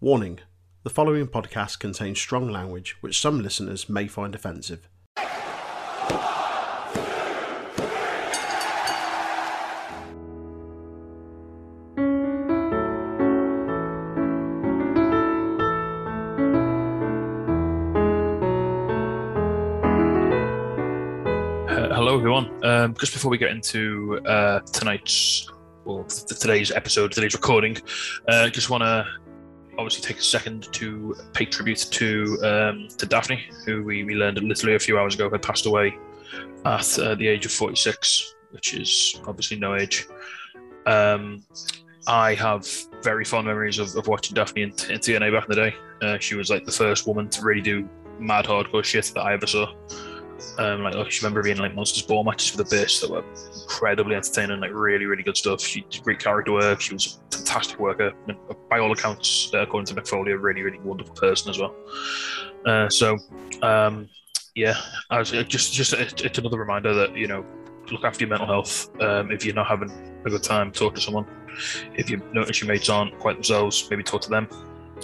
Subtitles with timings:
[0.00, 0.40] Warning
[0.82, 4.88] the following podcast contains strong language which some listeners may find offensive.
[21.66, 22.64] Uh, hello, everyone.
[22.64, 25.48] Um, just before we get into uh, tonight's
[25.84, 27.76] or th- today's episode, today's recording,
[28.28, 29.06] uh, just want to
[29.84, 34.38] obviously take a second to pay tribute to um, to Daphne, who we, we learned
[34.42, 35.96] literally a few hours ago had passed away
[36.64, 40.06] at uh, the age of 46, which is obviously no age.
[40.86, 41.44] Um,
[42.06, 42.66] I have
[43.02, 45.76] very fond memories of, of watching Daphne in, in TNA back in the day.
[46.02, 49.34] Uh, she was like the first woman to really do mad hardcore shit that I
[49.34, 49.72] ever saw.
[50.58, 53.24] Um, like I remember being like Monsters Ball matches for the base that were
[53.62, 55.60] incredibly entertaining, like really, really good stuff.
[55.60, 56.80] She did great character work.
[56.80, 58.36] She was a fantastic worker, and
[58.68, 61.74] by all accounts, uh, according to Mick Foley, a really, really wonderful person as well.
[62.66, 63.18] Uh, so,
[63.62, 64.08] um,
[64.54, 64.74] yeah,
[65.10, 67.44] I was uh, just, just it's it's another reminder that you know,
[67.90, 68.88] look after your mental health.
[69.00, 69.90] Um, if you're not having
[70.24, 71.26] a good time, talk to someone.
[71.94, 74.48] If you notice your mates aren't quite themselves, maybe talk to them,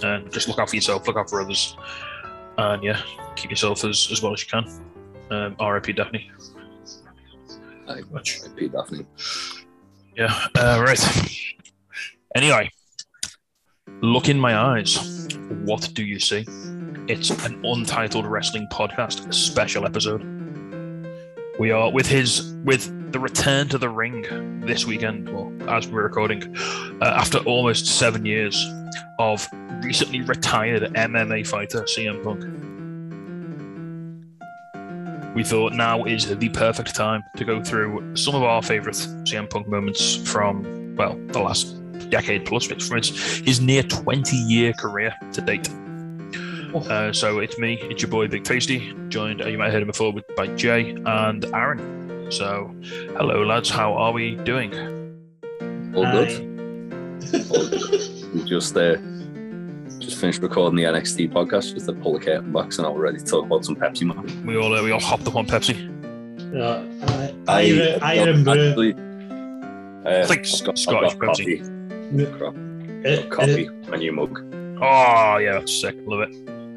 [0.02, 1.77] and just look out for yourself, look out for others,
[2.58, 3.00] and yeah,
[3.36, 4.89] keep yourself as, as well as you can.
[5.31, 5.92] Um, R.I.P.
[5.92, 6.31] Daphne.
[8.56, 9.06] Pete Daphne.
[10.17, 11.50] Yeah, uh, right.
[12.34, 12.70] Anyway,
[14.01, 15.28] look in my eyes.
[15.64, 16.45] What do you see?
[17.08, 20.23] It's an untitled wrestling podcast, special episode.
[21.58, 26.05] We are with his with the return to the ring this weekend, well, as we're
[26.05, 28.56] recording, uh, after almost seven years
[29.19, 29.47] of
[29.83, 32.45] recently retired MMA fighter CM Punk.
[35.34, 39.48] We thought now is the perfect time to go through some of our favourite CM
[39.48, 41.77] Punk moments from, well, the last
[42.11, 45.69] decade plus, from his, his near 20 year career to date.
[46.75, 49.83] Uh, so it's me, it's your boy Big Tasty, joined, uh, you might have heard
[49.83, 52.31] him before, with, by Jay and Aaron.
[52.31, 52.74] So,
[53.17, 54.73] hello lads, how are we doing?
[55.95, 56.30] All good.
[57.51, 58.35] All good.
[58.35, 58.96] We just uh,
[60.10, 63.00] just finished recording the NXT podcast with the pull the curtain back, so now we're
[63.02, 64.44] ready to talk about some Pepsi man.
[64.44, 65.86] We all uh, we all hopped up on Pepsi.
[66.52, 66.82] Yeah,
[67.46, 68.68] I, Iron, Iron Brew.
[68.70, 68.92] Actually,
[70.04, 71.60] uh, I think I've got, Scottish I've got Pepsi.
[71.60, 72.38] coffee.
[72.38, 72.54] Crap.
[73.06, 74.40] It- Got coffee, my new mug.
[74.82, 75.94] Oh yeah, that's sick.
[76.06, 76.34] Love it.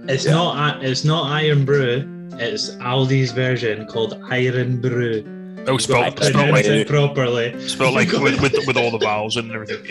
[0.10, 0.34] it's Yeah.
[0.34, 2.08] not it's not Iron Brew.
[2.34, 5.24] It's Aldi's version called Iron Brew.
[5.68, 7.60] Oh, spelled, Right, spelled like it properly.
[7.68, 9.84] spelled like with, with with all the vowels and everything.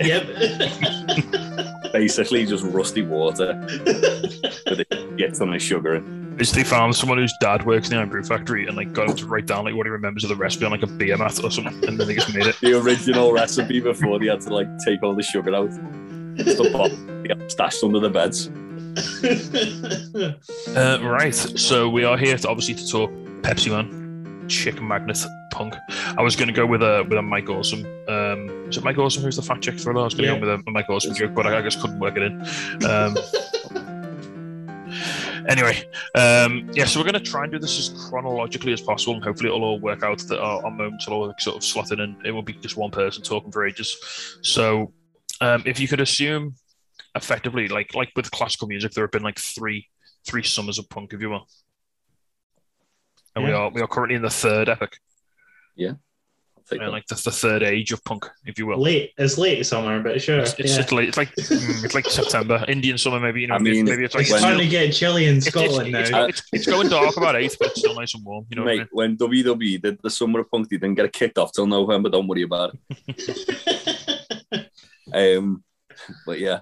[0.00, 0.22] Yeah.
[0.26, 1.66] yep.
[1.92, 6.36] Basically, just rusty water with it gets on the sugar in.
[6.38, 9.10] Is they found someone whose dad works in the Iron Brew factory and like got
[9.10, 11.16] him to write down like what he remembers of the recipe on like a beer
[11.18, 12.56] mat or something, and then they just made it.
[12.60, 15.70] The original recipe before they had to like take all the sugar out.
[15.70, 18.50] The bottle they got stashed under the beds.
[20.76, 23.10] Uh, right, so we are here to obviously to talk
[23.42, 25.18] Pepsi Man, Chicken Magnet,
[25.52, 25.74] Punk.
[26.16, 27.84] I was going to go with a with a Mike Awesome.
[28.08, 30.02] Um, is it Mike Awesome who's the fat chick thriller?
[30.02, 30.40] I was going to Yeah.
[30.40, 32.40] go with a, Mike Awesome joke, but I, just couldn't work it in.
[32.84, 33.16] Um,
[35.48, 35.82] anyway,
[36.14, 39.24] um, yeah, so we're going to try and do this as chronologically as possible, and
[39.24, 42.00] hopefully it'll all work out that our, our moments will all sort of slot in,
[42.00, 44.38] and it won't be just one person talking for ages.
[44.42, 44.92] So,
[45.40, 46.54] um, if you could assume,
[47.14, 49.88] effectively, like like with classical music, there have been like three
[50.26, 51.48] three summers of punk, if you will.
[53.34, 54.98] And we are we are currently in the third epic,
[55.88, 55.98] I'll
[56.70, 58.80] take and like the, the third age of punk, if you will.
[58.80, 59.12] late.
[59.18, 60.40] It's late summer, but sure.
[60.40, 60.76] It's, it's, yeah.
[60.78, 61.08] just late.
[61.08, 63.42] It's like mm, it's like September, Indian summer, maybe.
[63.42, 65.46] You know, I mean, maybe it's like It's when- starting to get chilly in it's,
[65.46, 66.24] it's, Scotland it's, now.
[66.24, 68.46] it's, it's going dark about eight, but it's still nice and warm.
[68.50, 71.04] You know what I Mate, when WWE did the Summer of Punk, they didn't get
[71.06, 72.08] it kicked off till November.
[72.08, 72.76] Don't worry about
[73.08, 74.66] it.
[75.12, 75.64] Um,
[76.24, 76.60] but yeah,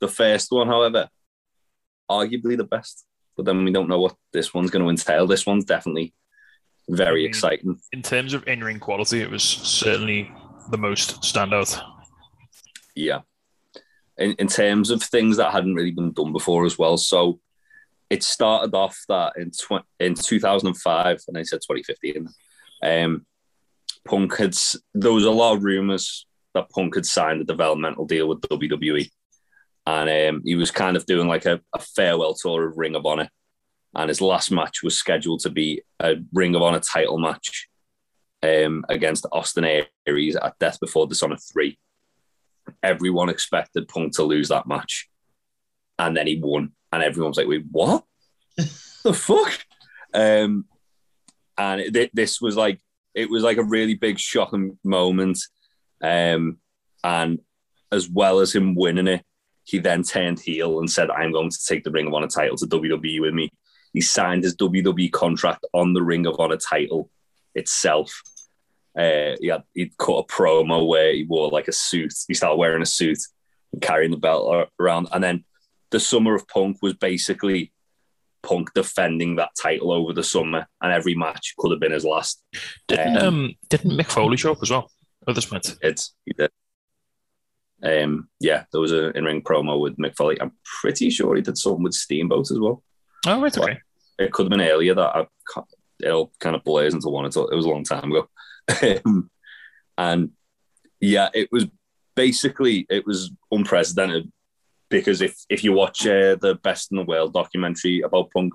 [0.00, 1.08] the first one, however,
[2.10, 3.06] arguably the best.
[3.36, 5.26] But then we don't know what this one's going to entail.
[5.26, 6.12] This one's definitely
[6.88, 7.28] very Mm.
[7.28, 7.80] exciting.
[7.92, 10.30] In terms of in-ring quality, it was certainly
[10.70, 11.80] the most standout.
[12.94, 13.20] Yeah.
[14.18, 16.96] In, in terms of things that hadn't really been done before as well.
[16.96, 17.40] So
[18.10, 22.28] it started off that in tw- in 2005, and I said 2015,
[22.82, 23.26] um,
[24.04, 24.54] Punk had,
[24.92, 29.08] there was a lot of rumors that Punk had signed a developmental deal with WWE.
[29.86, 33.06] And um, he was kind of doing like a, a farewell tour of Ring of
[33.06, 33.28] Honor.
[33.94, 37.68] And his last match was scheduled to be a Ring of Honor title match
[38.42, 41.78] um, against Austin Aries at Death Before Dishonor 3
[42.82, 45.08] everyone expected Punk to lose that match.
[45.98, 46.72] And then he won.
[46.92, 48.04] And everyone's like, wait, what?
[48.56, 49.58] the fuck?
[50.12, 50.66] Um,
[51.56, 52.80] and it, this was like,
[53.14, 55.38] it was like a really big shocking moment.
[56.02, 56.58] Um,
[57.04, 57.40] and
[57.90, 59.24] as well as him winning it,
[59.64, 62.56] he then turned heel and said, I'm going to take the Ring of Honor title
[62.56, 63.48] to WWE with me.
[63.92, 67.10] He signed his WWE contract on the Ring of Honor title
[67.54, 68.22] itself.
[68.96, 72.12] Uh, he had he'd cut a promo where he wore like a suit.
[72.28, 73.18] He started wearing a suit
[73.72, 75.08] and carrying the belt around.
[75.12, 75.44] And then
[75.90, 77.72] the summer of Punk was basically
[78.42, 82.42] Punk defending that title over the summer, and every match could have been his last.
[82.88, 84.90] Didn't um, didn't Mick Foley show up as well
[85.28, 85.76] at this point?
[85.80, 86.50] It's he did.
[87.84, 90.40] Um, yeah, there was an in-ring promo with Mick Foley.
[90.40, 92.82] I'm pretty sure he did something with Steamboat as well.
[93.26, 93.78] Oh, it's okay.
[94.18, 95.26] It could have been earlier that I
[96.02, 97.24] it'll kind of blurs into one.
[97.24, 98.28] It was a long time ago,
[99.04, 99.30] um,
[99.96, 100.30] and
[101.00, 101.66] yeah, it was
[102.14, 104.30] basically it was unprecedented
[104.88, 108.54] because if if you watch uh, the Best in the World documentary about Punk,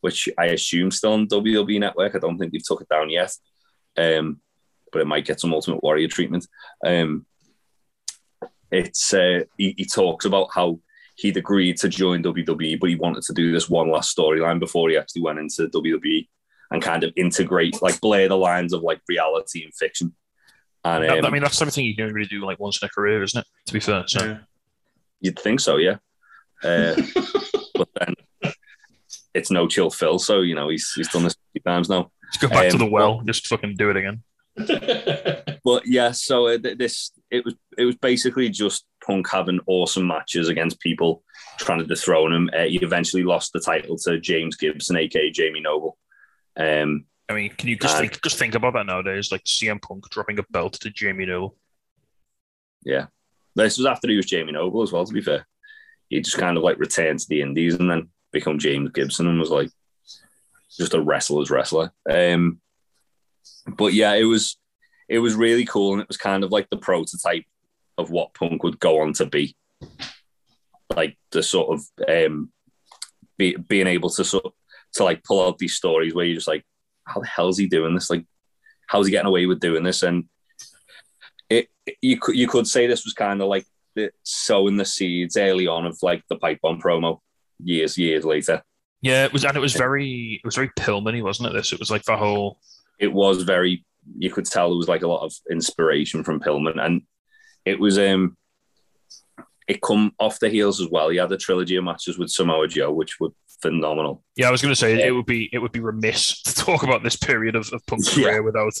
[0.00, 3.32] which I assume still on WWE Network, I don't think they've took it down yet,
[3.96, 4.40] um,
[4.92, 6.46] but it might get some Ultimate Warrior treatment.
[6.84, 7.26] Um,
[8.70, 10.80] it's uh, he, he talks about how
[11.16, 14.88] he'd agreed to join WWE, but he wanted to do this one last storyline before
[14.88, 16.28] he actually went into WWE
[16.70, 20.14] and kind of integrate, like blur the lines of like reality and fiction.
[20.84, 23.22] And um, I mean, that's something you can really do like once in a career,
[23.22, 23.46] isn't it?
[23.66, 24.24] To be fair, so.
[24.24, 24.38] Yeah.
[25.20, 25.98] You'd think so, yeah.
[26.64, 27.00] Uh,
[27.74, 28.14] but then
[29.34, 32.10] it's no chill Phil, so you know he's he's done this a few times now.
[32.24, 34.22] Let's go back um, to the well, but, just fucking do it again.
[35.64, 40.48] but yeah, so uh, this it was it was basically just Punk having awesome matches
[40.48, 41.22] against people
[41.58, 42.50] trying to dethrone him.
[42.52, 45.98] Uh, he eventually lost the title to James Gibson, aka Jamie Noble.
[46.56, 49.32] Um, I mean, can you just and, think just think about that nowadays?
[49.32, 51.56] Like CM Punk dropping a belt to Jamie Noble.
[52.84, 53.06] Yeah,
[53.54, 55.46] this was after he was Jamie Noble as well, to be fair.
[56.08, 59.40] He just kind of like returned to the Indies and then become James Gibson and
[59.40, 59.70] was like
[60.76, 61.92] just a wrestler's wrestler.
[62.08, 62.60] Um,
[63.66, 64.58] but yeah, it was
[65.08, 67.44] it was really cool and it was kind of like the prototype
[67.98, 69.54] of what punk would go on to be.
[70.94, 72.50] Like the sort of um,
[73.38, 74.52] be, being able to sort of,
[74.94, 76.64] to like pull out these stories where you're just like,
[77.04, 78.10] how the hell is he doing this?
[78.10, 78.24] Like,
[78.86, 80.02] how's he getting away with doing this?
[80.02, 80.24] And
[81.48, 81.68] it,
[82.00, 85.66] you could you could say this was kind of like the sowing the seeds early
[85.66, 87.20] on of like the pipe bomb promo
[87.62, 88.62] years years later.
[89.00, 91.52] Yeah, it was, and it was very it was very Pillmany, wasn't it?
[91.54, 92.58] This it was like the whole.
[92.98, 93.84] It was very.
[94.18, 97.02] You could tell there was like a lot of inspiration from Pillman, and
[97.64, 98.36] it was um.
[99.68, 101.08] It come off the heels as well.
[101.08, 103.30] He had a trilogy of matches with Samoa Joe, which were
[103.62, 104.22] phenomenal.
[104.36, 105.06] Yeah, I was going to say yeah.
[105.06, 108.14] it would be it would be remiss to talk about this period of, of Punk's
[108.16, 108.24] yeah.
[108.24, 108.72] career without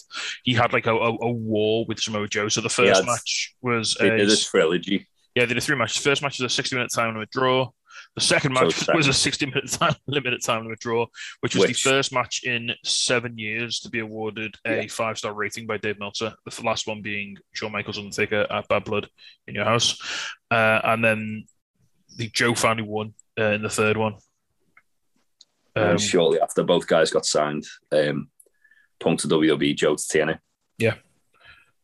[0.42, 2.48] he had like a, a, a, war with Samoa Joe.
[2.48, 5.08] So the first had, match was they a, did a trilogy.
[5.34, 6.02] Yeah, they did three matches.
[6.02, 7.70] First match was a sixty minute time limit draw.
[8.14, 11.06] The second match so was a 60 minute time limited time limit draw,
[11.40, 14.86] which was which, the first match in seven years to be awarded a yeah.
[14.88, 16.34] five star rating by Dave Meltzer.
[16.44, 19.08] The last one being Shawn Michaels Undertaker at Bad Blood
[19.46, 19.98] in your house,
[20.50, 21.44] uh, and then
[22.16, 24.14] the Joe finally won uh, in the third one.
[25.74, 27.64] Um, and shortly after, both guys got signed.
[27.90, 28.28] Um,
[29.00, 30.38] Punk to WWE, Joe to TNA.
[30.76, 30.96] Yeah,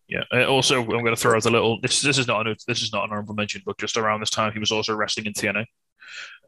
[0.09, 0.25] yeah.
[0.31, 1.81] Uh, also, I'm going to throw out a little.
[1.81, 4.29] This this is not an this is not an honorable mention, but just around this
[4.29, 5.65] time, he was also wrestling in TNA.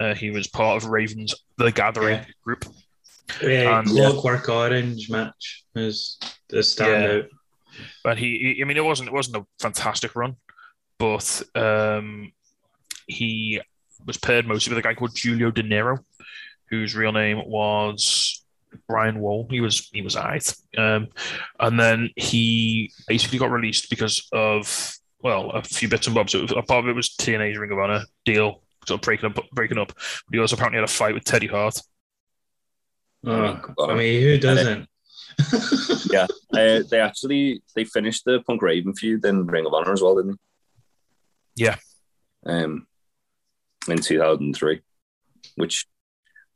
[0.01, 2.25] Uh, he was part of Raven's The Gathering yeah.
[2.43, 2.65] group.
[3.43, 4.55] Yeah, and, Clockwork yeah.
[4.55, 6.19] Orange match is
[6.49, 7.23] the standout.
[7.23, 7.29] Yeah.
[8.03, 10.37] But he, he, I mean, it wasn't it wasn't a fantastic run,
[10.99, 12.33] but um,
[13.07, 13.61] he
[14.07, 15.99] was paired mostly with a guy called Julio Dinero,
[16.69, 18.43] whose real name was
[18.89, 19.47] Brian Wall.
[19.51, 21.09] He was he was alright, um,
[21.59, 26.35] and then he basically got released because of well a few bits and bobs.
[26.35, 29.79] a part of it was TNA's Ring of Honor deal, sort of breaking up, breaking
[29.79, 29.89] up.
[29.89, 31.81] But he also apparently had a fight with Teddy Hart.
[33.25, 34.89] Oh, I mean, who doesn't?
[36.11, 40.03] yeah, uh, they actually they finished the Punk Raven feud in Ring of Honor as
[40.03, 40.33] well, didn't
[41.57, 41.65] they?
[41.65, 41.77] Yeah.
[42.47, 42.87] Um,
[43.89, 44.81] in two thousand three,
[45.57, 45.87] which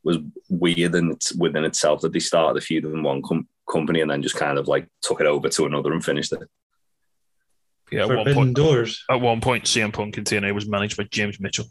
[0.03, 0.19] was
[0.51, 4.11] weird and it's within itself that they started the feud in one com- company and
[4.11, 6.41] then just kind of like took it over to another and finished it.
[7.91, 9.05] Yeah, at one point, doors.
[9.11, 11.67] At one point, CM Punk in TNA was managed by James Mitchell.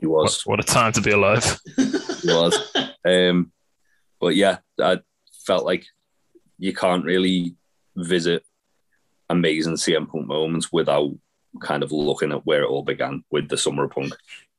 [0.00, 0.44] He was.
[0.44, 1.60] What, what a time to be alive.
[1.76, 2.76] he was.
[3.04, 3.52] Um,
[4.20, 5.00] but yeah, I
[5.46, 5.84] felt like
[6.58, 7.56] you can't really
[7.96, 8.44] visit
[9.30, 11.12] amazing CM Punk moments without
[11.60, 14.12] kind of looking at where it all began with the Summer of Punk.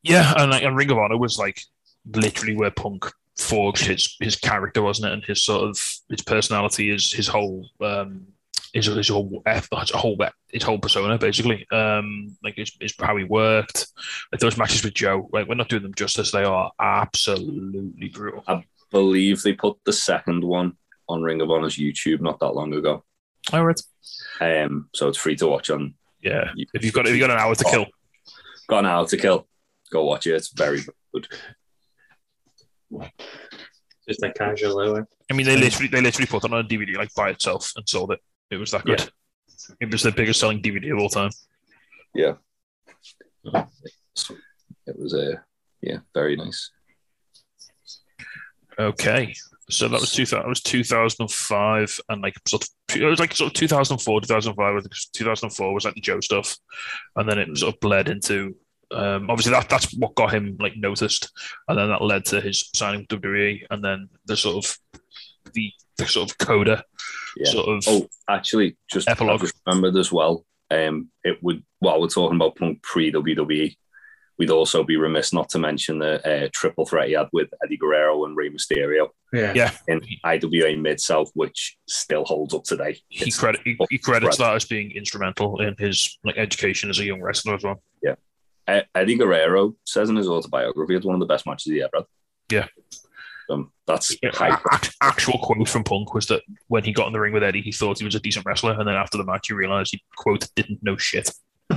[0.04, 1.62] Yeah, and, like, and Ring of Honor was like
[2.14, 5.14] literally where Punk forged his his character, wasn't it?
[5.14, 5.78] And his sort of
[6.10, 8.28] his personality, his his whole um,
[8.76, 10.18] his, his whole his whole
[10.50, 11.66] his whole persona, basically.
[11.72, 13.88] Um, like his, his how he worked.
[14.32, 16.32] Like those matches with Joe, like we're not doing them justice.
[16.32, 18.44] They are absolutely brutal.
[18.48, 20.76] I believe they put the second one
[21.08, 23.06] on Ring of Honor's YouTube not that long ago.
[23.54, 23.80] All right.
[24.42, 25.94] Um, so it's free to watch on.
[26.22, 27.86] Yeah, if you've got if you've got an hour to kill.
[28.68, 29.48] Gone Out to Kill.
[29.92, 30.34] Go watch it.
[30.34, 30.82] It's very
[31.14, 31.28] good.
[34.08, 35.08] Just a casual hour.
[35.30, 37.88] I mean, they literally they literally put it on a DVD like by itself and
[37.88, 38.20] sold it.
[38.52, 39.10] It was that good.
[39.80, 41.32] It was the biggest selling DVD of all time.
[42.14, 42.34] Yeah.
[43.46, 45.40] It was a uh,
[45.82, 46.72] yeah, very nice.
[48.78, 49.34] Okay,
[49.70, 53.06] so that was two that was two thousand and five, and like sort of it
[53.06, 54.84] was like sort of two thousand four, two thousand five.
[55.14, 56.58] Two thousand four was like the Joe stuff,
[57.16, 58.56] and then it sort of bled into.
[58.92, 61.32] Um, obviously, that that's what got him like noticed,
[61.68, 64.78] and then that led to his signing with WWE, and then the sort of
[65.54, 66.84] the, the sort of coda
[67.38, 67.52] Yeah.
[67.52, 69.42] sort of Oh, actually, just Epilogue.
[69.42, 70.46] I just remembered as well.
[70.72, 73.76] Um, it would while we're talking about Punk pre WWE,
[74.38, 77.78] we'd also be remiss not to mention the uh, triple threat he had with Eddie
[77.78, 79.54] Guerrero and Rey Mysterio Yeah.
[79.56, 79.72] yeah.
[79.88, 82.98] in IWA Mid South, which still holds up today.
[83.10, 87.06] He credit he, he credits that as being instrumental in his like education as a
[87.06, 87.82] young wrestler as well.
[88.68, 91.92] E- Eddie Guerrero says in his autobiography it's one of the best matches he ever
[91.98, 92.06] had.
[92.52, 92.68] Yeah.
[93.50, 94.60] Um, that's Yeah, hype.
[94.72, 97.62] act- actual quote from Punk was that when he got in the ring with Eddie,
[97.62, 100.02] he thought he was a decent wrestler, and then after the match, he realized he
[100.16, 101.32] quote didn't know shit.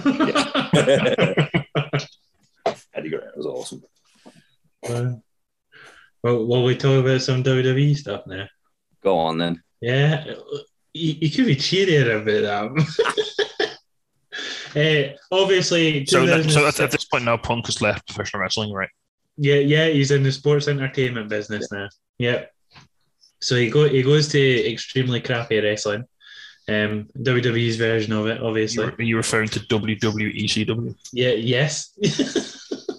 [2.95, 3.83] Eddie Guerrero was awesome.
[4.83, 5.23] well,
[6.23, 8.47] well, will we talk about some WWE stuff now?
[9.03, 9.63] Go on then.
[9.81, 10.25] Yeah,
[10.93, 13.69] you, you could be cheerier about that.
[14.75, 18.43] uh, obviously, So, that, so 2006 at, at this point now, Punk has left professional
[18.43, 18.89] wrestling, right?
[19.39, 21.89] Yeah, yeah, he's in the sports entertainment business now.
[22.19, 22.47] Yeah.
[23.41, 26.05] So he go he goes to extremely crappy wrestling.
[26.69, 28.85] Um WWE's version of it, obviously.
[28.85, 30.97] You're, you're referring to WWECW.
[31.13, 31.97] Yeah, yes.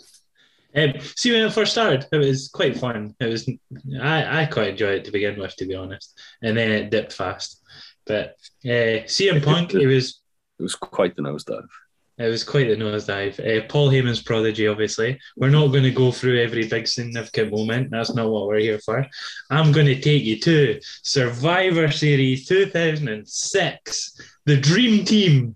[0.75, 3.15] um, see when it first started, it was quite fun.
[3.19, 3.49] It was
[4.01, 6.17] I, I quite enjoyed it to begin with, to be honest.
[6.41, 7.61] And then it dipped fast.
[8.07, 10.21] But uh CM Punk, it was
[10.57, 11.67] It was quite the nosedive.
[12.19, 13.39] It was quite the nosedive.
[13.39, 15.17] Uh, Paul Heyman's prodigy, obviously.
[15.37, 17.91] We're not going to go through every big significant moment.
[17.91, 19.07] That's not what we're here for.
[19.49, 25.55] I'm going to take you to Survivor Series 2006, the Dream Team.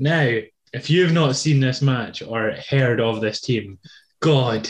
[0.00, 0.38] Now,
[0.72, 3.78] if you've not seen this match or heard of this team,
[4.18, 4.68] God,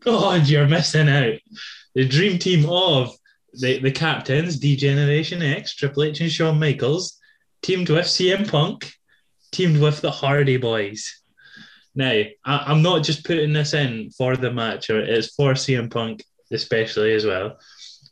[0.00, 1.38] God, you're missing out.
[1.94, 3.16] The Dream Team of
[3.54, 7.18] the, the captains, D Generation X, Triple H, and Shawn Michaels,
[7.62, 8.97] teamed with CM Punk
[9.52, 11.20] teamed with the Hardy Boys.
[11.94, 15.90] Now, I, I'm not just putting this in for the match, or it's for CM
[15.90, 17.58] Punk especially as well.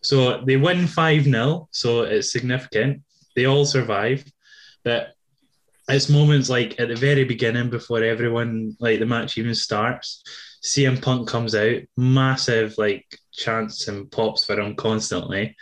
[0.02, 3.02] So they win 5 0, so it's significant.
[3.34, 4.24] They all survive.
[4.84, 5.14] But
[5.88, 10.22] it's moments like at the very beginning, before everyone, like the match even starts,
[10.62, 15.56] CM Punk comes out, massive like chants and pops for him constantly.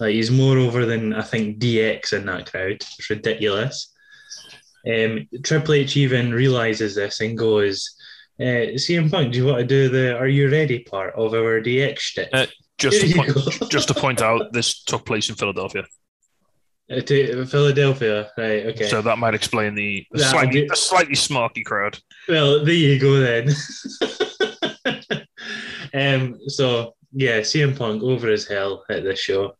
[0.00, 2.72] Like he's more over than I think DX in that crowd.
[2.72, 3.92] It's ridiculous.
[4.88, 7.94] Um, Triple H even realizes this and goes,
[8.40, 11.60] uh, CM Punk, do you want to do the Are You Ready part of our
[11.60, 12.28] DX shtick?
[12.32, 12.46] Uh,
[12.78, 15.84] Just to, point, just to point out, this took place in Philadelphia,
[16.90, 18.66] Uh, to Philadelphia, right?
[18.66, 18.88] Okay.
[18.88, 20.68] so that might explain the, the slightly, do.
[20.68, 21.98] the slightly smarky crowd.
[22.28, 23.48] Well, there you go then.
[26.22, 29.56] um, so yeah, CM Punk over as hell at this show.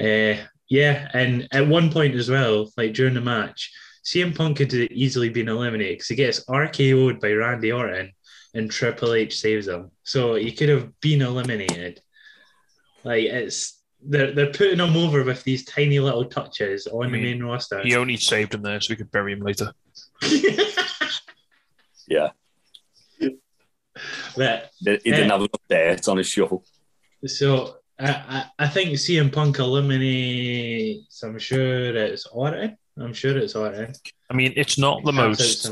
[0.00, 0.34] Uh,
[0.68, 3.72] yeah, and at one point as well, like during the match,
[4.06, 8.12] CM Punk could have easily been eliminated because he gets RKO'd by Randy Orton,
[8.54, 9.90] and Triple H saves him.
[10.04, 12.00] So he could have been eliminated.
[13.02, 17.22] Like it's they're they're putting him over with these tiny little touches on I the
[17.22, 17.80] main roster.
[17.82, 19.72] He only saved him there so we could bury him later.
[22.08, 22.28] Yeah.
[24.36, 25.32] but He he didn't Yeah.
[25.32, 26.64] have enough dirt on his shovel.
[27.26, 31.20] So I, I, I think CM Punk eliminates.
[31.24, 32.76] I'm sure it's Orton.
[32.98, 33.92] I'm sure it's Orton.
[34.30, 35.70] I mean, it's not the most.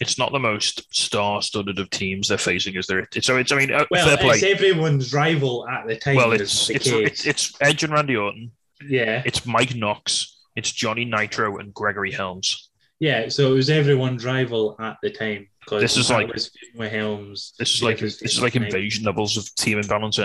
[0.00, 3.06] It's not the most star-studded of teams they're facing, is there?
[3.14, 3.52] It's, so it's.
[3.52, 4.34] I mean, uh, Well, fair play.
[4.36, 6.16] it's everyone's rival at the time.
[6.16, 8.50] Well, it's it's, it's it's Edge and Randy Orton.
[8.88, 10.40] yeah, It's Mike Knox.
[10.56, 12.70] It's Johnny Nitro and Gregory Helms.
[12.98, 13.28] yeah.
[13.28, 15.48] So it was everyone's rival at the time.
[15.70, 16.50] This is like- was
[16.90, 17.52] Helms.
[17.58, 20.18] This is like this is like invasion levels of team imbalance.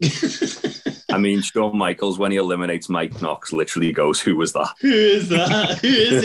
[1.16, 4.68] I mean, Shawn Michaels, when he eliminates Mike Knox, literally goes, Who was that?
[4.82, 5.78] Who is that?
[5.78, 6.22] Who is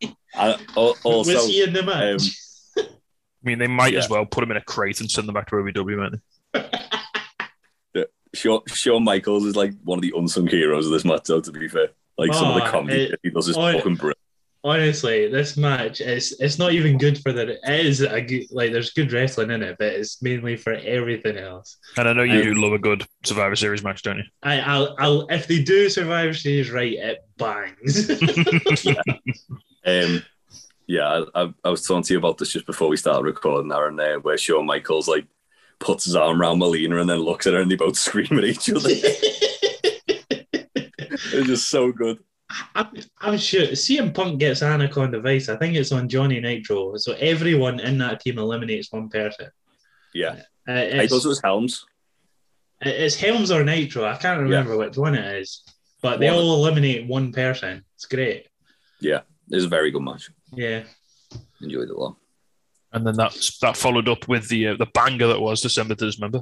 [0.00, 0.14] he?
[0.34, 2.38] I, also, was he in the match?
[2.78, 5.34] Um, I mean, they might as well put him in a crate and send them
[5.34, 6.20] back to OVW,
[6.54, 8.04] man.
[8.34, 11.50] Shawn, Shawn Michaels is like one of the unsung heroes of this match, though, to
[11.52, 11.88] be fair.
[12.16, 14.18] Like some of the Oh, comedy it- that he does is oh, fucking brilliant.
[14.64, 18.70] Honestly, this match is it's not even good for the it is a good like
[18.70, 21.78] there's good wrestling in it, but it's mainly for everything else.
[21.96, 24.24] And I know you Um, do love a good Survivor Series match, don't you?
[24.42, 28.10] I, I'll, I'll if they do Survivor Series right, it bangs.
[29.84, 30.22] Um,
[30.86, 33.72] Yeah, I, I, I was talking to you about this just before we started recording,
[33.72, 35.26] Aaron, there, where Shawn Michaels like
[35.80, 38.44] puts his arm around Melina and then looks at her and they both scream at
[38.44, 38.88] each other.
[40.52, 42.18] it's just so good.
[42.74, 42.88] I'm,
[43.20, 45.48] I'm sure CM Punk gets Anaconda Vice.
[45.48, 46.96] I think it's on Johnny Nitro.
[46.96, 49.48] So everyone in that team eliminates one person.
[50.14, 51.86] Yeah, Uh, I it's, thought it was Helms.
[52.82, 54.04] it's Helms or Nitro.
[54.04, 55.62] I can't remember which one it is.
[56.02, 56.38] But they One.
[56.40, 57.84] all eliminate one person.
[57.94, 58.48] It's great.
[59.00, 59.20] Yeah.
[59.50, 60.30] It was a very good match.
[60.52, 60.82] Yeah.
[61.62, 62.16] Enjoyed it a lot.
[62.92, 63.32] And then that
[63.62, 66.40] that followed up with the uh, the banger that was December to Dismember.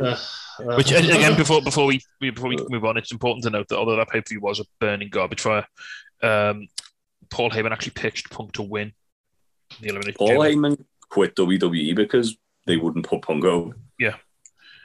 [0.00, 0.18] Ugh,
[0.60, 0.76] ugh.
[0.76, 3.96] Which again, before before we before we move on, it's important to note that although
[3.96, 5.66] that pay per view was a burning garbage fire,
[6.22, 6.68] um,
[7.30, 8.92] Paul Heyman actually pitched Punk to win
[9.80, 10.18] the elimination.
[10.18, 10.70] Paul chamber.
[10.70, 13.76] Heyman quit WWE because they wouldn't put Punk over.
[13.98, 14.16] Yeah.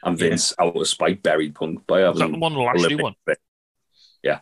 [0.03, 3.15] And Vince, out of spite, buried Punk by Was that the having one Lashley one?
[4.23, 4.39] Yeah,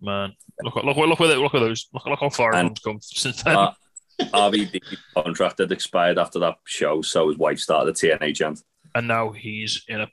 [0.00, 2.80] man, look look look where they, look at those look, look how far And- everyone's
[2.80, 3.56] come since then.
[3.56, 3.72] Uh,
[4.20, 4.80] RVD
[5.14, 8.60] contract had expired after that show, so his wife started a TNA chant.
[8.94, 10.08] And now he's in a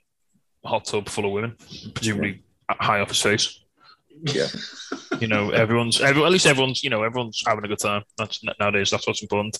[0.64, 1.56] hot tub full of women,
[1.94, 3.64] presumably high off his face.
[4.22, 4.48] Yeah.
[5.20, 8.02] You know, everyone's everyone, at least everyone's you know everyone's having a good time.
[8.18, 9.58] That's nowadays that's what's important.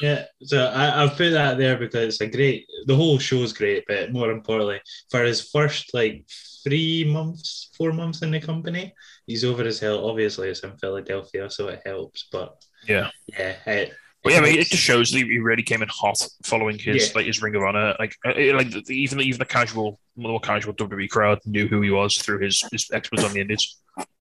[0.00, 2.66] Yeah, so I, I've put that there because it's a great.
[2.86, 6.24] The whole show's great, but more importantly, for his first like
[6.62, 8.94] three months, four months in the company,
[9.26, 10.08] he's over his hill.
[10.08, 12.28] Obviously, it's in Philadelphia, so it helps.
[12.30, 12.54] But
[12.86, 13.10] Yeah.
[13.36, 13.92] yeah, it,
[14.24, 17.06] But yeah, I mean, it just shows that he really came in hot following his
[17.08, 17.12] Yeah.
[17.14, 17.94] like his Ring of Honor.
[17.98, 21.80] Like, uh, it- like the, even even the casual, more casual WWE crowd knew who
[21.80, 23.76] he was through his his exploits on the Indies,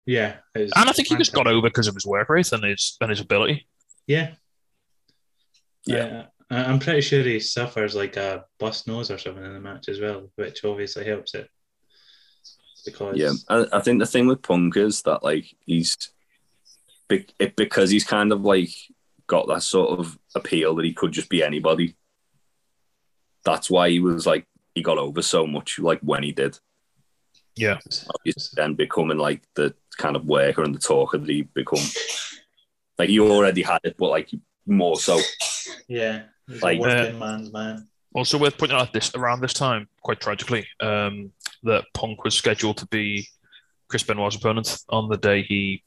[0.06, 2.96] yeah, and I think he just got over because of his work rate and his
[3.02, 3.68] and his ability.
[4.06, 4.34] Yeah,
[5.86, 5.98] Yeah.
[5.98, 9.60] Uh, I- I'm pretty sure he suffers like a bust nose or something in the
[9.60, 11.50] match as well, which obviously helps it.
[12.86, 15.98] Because Yeah, I, I think the thing with Punk is that like he's
[17.10, 18.70] be- it, because he's kind of like
[19.28, 21.96] got that sort of appeal that he could just be anybody.
[23.46, 26.58] That's why he was like he got over so much like when he did.
[27.56, 27.80] Yeah.
[28.24, 31.84] He's then becoming like the kind of worker and the talker that he become.
[33.00, 34.30] Like he already had it, but like
[34.66, 35.20] more so.
[35.88, 36.24] yeah,
[36.62, 37.88] Like- a working man's man.
[38.14, 41.32] Also worth pointing out this around this time, quite tragically, um,
[41.64, 43.28] that Punk was scheduled to be
[43.90, 45.84] Chris Benoit's opponent on the day he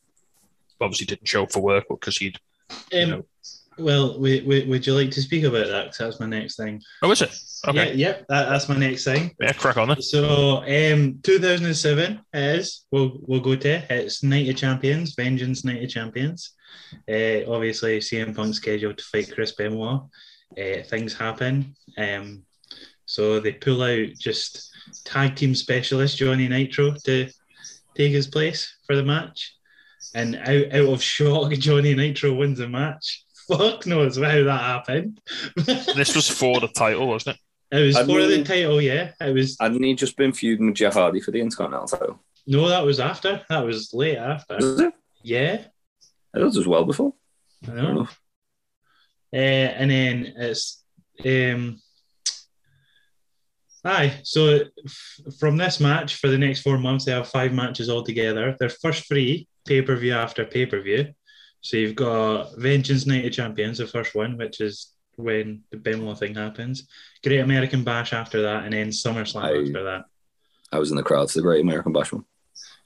[0.80, 2.38] obviously didn't show up for work because he'd.
[2.92, 3.26] You Um, know.
[3.80, 5.84] Well, we, we, would you like to speak about that?
[5.86, 6.82] Because that's my next thing.
[7.02, 7.36] Oh, is it?
[7.68, 7.88] Okay.
[7.88, 9.34] Yeah, yep, that, that's my next thing.
[9.40, 10.00] Yeah, crack on then.
[10.00, 15.90] So, um, 2007 is we'll we'll go to it's Night of Champions, Vengeance Night of
[15.90, 16.52] Champions.
[17.08, 20.02] Uh, obviously, CM Punk scheduled to fight Chris Benoit.
[20.58, 22.42] Uh, things happen, um,
[23.04, 24.70] so they pull out just
[25.04, 27.28] tag team specialist Johnny Nitro to
[27.94, 29.54] take his place for the match,
[30.14, 33.24] and out out of shock, Johnny Nitro wins the match.
[33.50, 35.20] Fuck knows how that happened.
[35.56, 37.76] This was for the title, wasn't it?
[37.76, 39.12] it was I for the title, yeah.
[39.20, 42.20] It was Hadn't he just been feuding with Jeff Hardy for the Intercontinental title?
[42.46, 43.42] No, that was after.
[43.48, 44.56] That was late after.
[44.56, 44.94] Was it?
[45.22, 45.64] Yeah,
[46.34, 47.12] I thought it was well before.
[47.64, 47.90] I Fair know.
[47.90, 48.20] enough.
[49.32, 50.82] Uh, and then it's
[51.24, 51.80] um.
[53.84, 57.88] Aye, so f- from this match for the next four months, they have five matches
[57.88, 58.54] altogether.
[58.58, 61.14] Their first three pay per view after pay per view.
[61.60, 66.18] So you've got Vengeance Night of Champions, the first one, which is when the Benoit
[66.18, 66.88] thing happens.
[67.22, 69.66] Great American Bash after that, and then SummerSlam Aye.
[69.66, 70.04] after that.
[70.72, 72.24] I was in the crowd for the Great American Bash one.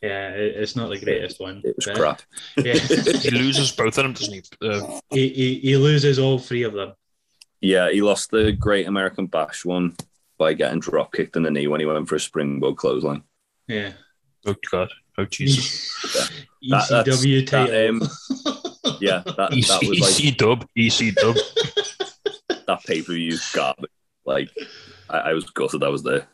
[0.03, 1.63] Yeah, it, it's not the greatest one.
[1.65, 2.23] It was but- crap.
[2.57, 4.43] He loses both of them, doesn't he?
[4.69, 6.93] Uh, he, he, he loses all three of them.
[7.61, 9.97] Yeah, he lost the Great American Bash one
[10.37, 13.23] by getting drop kicked in the knee when he went for a springboard clothesline.
[13.69, 13.93] Yeah.
[14.47, 15.91] oh God, oh Jesus.
[16.71, 17.89] That- ECW that, title.
[17.91, 18.01] um,
[19.01, 21.37] Yeah, that, that EC, was like EC dub, EC dub.
[22.67, 23.91] that pay per view garbage.
[24.25, 24.51] Like
[25.11, 26.27] I, I was gutted I was there.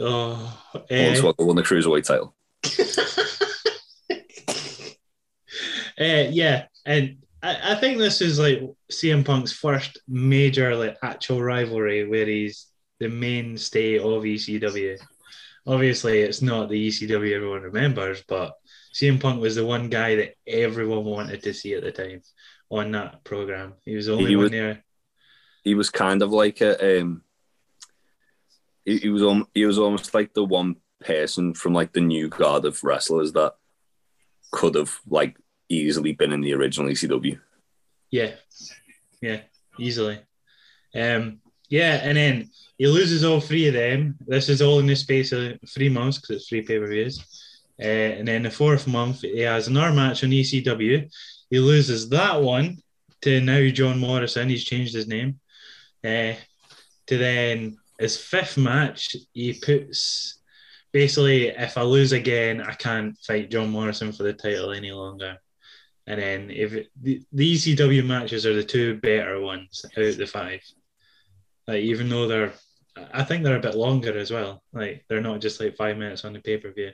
[0.00, 0.58] oh,
[0.90, 2.34] eh, won the cruiserweight title.
[5.98, 11.42] eh, yeah, and I, I think this is like CM Punk's first major like actual
[11.42, 12.66] rivalry where he's
[12.98, 14.98] the mainstay of ECW.
[15.66, 18.54] Obviously, it's not the ECW everyone remembers, but
[18.94, 22.22] CM Punk was the one guy that everyone wanted to see at the time
[22.70, 23.74] on that program.
[23.84, 24.84] He was the only He one was- there.
[25.64, 27.22] He was kind of like a um
[28.84, 32.64] he, he was he was almost like the one person from like the new guard
[32.64, 33.54] of wrestlers that
[34.52, 35.36] could have like
[35.68, 37.40] easily been in the original ECW.
[38.12, 38.30] Yeah,
[39.20, 39.40] yeah,
[39.76, 40.20] easily.
[40.94, 44.16] Um, yeah, and then he loses all three of them.
[44.26, 47.18] This is all in the space of three months because it's three pay per views.
[47.80, 47.84] Uh,
[48.18, 51.10] and then the fourth month, he has another match on ECW.
[51.50, 52.78] He loses that one
[53.22, 54.48] to now John Morrison.
[54.48, 55.40] He's changed his name.
[56.04, 56.34] Uh,
[57.06, 60.38] to then his fifth match, he puts
[60.92, 65.36] basically if I lose again, I can't fight John Morrison for the title any longer.
[66.06, 70.26] And then if the, the ECW matches are the two better ones out of the
[70.26, 70.60] five.
[71.66, 72.52] Like even though they're,
[73.12, 74.62] I think they're a bit longer as well.
[74.72, 76.92] Like they're not just like five minutes on the pay per view.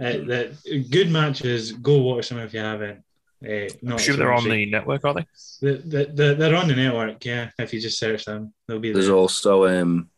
[0.00, 1.72] Uh, the good matches.
[1.72, 3.04] Go watch them if you haven't.
[3.46, 5.26] Uh, I'm not sure they're on the network, are they?
[5.60, 7.50] the, the, the, they're on the network, yeah.
[7.58, 9.02] If you just search them, they'll be there.
[9.02, 10.08] There's also um,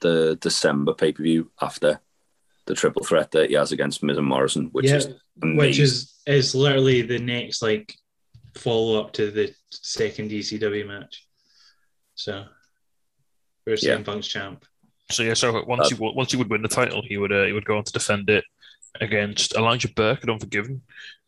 [0.00, 2.00] the December pay per view after
[2.66, 5.08] the triple threat that he has against Miz and Morrison, which yeah, is
[5.40, 5.56] amazing.
[5.56, 7.94] which is is literally the next like
[8.56, 11.26] follow up to the second ECW match.
[12.14, 12.44] So,
[13.66, 13.96] we're Yeah.
[13.96, 14.64] CM Punk's champ.
[15.10, 17.44] So yeah, so once Uh, he once he would win the title, he would uh,
[17.44, 18.44] he would go on to defend it
[19.00, 20.82] against Elijah Burke at Unforgiven,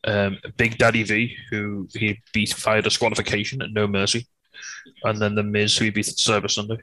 [0.04, 4.26] um, Big Daddy V, who he beat via disqualification at No Mercy,
[5.02, 6.78] and then the Miz, who he beat at Cyber Sunday.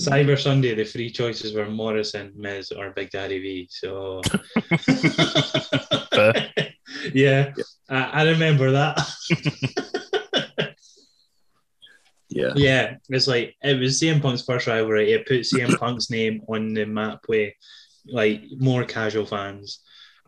[0.00, 3.68] Cyber Sunday, the three choices were Morrison, Miz, or Big Daddy V.
[3.70, 4.20] So,
[6.14, 6.52] Fair.
[7.14, 7.52] yeah,
[7.88, 8.96] I, I remember that.
[12.28, 15.12] yeah, Yeah, it's like it was CM Punk's first rivalry.
[15.12, 17.54] It put CM Punk's name on the map with
[18.06, 19.80] like more casual fans,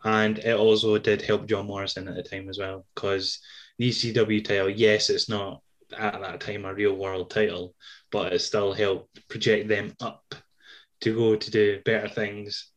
[0.04, 3.40] and it also did help John Morrison at the time as well because
[3.78, 5.62] the ECW title, yes, it's not
[5.96, 7.74] at that time a real world title,
[8.10, 10.34] but it still helped project them up
[11.00, 12.70] to go to do better things.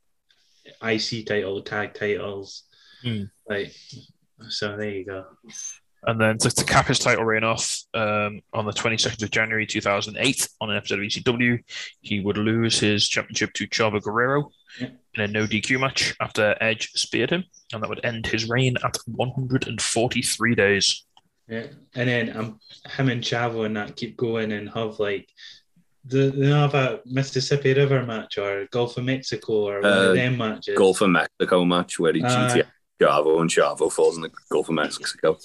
[0.81, 2.63] IC title, tag titles,
[3.01, 3.23] Hmm.
[3.49, 3.73] like
[4.49, 4.77] so.
[4.77, 5.25] There you go.
[6.05, 9.65] And then to, to cap his title reign off um, on the 22nd of January
[9.65, 11.59] 2008 on an episode of ECW,
[12.01, 14.89] he would lose his championship to Chavo Guerrero Yeah.
[15.15, 18.75] in a no DQ match after Edge speared him, and that would end his reign
[18.83, 21.05] at 143 days.
[21.47, 22.59] Yeah, and then um,
[22.97, 25.27] him and Chavo and that keep going and have like
[26.05, 30.15] the they have a Mississippi River match or Gulf of Mexico or one Uh, of
[30.15, 30.77] them matches.
[30.77, 32.67] Gulf of Mexico match where he Uh, GTS
[33.01, 35.37] Chavo and Chavo falls in the Gulf of Mexico.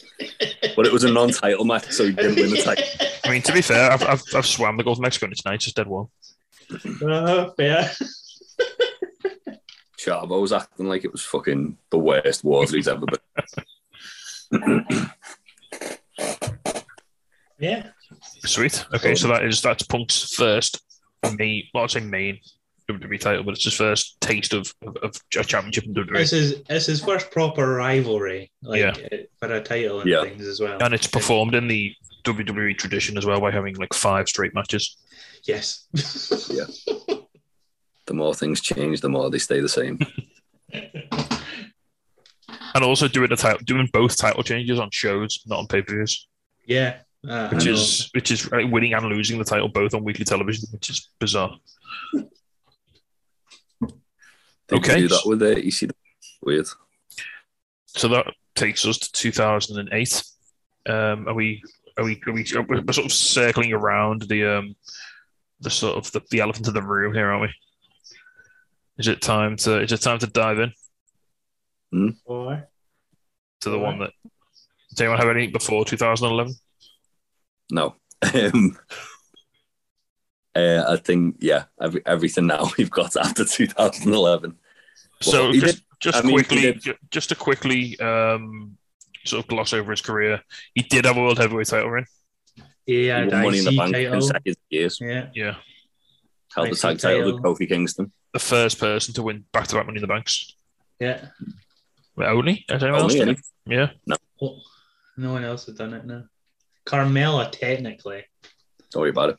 [0.76, 2.84] But it was a non-title match, so he didn't win the title.
[3.24, 5.44] I mean, to be fair, I've, I've, I've swam the Gulf of Mexico tonight, it's
[5.44, 6.08] nice, it's dead warm.
[7.02, 7.90] Uh, fair.
[9.98, 14.86] Chavo was acting like it was fucking the worst water he's ever been.
[17.60, 17.88] Yeah,
[18.44, 18.86] Sweet.
[18.94, 20.80] Okay, so that is that's Punk's first
[21.36, 22.38] main, well, I'd say main
[22.90, 26.14] WWE title, but it's his first taste of, of, of a championship in WWE.
[26.14, 28.94] this is it's his first proper rivalry, like Yeah.
[29.12, 30.22] uh, for a title and Yeah.
[30.24, 30.82] things as well.
[30.82, 34.96] And it's performed in the WWE tradition as well by having like five straight matches.
[35.44, 35.86] Yes.
[36.50, 36.64] yeah.
[38.06, 39.98] The more things change, the more they stay the same.
[42.74, 45.94] And also doing the title, doing both title changes on shows, not on pay per
[45.94, 46.28] views,
[46.66, 46.98] yeah.
[47.28, 50.68] Uh, which is which is like, winning and losing the title both on weekly television,
[50.70, 51.56] which is bizarre.
[54.68, 55.00] They Okay.
[55.00, 55.90] do that with the ECW.
[56.42, 56.66] Weird.
[57.86, 60.22] So that takes us to 2008.
[60.88, 61.62] Um, are we
[61.96, 64.76] are we are we we're sort of circling around the um
[65.60, 67.54] the sort of the, the elephant in the room here, aren't we?
[68.98, 72.68] Is it time to is it time to dive in Or
[73.60, 74.12] to the All one that
[74.90, 76.54] does anyone have anything before 2011?
[77.70, 77.94] No.
[78.34, 78.76] Um,
[80.64, 84.56] uh, I think yeah, every, everything now we've got after 2011.
[85.20, 88.76] So Well, he just did- just I mean, quickly, did- just to quickly um,
[89.24, 90.42] sort of gloss over his career,
[90.74, 92.04] he did have a world heavyweight title reign.
[92.86, 94.12] he He had won Money in the Bank title.
[94.12, 94.98] consecutive years.
[95.00, 95.28] Yeah.
[95.34, 95.54] Yeah,
[96.54, 97.42] Held the tag title with.
[97.42, 98.12] Kofi Kingston.
[98.32, 100.54] the first person to win back to back Money in the Banks.
[101.00, 101.26] Yeah.
[102.16, 103.40] Well, Only has anyone else Only, done it?
[103.66, 104.16] Yeah.
[104.40, 104.60] Oh,
[105.16, 106.24] no one else has done it now.
[106.86, 108.24] Carmella, technically.
[108.90, 109.36] Don't worry about it.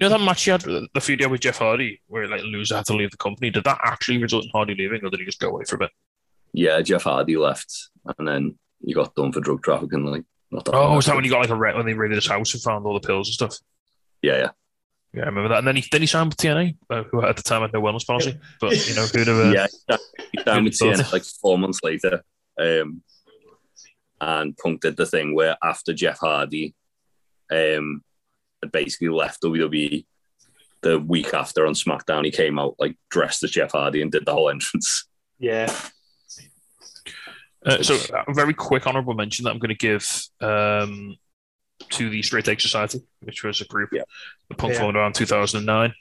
[0.00, 2.86] You know that match he had the feud with Jeff Hardy, where like loser had
[2.86, 3.50] to leave the company.
[3.50, 5.78] Did that actually result in Hardy leaving, or did he just go away for a
[5.80, 5.90] bit?
[6.52, 10.04] Yeah, Jeff Hardy left, and then he got done for drug trafficking.
[10.04, 12.28] Like, not that Oh, was that when he got like a when they raided his
[12.28, 13.58] house and found all the pills and stuff?
[14.22, 14.50] Yeah, yeah.
[15.14, 15.58] Yeah, I remember that.
[15.58, 17.82] And then he then he signed with TNA, uh, who at the time had no
[17.82, 18.38] wellness policy.
[18.60, 19.36] But you know, who'd have?
[19.36, 19.96] Uh, yeah,
[20.30, 22.22] he signed with TNA like four months later.
[22.56, 23.02] Um,
[24.20, 26.74] and Punk did the thing where after Jeff Hardy
[27.50, 28.02] um,
[28.62, 30.04] had basically left WWE,
[30.82, 34.24] the week after on SmackDown, he came out like dressed as Jeff Hardy and did
[34.26, 35.04] the whole entrance.
[35.38, 35.72] Yeah.
[37.66, 40.06] Uh, so a very quick honourable mention that I'm going to give
[40.40, 41.16] um,
[41.90, 44.02] to the Straight Edge Society, which was a group Yeah.
[44.48, 44.80] that Punk Yeah.
[44.80, 45.92] formed around 2009.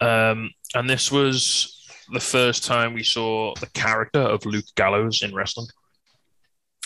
[0.00, 5.34] Um, and this was the first time we saw the character of Luke Gallows in
[5.34, 5.66] wrestling.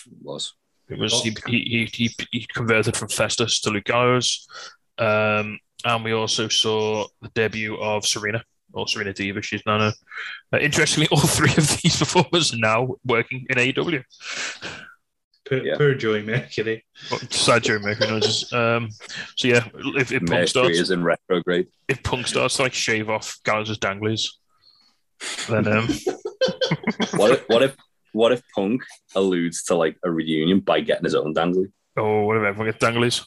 [0.07, 0.53] It was.
[0.89, 4.47] It was he, he, he, he converted from Festus to Luke Gallows.
[4.97, 8.43] Um, and we also saw the debut of Serena,
[8.73, 9.91] or Serena Deeb, she's now.
[10.53, 14.03] Uh, interestingly, all three of these performers are now working in AEW.
[15.47, 15.77] Poor, Yeah.
[15.77, 16.83] poor Joey Mercury.
[17.09, 18.51] But Sad Joe Mercury knows.
[18.53, 18.89] Um,
[19.35, 21.67] so yeah, if, if Punk starts, is in retrograde.
[21.87, 24.27] if Punk starts to like shave off Gallows' danglies,
[25.49, 25.87] then um,
[27.15, 27.75] What if, what if
[28.15, 28.81] what if Punk
[29.13, 31.71] alludes to like a reunion by getting his own dangly?
[31.97, 33.25] oh whatever, everyone get danglies.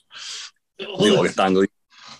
[0.78, 1.66] They all get dangly,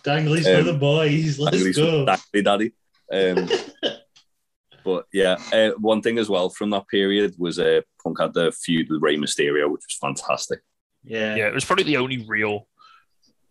[0.05, 1.39] Danglies Um, for the boys.
[1.39, 2.07] Let's dangly, go.
[2.07, 2.73] dangly daddy.
[3.11, 3.93] Um,
[4.85, 8.53] but yeah, uh, one thing as well from that period was uh, Punk had the
[8.53, 10.61] feud with Rey Mysterio, which was fantastic.
[11.05, 11.37] Yeah.
[11.37, 12.67] Yeah, it was probably the only real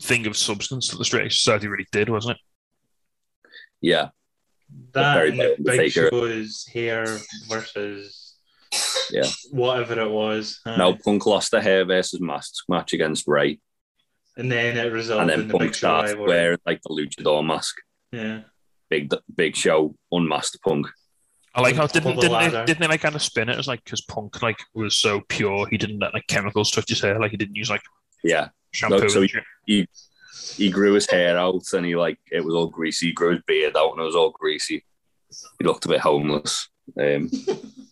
[0.01, 2.41] thing of substance that the Straight Edge Society really did, wasn't it?
[3.81, 4.09] Yeah,
[4.93, 6.09] That Very and the bad big Undertaker.
[6.11, 8.16] show's hair versus
[9.11, 9.27] Yeah.
[9.51, 10.59] whatever it was.
[10.65, 10.77] Aye.
[10.77, 13.59] now Punk lost the hair versus mask match against Ray,
[14.35, 16.89] and then it resulted and in then the Punk big show started wearing like the
[16.89, 17.75] luchador mask.
[18.11, 18.41] Yeah.
[18.89, 20.87] Big Big Show unmasked Punk.
[21.53, 23.67] I like how didn't the didn't they, didn't they like kind of spin it as
[23.67, 27.19] like because Punk like was so pure he didn't let like chemicals touch his hair
[27.19, 27.81] like he didn't use like
[28.23, 29.09] Yeah, shampoo.
[29.09, 29.89] so and shit.
[30.55, 33.07] he grew his hair out and he like it was all greasy.
[33.07, 34.85] He grew his beard out and it was all greasy.
[35.59, 36.69] He looked a bit homeless.
[36.97, 37.29] Um,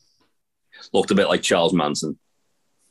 [0.94, 2.18] looked a bit like Charles Manson.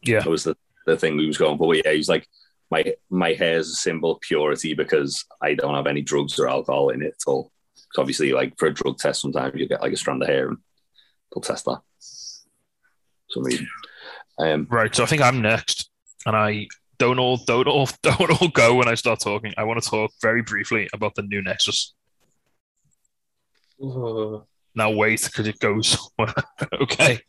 [0.03, 0.21] Yeah.
[0.21, 1.69] That was the, the thing he was going for.
[1.69, 2.29] But yeah, he's like
[2.71, 6.49] my my hair is a symbol of purity because I don't have any drugs or
[6.49, 7.53] alcohol in it at all.
[7.93, 10.49] So obviously, like for a drug test, sometimes you get like a strand of hair
[10.49, 10.59] and
[11.33, 11.81] they'll test that.
[12.01, 13.69] For some reason.
[14.39, 15.89] Um, Right, so I think I'm next,
[16.27, 16.67] and I
[16.99, 19.55] don't all don't all don't all go when I start talking.
[19.57, 21.95] I want to talk very briefly about the new Nexus.
[23.81, 26.35] Oh, Now wait, because it goes somewhere.
[26.83, 27.21] okay.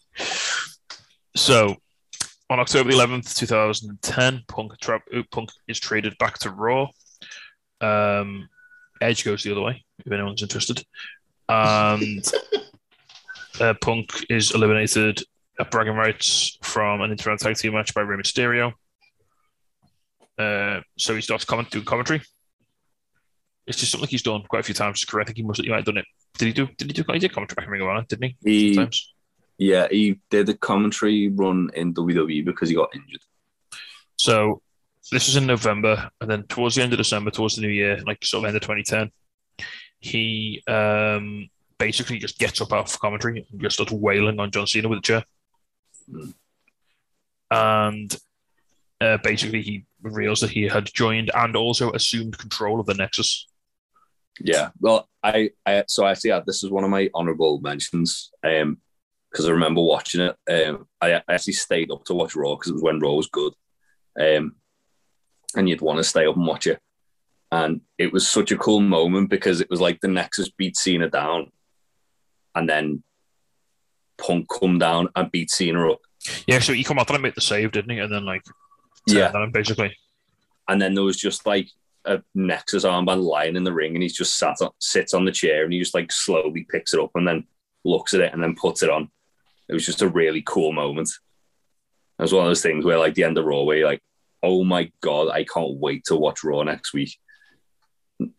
[1.36, 1.76] So,
[2.50, 6.88] on October 11th, 2010, Punk, tra- uh, Punk is traded back to Raw.
[7.82, 8.48] Um,
[9.02, 10.84] Edge goes the other way, if anyone's interested.
[11.50, 12.26] And
[13.60, 15.22] uh, Punk is eliminated
[15.60, 18.74] at bragging rights from an Internet Tag Team match by Rey Mysterio.
[20.38, 22.22] Uh, so he starts comment- doing commentary.
[23.68, 25.04] It's just something he's done quite a few times.
[25.04, 25.28] Correct?
[25.28, 26.06] I think he must he might have done it.
[26.38, 26.68] Did he do?
[26.78, 27.04] Did he do?
[27.12, 28.38] He did commentary Ring of Honor, didn't he?
[28.44, 29.14] he Sometimes.
[29.58, 33.22] yeah he did a commentary run in WWE because he got injured.
[34.18, 34.62] So
[35.12, 38.00] this was in November, and then towards the end of December, towards the new year,
[38.06, 39.12] like sort of end of 2010,
[40.00, 44.68] he um, basically just gets up out of commentary and just starts wailing on John
[44.68, 45.24] Cena with a chair.
[46.10, 46.30] Hmm.
[47.52, 48.18] And
[49.00, 53.48] uh, basically, he reveals that he had joined and also assumed control of the Nexus.
[54.40, 58.32] Yeah, well, I, I so actually yeah, this is one of my honorable mentions.
[58.44, 58.80] Um,
[59.32, 60.38] because I remember watching it.
[60.50, 63.28] Um, I, I actually stayed up to watch Raw because it was when Raw was
[63.28, 63.52] good.
[64.18, 64.56] Um,
[65.58, 66.80] and you'd want to stay up and watch it.
[67.52, 71.10] And it was such a cool moment because it was like the Nexus beat Cena
[71.10, 71.52] down,
[72.56, 73.04] and then
[74.18, 76.00] Punk come down and beat Cena up.
[76.48, 78.00] Yeah, so he come out and make the save, didn't he?
[78.00, 78.44] And then like
[79.06, 79.98] Yeah, basically.
[80.70, 81.68] and then there was just like
[82.06, 85.32] a Nexus armband lying in the ring, and he's just sat on, sits on the
[85.32, 87.46] chair, and he just like slowly picks it up and then
[87.84, 89.10] looks at it and then puts it on.
[89.70, 91.10] It was just a really cool moment.
[92.20, 94.02] It was one of those things where, like, the end of Raw, where you're like,
[94.42, 97.18] "Oh my god, I can't wait to watch Raw next week."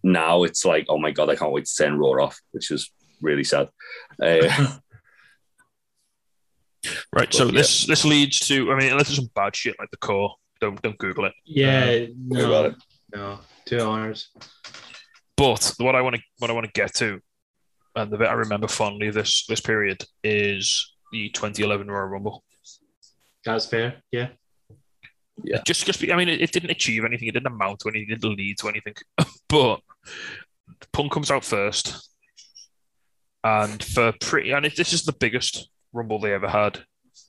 [0.02, 2.90] Now it's like, "Oh my god, I can't wait to turn Raw off," which is
[3.20, 3.68] really sad.
[4.22, 4.76] Uh,
[7.12, 7.32] Right.
[7.32, 9.96] So But, this this leads to I mean, unless there's some bad shit like the
[9.96, 11.32] Corre, don't don't Google it.
[11.44, 12.74] yeah, about no, it.
[13.14, 14.30] no, two hours.
[15.36, 17.20] But what I want to what I want to get to,
[17.94, 22.42] and the bit I remember fondly of this this period is the 2011 Royal Rumble.
[23.44, 24.02] That's fair.
[24.10, 24.28] Yeah,
[25.44, 25.60] Yeah.
[25.66, 27.28] Just just be, I mean, it, it didn't achieve anything.
[27.28, 28.10] It didn't amount to anything.
[28.10, 28.94] It didn't lead to anything.
[29.48, 29.80] but
[30.92, 32.10] Punk comes out first,
[33.44, 36.80] and for pretty and it, this is the biggest Rumble they ever had.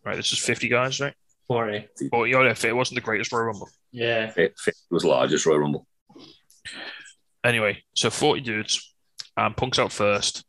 [0.06, 1.14] Right, this is 50 guys, right?
[1.48, 1.88] forty.
[2.12, 3.70] Or you know, if it wasn't the greatest Royal Rumble.
[3.92, 5.88] Yeah, it, it was largest Royal Rumble.
[7.44, 8.94] Anyway, so 40 dudes,
[9.36, 10.44] and Punk's out first.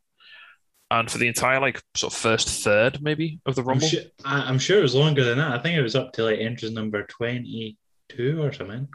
[0.90, 4.00] And for the entire, like, sort of first third, maybe, of the I'm Rumble, sure,
[4.24, 5.52] I, I'm sure it was longer than that.
[5.52, 8.88] I think it was up to like entrance number twenty-two or something.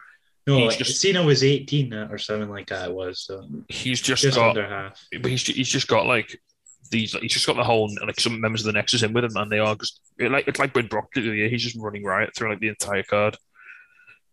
[0.47, 2.89] No, He's like, just- Cena was eighteen uh, or something like that.
[2.89, 4.99] It was so he's just, just got, under half.
[5.21, 6.41] but he's, he's just got, like,
[6.89, 9.38] these, he's just got the whole, like, some members of the Nexus in with him,
[9.38, 11.77] and they are just, it, like, it's like when Brock did it, yeah, he's just
[11.77, 13.38] running riot through, like, the entire card.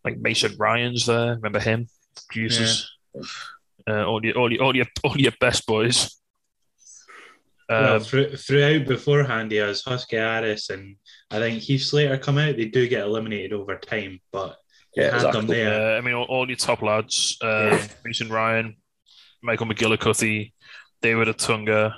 [0.02, 1.88] Like, Mason Ryan's there, remember him?
[2.32, 2.90] Jesus.
[3.88, 6.16] Uh, all, your, all, your, all, your, all your best boys.
[7.68, 10.96] well, Um, thro- throughout beforehand, he has Husky Harris and
[11.30, 12.56] I think Heath Slater come out.
[12.56, 14.56] They do get eliminated over time, but
[14.96, 15.40] Yeah, had exactly.
[15.40, 15.94] them there.
[15.94, 17.86] uh, I mean, all, all your top lads, uh, Yeah.
[18.04, 18.76] Mason Ryan,
[19.42, 20.52] Michael McGillicutty,
[21.02, 21.94] David Otunga,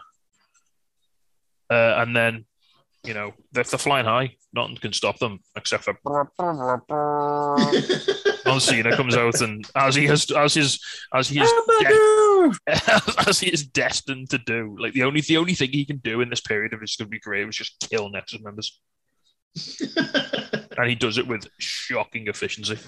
[1.71, 2.45] uh, and then,
[3.05, 5.97] you know, if they're flying high, nothing can stop them except for
[8.45, 10.79] John Cena comes out and as he has as his
[11.15, 12.53] as he is de-
[13.29, 14.77] as he is destined to do.
[14.79, 17.07] Like the only the only thing he can do in this period of his going
[17.07, 18.81] to be career is just kill Nexus members,
[20.79, 22.79] and he does it with shocking efficiency.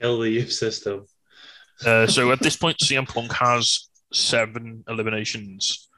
[0.00, 1.06] Kill the youth system.
[1.84, 5.88] Uh, so at this point, CM Punk has seven eliminations,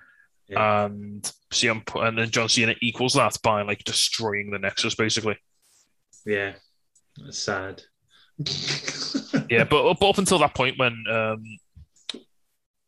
[0.49, 0.85] Yeah.
[0.85, 5.39] and CM and then John Cena equals that by like destroying the Nexus, basically.
[6.27, 6.53] Yeah,
[7.19, 7.83] that's sad.
[9.51, 11.43] Yeah, but up, up until that point, when um,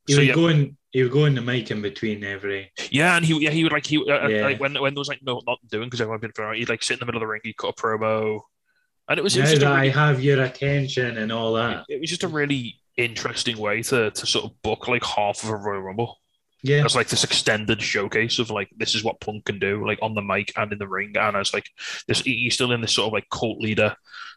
[0.07, 0.77] He so would yeah, go in.
[0.93, 2.73] He would go in the mic in between every.
[2.91, 4.43] yeah, and he yeah he would like he uh, Yeah.
[4.43, 6.57] like when when there was like no not doing because everyone had been thrown out,
[6.57, 8.41] he'd like sit in the middle of the ring, he'd cut a promo,
[9.09, 11.31] and it was, it Now was just that a I really, have your attention and
[11.33, 11.85] all that.
[11.89, 15.51] it was just a really interesting way to to sort of book like half of
[15.51, 16.17] a Royal Rumble.
[16.67, 20.01] Yeah, It's like this extended showcase of like this is what Punk can do, like
[20.03, 21.71] on the mic and in the ring, and it's like
[22.09, 23.95] this he's still in this sort of like cult leader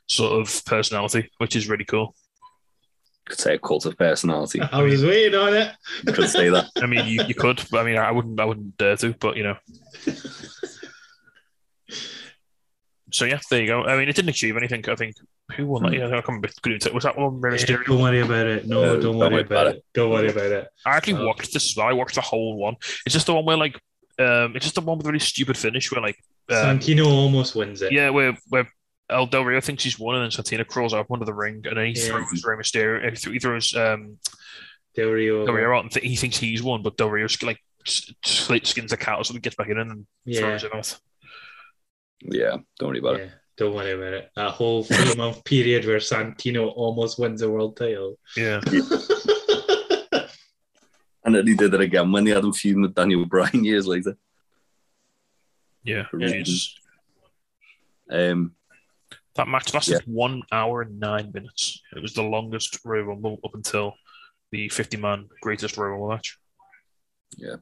[0.08, 2.16] sort of personality, which is really cool.
[3.26, 4.62] Could say a cult of personality.
[4.62, 5.72] I was waiting on it.
[6.06, 6.68] You Could say that.
[6.78, 9.36] I mean, you, you could, but I mean, I wouldn't, I wouldn't dare to, but
[9.36, 9.56] you know.
[13.12, 13.84] So yeah, there you go.
[13.84, 14.88] I mean, it didn't achieve anything.
[14.88, 15.16] I think
[15.56, 15.94] who won that?
[15.94, 16.50] Yeah, I can't remember.
[16.94, 17.86] Was that one Rey Yeah, Mysterio?
[17.86, 18.68] don't worry about it.
[18.68, 19.86] No, No, don't, worry about, it.
[19.94, 20.68] Don't worry about it.
[20.86, 21.28] I actually Oh.
[21.28, 21.72] watched this.
[21.72, 21.88] as well.
[21.88, 22.76] I watched the whole one.
[23.06, 23.76] It's just the one where like,
[24.20, 26.18] um, it's just the one with a really stupid finish where like,
[26.50, 27.92] um, Santino almost wins it.
[27.92, 28.68] yeah, where where
[29.10, 31.78] El Del Rio thinks he's won, and then Santino crawls up under the ring, and
[31.78, 32.08] then he Yeah.
[32.10, 33.04] throws Rey Mysterio.
[33.10, 34.18] He th- he throws um,
[34.96, 35.46] Del Rio.
[35.46, 38.68] Del Rio out, and th- he thinks he's won, but Del Rio like s- slit
[38.68, 41.00] skins the cat or something, gets back in, and then Yeah, throws him out.
[42.22, 43.32] Yeah, don't worry about it.
[43.60, 43.66] Yeah.
[43.66, 44.32] Don't worry about it.
[44.36, 48.18] That whole three month period where Santino almost wins the world title.
[48.36, 48.62] Yeah.
[51.22, 53.86] And then he did it again when they had him feuding with Daniel Bryan years
[53.86, 54.18] later.
[55.84, 56.44] Yeah, Yeah.
[58.10, 58.56] Um,
[59.36, 61.82] That match lasted one hour and nine minutes.
[61.96, 63.94] It was the longest Royal Rumble up until
[64.52, 66.40] the 50 man greatest Royal Rumble match.
[67.38, 67.58] Yeah.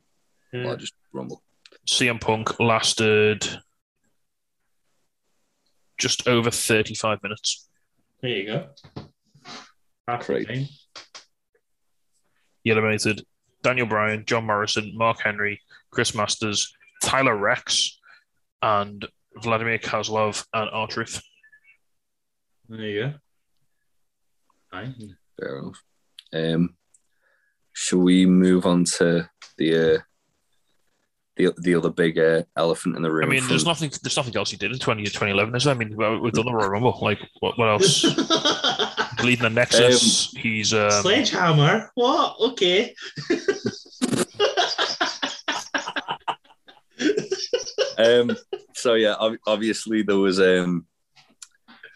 [0.54, 0.66] Yeah.
[0.66, 1.44] well, just rumble.
[1.86, 3.46] CM Punk lasted
[5.98, 7.68] just over 35 minutes.
[8.22, 8.68] There you go.
[10.08, 10.48] Half the Great.
[10.48, 10.66] time.
[12.64, 13.24] He eliminated
[13.64, 18.00] Daniel Bryan, John Morrison, Mark Henry, Chris Masters, Tyler Reks,
[18.62, 19.06] and
[19.36, 21.22] Vladimir Kozlov and R-Truth.
[22.70, 23.14] There you go.
[24.72, 25.18] Fine.
[25.40, 25.84] Fair enough.
[26.34, 26.76] Um,
[27.74, 30.00] shall we move on to the uh,
[31.38, 33.26] the the other big uh, elephant in the room.
[33.26, 33.92] I mean, from- there's nothing.
[34.02, 35.74] There's nothing else he did in 20, 2011, is there?
[35.74, 36.98] I mean, we've done the Royal Rumble.
[37.02, 38.04] Like, what, what else?
[39.24, 40.32] Leading the Nexus.
[40.32, 41.92] he's um, Sledgehammer?
[41.96, 42.36] What?
[42.40, 42.94] Okay.
[47.98, 48.36] um,
[48.74, 49.16] so yeah,
[49.48, 50.86] obviously there was um,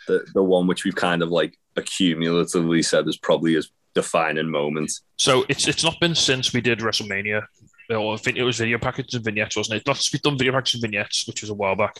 [0.07, 4.91] the the one which we've kind of like accumulatively said is probably his defining moment.
[5.17, 7.43] So it's it's not been since we did WrestleMania.
[7.91, 9.87] Or I think it was video packages and vignettes, wasn't it?
[9.87, 11.95] Not we've done video packages and vignettes, which was a while back.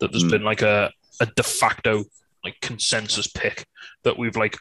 [0.00, 0.30] That there's Mm.
[0.30, 2.04] been like a, a de facto
[2.44, 3.64] like consensus pick
[4.02, 4.56] that we've like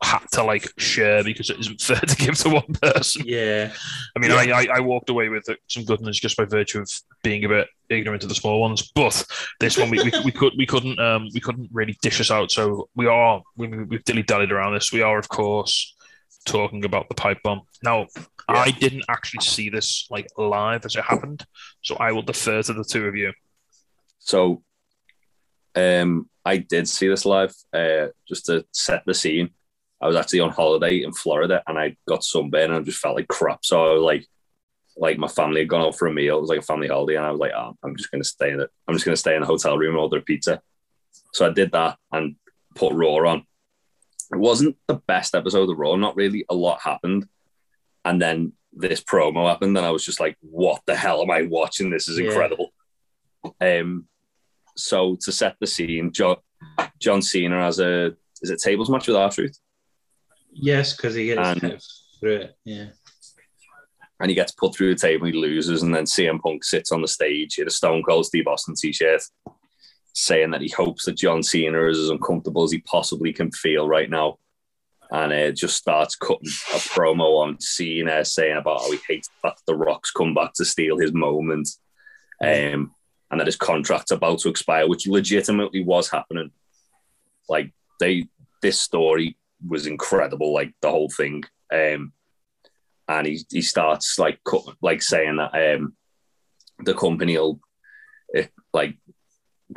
[0.00, 3.22] had to like share because it isn't fair to give to one person.
[3.26, 3.72] Yeah.
[4.16, 4.36] I mean, Yeah.
[4.36, 6.88] I, I I walked away with some goodness just by virtue of
[7.24, 8.92] being a bit ignorant of the small ones.
[8.94, 9.24] But
[9.58, 12.52] this one we, we, we could we couldn't um we couldn't really dish this out.
[12.52, 14.92] So we are we we've dilly dallied around this.
[14.92, 15.94] We are of course
[16.48, 17.62] talking about the pipe bomb.
[17.82, 18.06] Now
[18.48, 21.44] I didn't actually see this like live as it happened,
[21.82, 23.32] so I will defer to the two of you.
[24.18, 24.62] So,
[25.74, 27.54] um, I did see this live.
[27.72, 29.50] Uh, just to set the scene,
[30.00, 33.16] I was actually on holiday in Florida, and I got sunburned, and I just felt
[33.16, 33.64] like crap.
[33.64, 34.26] So I was like,
[34.96, 36.38] like my family had gone out for a meal.
[36.38, 38.50] It was like a family holiday, and I was like, oh, I'm just gonna stay
[38.50, 38.70] in it.
[38.86, 40.60] I'm just gonna stay in the hotel room and order a pizza.
[41.32, 42.36] So I did that and
[42.74, 43.44] put Raw on.
[44.32, 45.96] It wasn't the best episode of the Raw.
[45.96, 47.26] Not really a lot happened,
[48.04, 51.42] and then this promo happened, and I was just like, "What the hell am I
[51.42, 51.90] watching?
[51.90, 52.26] This is Yeah.
[52.26, 52.72] incredible."
[53.60, 54.06] Um,
[54.76, 56.36] so to set the scene, John,
[56.98, 59.58] John Cena has a is it tables match with R Truth,
[60.52, 61.82] Yes, because he gets And-
[62.20, 62.56] through it.
[62.64, 62.88] Yeah.
[64.20, 67.00] and he gets put through the table, he loses, and then CM Punk sits on
[67.02, 69.22] the stage in a Stone Cold Steve Austin t-shirt,
[70.18, 73.88] saying that he hopes that John Cena is as uncomfortable as he possibly can feel
[73.88, 74.38] right now.
[75.10, 79.56] and uh, just starts cutting a promo on Cena saying about how he hates that
[79.66, 81.68] the Rock's come back to steal his moment,
[82.42, 82.92] um,
[83.30, 86.50] and that his contract's about to expire, which legitimately was happening.
[87.48, 88.26] Like they,
[88.60, 91.44] this story was incredible, like the whole thing.
[91.72, 92.12] Um,
[93.08, 95.94] and he he starts like cut, like saying that um,
[96.84, 97.60] the company will,
[98.28, 98.98] it, like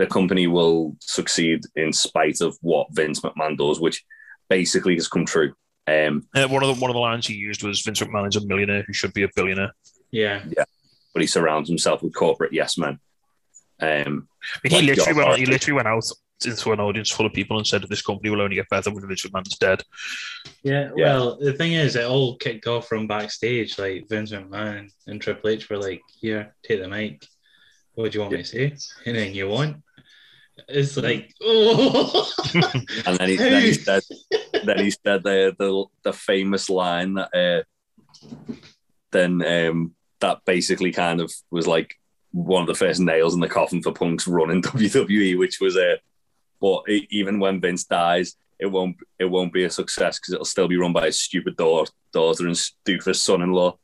[0.02, 4.04] the company will succeed in spite of what Vince McMahon does, which
[4.50, 5.54] basically has come true.
[5.88, 8.36] Um, Uh, one of the one of the lines he used was Vince McMahon is
[8.36, 9.72] a millionaire who should be a billionaire.
[10.12, 10.44] Yeah.
[10.58, 10.66] Yeah,
[11.14, 13.00] but he surrounds himself with corporate yes men.
[13.80, 14.28] Um,
[14.64, 16.04] I he Like literally John went, he literally went out
[16.44, 19.08] into an audience full of people and said this company will only get better when
[19.08, 19.84] Vince McMahon's dead.
[20.64, 21.06] Yeah, Yeah.
[21.06, 23.78] well, the thing is, it all kicked off from backstage.
[23.78, 27.26] Like Vince McMahon and Triple H were like, "Here, take the mic.
[27.94, 28.76] What do you want me to say?
[29.06, 29.78] Anything you want."
[30.68, 32.32] It's like, oh,
[33.06, 34.04] and then he, then he said,
[34.66, 38.36] then he said the the, the famous line that uh,
[39.12, 41.96] then um, that basically kind of was like
[42.32, 45.76] one of the first nails in the coffin for Punk's run in WWE, which was
[45.76, 45.94] a.
[45.94, 45.98] Uh,
[46.60, 50.46] but e- even when Vince dies, it won't it won't be a success because it'll
[50.46, 53.78] still be run by his stupid daughter, daughter and doofus son-in-law.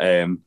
[0.00, 0.42] Um,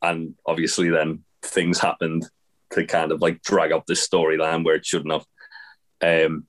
[0.00, 2.28] and obviously, then things happened
[2.72, 5.26] to kind of like drag up this storyline where it shouldn't have.
[6.02, 6.46] Um,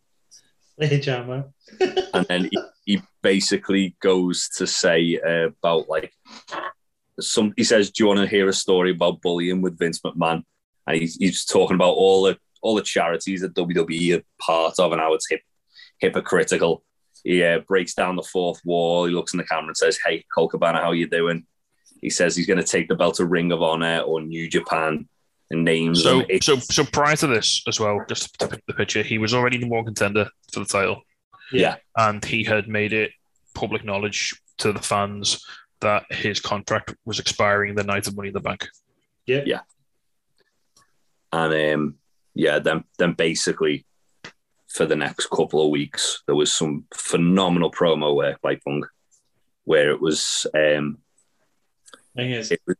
[2.13, 6.13] and then he, he basically goes to say uh, about like
[7.19, 7.53] some.
[7.55, 10.43] He says, "Do you want to hear a story about bullying with Vince McMahon?"
[10.87, 14.91] And he's, he's talking about all the all the charities that WWE are part of
[14.91, 15.41] and how it's hip,
[15.99, 16.83] hypocritical.
[17.23, 19.05] He uh, breaks down the fourth wall.
[19.05, 21.45] He looks in the camera and says, "Hey, Colt Cabana, how you doing?"
[22.01, 25.07] He says he's going to take the belt to Ring of Honor or New Japan,
[25.53, 26.25] and names So, them.
[26.29, 29.33] It- so, so prior to this as well, just to pick the picture, he was
[29.33, 31.03] already the one contender for the title,
[31.51, 33.11] yeah, and he had made it
[33.53, 35.43] public knowledge to the fans
[35.81, 38.67] that his contract was expiring the night of Money in the Bank.
[39.25, 39.43] Yeah.
[39.45, 39.59] Yeah.
[41.31, 41.95] and um,
[42.33, 43.85] yeah, then then basically
[44.67, 48.85] for the next couple of weeks there was some phenomenal promo work by Punk,
[49.65, 50.97] where it was um,
[52.15, 52.75] Thing is, it was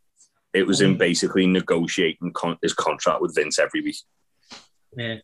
[0.53, 0.99] it was him mm.
[0.99, 3.97] basically negotiating con- his contract with Vince every week.
[4.95, 5.17] yeah.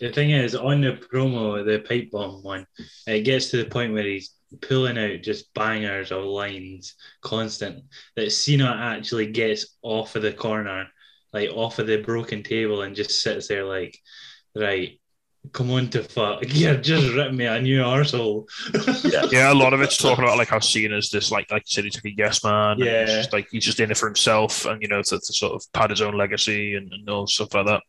[0.00, 2.66] The thing is, on the promo, the pipe bomb one,
[3.06, 7.84] it gets to the point where he's pulling out just bangers of lines constant
[8.14, 10.86] that Cena actually gets off of the corner,
[11.32, 13.98] like off of the broken table, and just sits there like,
[14.54, 15.00] right,
[15.52, 18.46] come on to fuck, yeah, just rip me a new arsehole.
[19.12, 19.26] Yeah.
[19.32, 21.84] Yeah, a lot of it's talking about like how Cena's this like like you said
[21.84, 22.72] he's like a yes man.
[22.72, 23.00] and Yeah.
[23.06, 25.52] he's just like he's just in it for himself and you know to, to sort
[25.54, 27.82] of pad his own legacy and, and all stuff like that.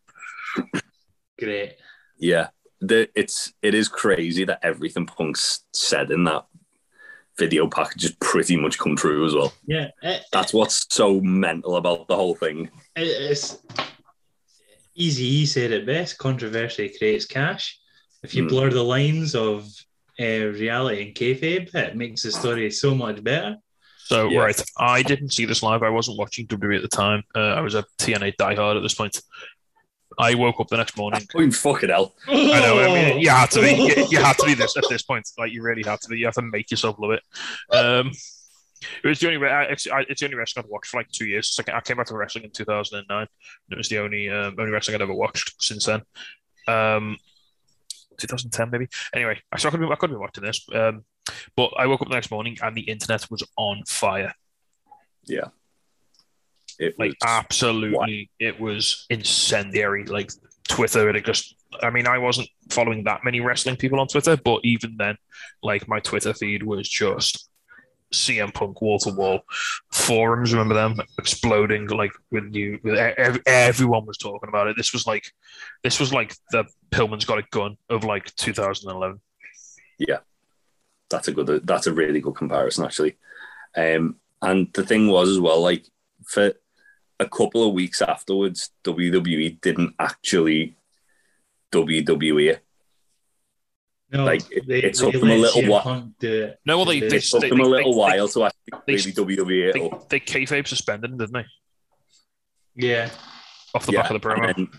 [1.39, 1.75] Great.
[2.17, 2.47] Yeah,
[2.81, 6.45] the, it's it is crazy that everything Punk's said in that
[7.37, 9.53] video package has pretty much come true as well.
[9.67, 12.71] Yeah, it, That's what's so mental about the whole thing.
[12.95, 13.59] it, it's
[14.97, 15.29] easy.
[15.29, 16.17] He said it best.
[16.17, 17.79] Controversy creates cash.
[18.23, 18.49] If you Hmm.
[18.49, 19.67] blur the lines of
[20.19, 20.23] uh,
[20.63, 23.55] reality and kayfabe, it makes the story so much better.
[24.05, 24.39] So Yeah.
[24.39, 25.83] right, I didn't see this live.
[25.83, 27.23] I wasn't watching WWE at the time.
[27.35, 29.21] Uh, I was a TNA diehard at this point.
[30.17, 31.21] I woke up the next morning.
[31.35, 32.15] Oh, fucking hell.
[32.27, 32.79] I know.
[32.79, 33.73] I mean, you had to be.
[33.75, 35.29] You, you had to be this at this point.
[35.37, 36.17] Like you really had to be.
[36.17, 37.23] You have to make yourself love it.
[37.75, 38.11] Um,
[39.03, 39.47] it was the only.
[39.47, 41.55] I- It's, I- it's the only wrestling I've watched for like two years.
[41.57, 43.19] Like I came back to wrestling in 2009.
[43.21, 43.27] And
[43.71, 46.01] it was the only um, only wrestling I'd ever watched since then.
[46.67, 47.17] Um,
[48.17, 48.87] 2010 maybe.
[49.13, 50.65] Anyway, so I could be I could be watching this.
[50.73, 51.03] Um,
[51.55, 54.33] but I woke up the next morning and the internet was on fire.
[55.25, 55.49] Yeah.
[56.79, 60.05] It Like was, absolutely, it was incendiary.
[60.05, 60.31] Like
[60.67, 61.55] Twitter, it just.
[61.83, 65.17] I mean, I wasn't following that many wrestling people on Twitter, but even then,
[65.61, 67.46] like my Twitter feed was just
[68.13, 69.41] CM Punk wall to wall.
[69.91, 72.79] Forums, remember them exploding like with new.
[72.83, 74.77] With ev- everyone was talking about it.
[74.77, 75.31] This was like,
[75.83, 79.19] this was like the Pillman's got a gun of like 2011.
[79.99, 80.19] Yeah,
[81.09, 83.17] that's a good that's a really good comparison actually.
[83.75, 85.85] Um, and the thing was as well, like
[86.25, 86.53] for
[87.19, 90.75] a couple of weeks afterwards, WWE didn't actually
[91.71, 92.59] WWE.
[94.09, 96.59] No, Like, it- it took them a little while- Punk do it.
[96.65, 98.93] No, well, they It they, took they, them a little they- while to actually they-
[98.95, 100.09] really WWE it They, up.
[100.09, 101.45] they kayfabe suspended him, didn't they?
[102.75, 103.09] Yeah,
[103.73, 104.47] Off the Yeah, back of the promo.
[104.47, 104.69] and then,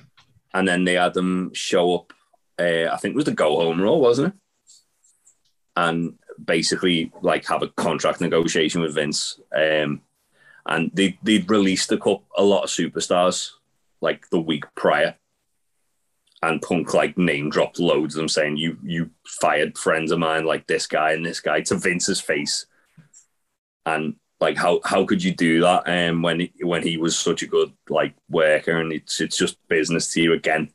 [0.54, 2.12] and then they had them show up.
[2.58, 4.40] Uh, I think it was the go home rule, wasn't it?
[5.76, 9.38] And basically, like, have a contract negotiation with Vince.
[9.54, 10.00] Um,
[10.66, 13.50] and they they'd released a couple, a lot of superstars
[14.00, 15.16] like the week prior,
[16.42, 20.44] and Punk like name dropped loads of them saying you you fired friends of mine
[20.44, 22.66] like this guy and this guy to Vince's face,
[23.86, 25.84] and like how how could you do that?
[25.86, 29.36] And um, when he, when he was such a good like worker and it's it's
[29.36, 30.70] just business to you again.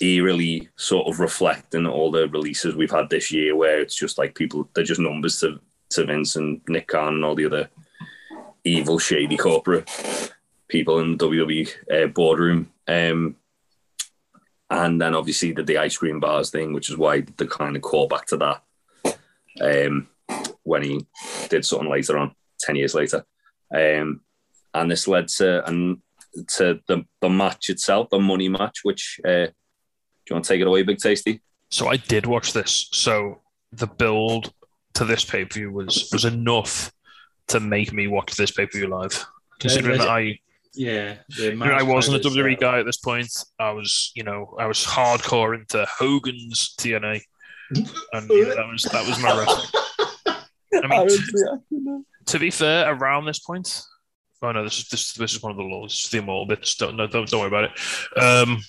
[0.00, 4.34] Eerily sort of reflecting all the releases we've had this year, where it's just like
[4.34, 5.60] people they're just numbers to
[5.90, 7.68] to Vince and Nick Khan and all the other
[8.64, 9.88] evil, shady corporate
[10.68, 12.70] people in the WWE uh, boardroom.
[12.88, 13.36] Um,
[14.70, 17.82] and then obviously did the ice cream bars thing, which is why the kind of
[17.82, 18.62] call back to that
[19.60, 20.08] um,
[20.64, 21.06] when he
[21.48, 23.24] did something later on, ten years later.
[23.74, 24.20] Um,
[24.74, 25.98] and this led to and
[26.48, 28.80] to the, the match itself, the money match.
[28.82, 29.52] Which uh, do
[30.30, 31.40] you want to take it away, Big Tasty?
[31.70, 32.88] So I did watch this.
[32.92, 33.40] So
[33.72, 34.52] the build
[34.94, 36.92] to this pay per view was was enough
[37.48, 39.26] to make me watch this pay per view live.
[39.58, 40.38] Considering that I
[40.76, 43.30] yeah, I wasn't a WWE guy at this point.
[43.58, 47.22] I was, you know, I was hardcore into Hogan's TNA,
[47.70, 49.82] and you know, that was that was my wrestling.
[50.74, 53.80] I mean, to, to, be fair, around this point,
[54.42, 56.74] oh no, this is this, this is one of the laws, the immortal bits.
[56.76, 58.22] Don't no, don't, don't worry about it.
[58.22, 58.62] Um,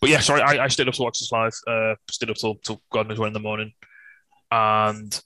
[0.00, 1.52] but yeah, sorry, I, I stayed up to watch this live.
[1.66, 3.72] Uh, stayed up till, till God knows when in the morning,
[4.50, 5.20] and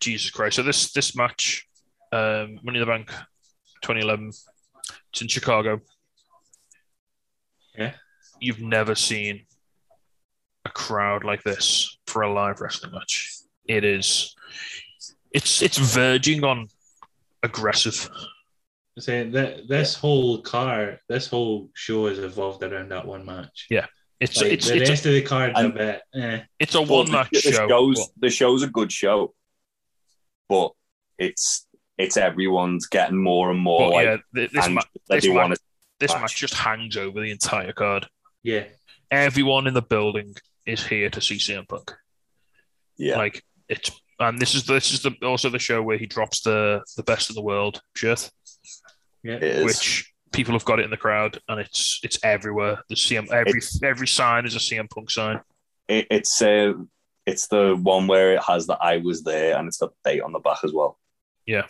[0.00, 0.56] Jesus Christ!
[0.56, 1.68] So this this match,
[2.12, 3.08] um, Money in the Bank,
[3.82, 4.32] 2011
[5.12, 5.80] it's in Chicago.
[7.76, 7.92] Yeah.
[8.40, 9.46] You've never seen
[10.64, 13.34] a crowd like this for a live wrestling match.
[13.66, 14.34] It is
[15.30, 16.68] it's it's verging on
[17.42, 18.08] aggressive.
[18.98, 23.66] I Saying that this whole car, this whole show has evolved around that one match.
[23.68, 23.86] Yeah.
[24.20, 26.00] It's like, it's the it's rest a, of the cards a bit.
[26.14, 26.40] Eh.
[26.58, 27.68] It's a one match the, show.
[27.68, 29.34] Show's, the show's a good show,
[30.48, 30.72] but
[31.18, 31.65] it's
[31.98, 34.16] it's everyone's getting more and more but like yeah,
[34.52, 35.58] this, ma- this, want match,
[36.00, 36.20] this match.
[36.22, 38.06] match just hangs over the entire card.
[38.42, 38.64] Yeah.
[39.10, 40.34] Everyone in the building
[40.66, 41.92] is here to see CM Punk.
[42.98, 46.40] yeah Like it's and this is this is the, also the show where he drops
[46.42, 48.30] the the best in the world shirt,
[49.22, 49.34] Yeah.
[49.36, 49.64] it is.
[49.64, 52.78] which people have got it in the crowd, and it's it's everywhere.
[52.88, 55.40] The CM every every sign is a CM Punk sign.
[55.88, 56.72] It, it's uh,
[57.26, 60.22] it's the one where it has the I was there and it's got the date
[60.22, 60.98] on the back as well.
[61.46, 61.66] Yeah.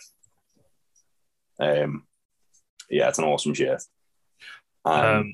[1.59, 2.03] Um,
[2.89, 3.81] yeah, it's an awesome shirt.
[4.85, 5.33] Um, Um,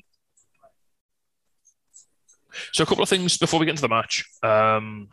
[2.72, 4.24] so a couple of things before we get into the match.
[4.42, 5.08] Um,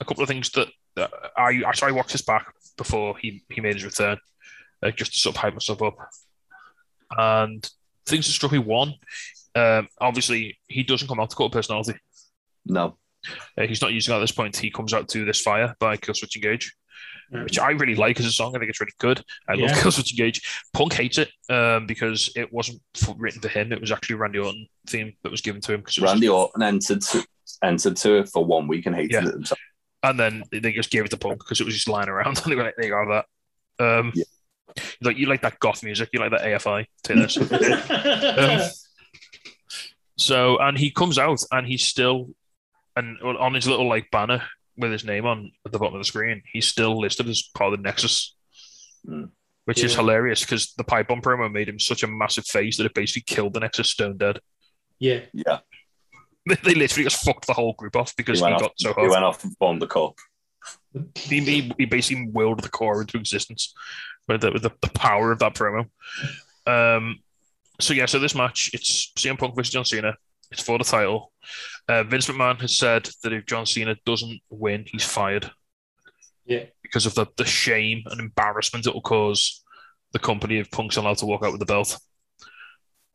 [0.00, 3.60] a couple of things that, that I actually I watched this back before he, he
[3.60, 4.18] made his return,
[4.82, 5.96] uh, just to sort of hype myself up.
[7.16, 7.68] And
[8.06, 8.94] things that struck me one,
[9.54, 11.94] um, obviously he doesn't come out to cut a personality.
[12.66, 12.98] no,
[13.56, 14.56] Uh, he's not using it at this point.
[14.56, 16.74] He comes out to this fire by Killswitch Engage,
[17.32, 17.44] Mm.
[17.44, 18.54] which I really like as a song.
[18.54, 19.24] I think it's really good.
[19.48, 19.74] I love Yeah.
[19.76, 20.42] Killswitch Engage.
[20.72, 23.72] Punk hates it um, because it wasn't f- written for him.
[23.72, 25.82] It was actually Randy Orton theme that was given to him.
[25.82, 27.26] 'cause it was- Randy Orton entered to,
[27.62, 29.28] entered to it for one week and hated Yeah.
[29.28, 29.58] it himself.
[30.02, 32.36] and then they just gave it to Punk because it was just lying around.
[32.42, 33.24] and they were like, "There you go,
[33.78, 34.24] that." Um, Yeah.
[35.00, 36.86] Like you like that goth music, you like that AFI.
[37.04, 37.36] Take this.
[38.66, 38.70] Um,
[40.16, 42.30] So, and he comes out and he's still,
[42.96, 44.42] and on his little like banner
[44.76, 47.72] with his name on at the bottom of the screen, he's still listed as part
[47.72, 48.34] of the Nexus,
[49.08, 49.30] Mm.
[49.66, 52.86] which is hilarious because the pipe bomb promo made him such a massive face that
[52.86, 54.40] it basically killed the Nexus stone dead.
[54.98, 55.20] yeah.
[55.34, 55.58] Yeah,
[56.48, 58.76] They, they literally just fucked the whole group off because he he, went, got off,
[58.78, 59.10] so he hot.
[59.10, 60.14] went off and formed the cup.
[61.14, 63.74] He, he, he basically willed the Corre into existence
[64.26, 65.86] with the, with the, the power of that promo.
[66.66, 67.18] Um,
[67.80, 70.16] so yeah, so this match it's CM Punk versus John Cena.
[70.50, 71.32] It's for the title.
[71.88, 75.50] Uh, Vince McMahon has said that if John Cena doesn't win, he's fired
[76.46, 76.64] Yeah.
[76.82, 79.62] because of the, the shame and embarrassment it will cause
[80.12, 81.98] the company if Punk's allowed to walk out with the belt.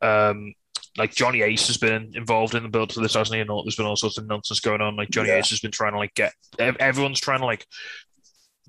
[0.02, 0.54] Um,
[0.98, 3.42] like Johnny Ace has been involved in the build to this, hasn't he?
[3.42, 4.96] And all, there's been all sorts of nonsense going on.
[4.96, 5.38] Like Johnny Yeah.
[5.38, 7.66] Ace has been trying to like get everyone's trying to like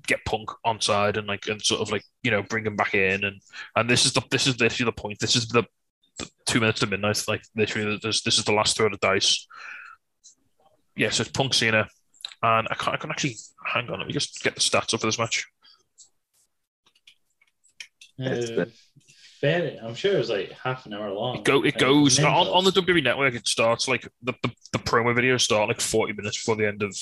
[0.07, 2.93] get Punk on side and like and sort of like you know bring him back
[2.95, 3.39] in and
[3.75, 5.19] and this is the this is literally the point.
[5.19, 5.63] This is the
[6.45, 7.23] two minutes to midnight.
[7.27, 9.47] Like literally, this this is the last throw of the dice.
[10.95, 11.87] Yeah, so it's Punk Cena,
[12.43, 13.35] and I can I can actually
[13.65, 13.99] hang on.
[13.99, 15.45] Let me just get the stats up for this match.
[18.17, 18.71] It's Uh, the-
[19.83, 21.37] I'm sure it was like half an hour long.
[21.37, 23.33] It go it Like, goes on, on the WWE network.
[23.33, 26.83] It starts like the, the, the promo videos start like forty minutes before the end
[26.83, 26.95] of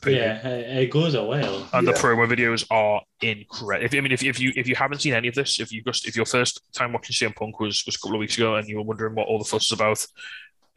[0.00, 0.12] the.
[0.12, 1.68] Yeah, it, it goes a while.
[1.72, 3.84] and the promo videos are incredible.
[3.84, 5.82] If I mean, if, if you if you haven't seen any of this, if you
[5.82, 8.56] just if your first time watching CM Punk was was a couple of weeks ago,
[8.56, 10.04] and you were wondering what all the fuss is about,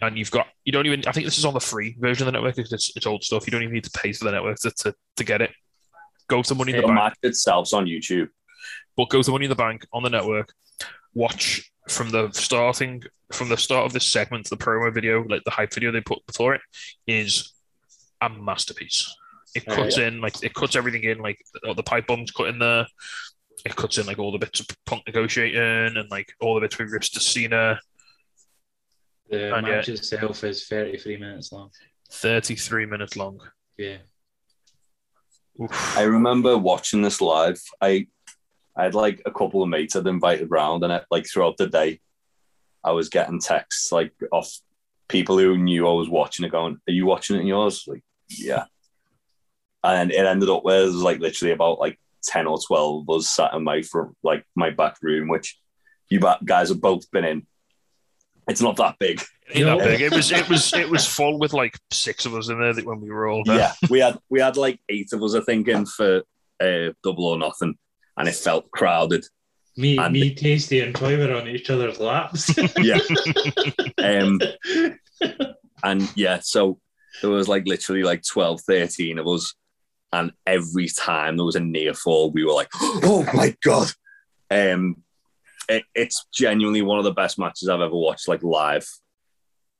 [0.01, 2.33] and you've got you don't even I think this is on the free version of
[2.33, 2.57] the network.
[2.57, 3.45] It's it's old stuff.
[3.47, 5.51] You don't even need to pay for the network to to, to get it.
[6.27, 8.29] Go to Money in The the Bank, match itself's on YouTube.
[8.95, 10.53] but go to Money in the Bank on the network.
[11.13, 15.51] Watch from the starting from the start of this segment, the promo video, like the
[15.51, 16.61] hype video they put before it,
[17.07, 17.53] is
[18.21, 19.13] a masterpiece.
[19.55, 22.49] It Oh, cuts in like it cuts everything in like all the pipe bombs cut
[22.49, 22.85] in there.
[23.65, 26.77] It cuts in like all the bits of punk negotiating and like all the bits
[26.77, 27.79] where he rips to Cena.
[29.29, 31.69] The And match itself is 33 minutes long.
[32.11, 33.39] Thirty three minutes long.
[33.77, 33.97] Yeah.
[35.61, 35.97] Oof.
[35.97, 37.59] I remember watching this live.
[37.81, 38.07] I
[38.75, 41.67] I had like a couple of mates I'd invited round, and I, like throughout the
[41.67, 41.99] day,
[42.83, 44.51] I was getting texts like off
[45.07, 48.03] people who knew I was watching it, going, "Are you watching it in yours?" Like,
[48.29, 48.65] yeah.
[49.83, 53.17] And it ended up where it was like literally about like ten or twelve of
[53.17, 55.57] us sat in my front, like my back room, which
[56.09, 57.47] you guys have both been in.
[58.47, 59.21] It's not that big.
[59.53, 60.01] Ain't that big.
[60.01, 62.99] It was it was it was full with like six of us in there when
[62.99, 63.57] we were all there.
[63.57, 66.23] Yeah, we had we had like eight of us, I think, in for
[66.59, 67.77] uh, double or nothing,
[68.17, 69.25] and it felt crowded.
[69.77, 72.53] Me, And- me, Tasty, and Toy were on each other's laps.
[72.77, 72.99] Yeah.
[73.99, 74.39] Um,
[75.83, 76.79] and yeah, so
[77.21, 79.53] there was like literally like 12, 13 of us.
[80.11, 83.89] And every time there was a near fall, we were like, oh my God.
[84.49, 85.03] Um,
[85.67, 88.87] it, it's genuinely one of the best matches I've ever watched, like live.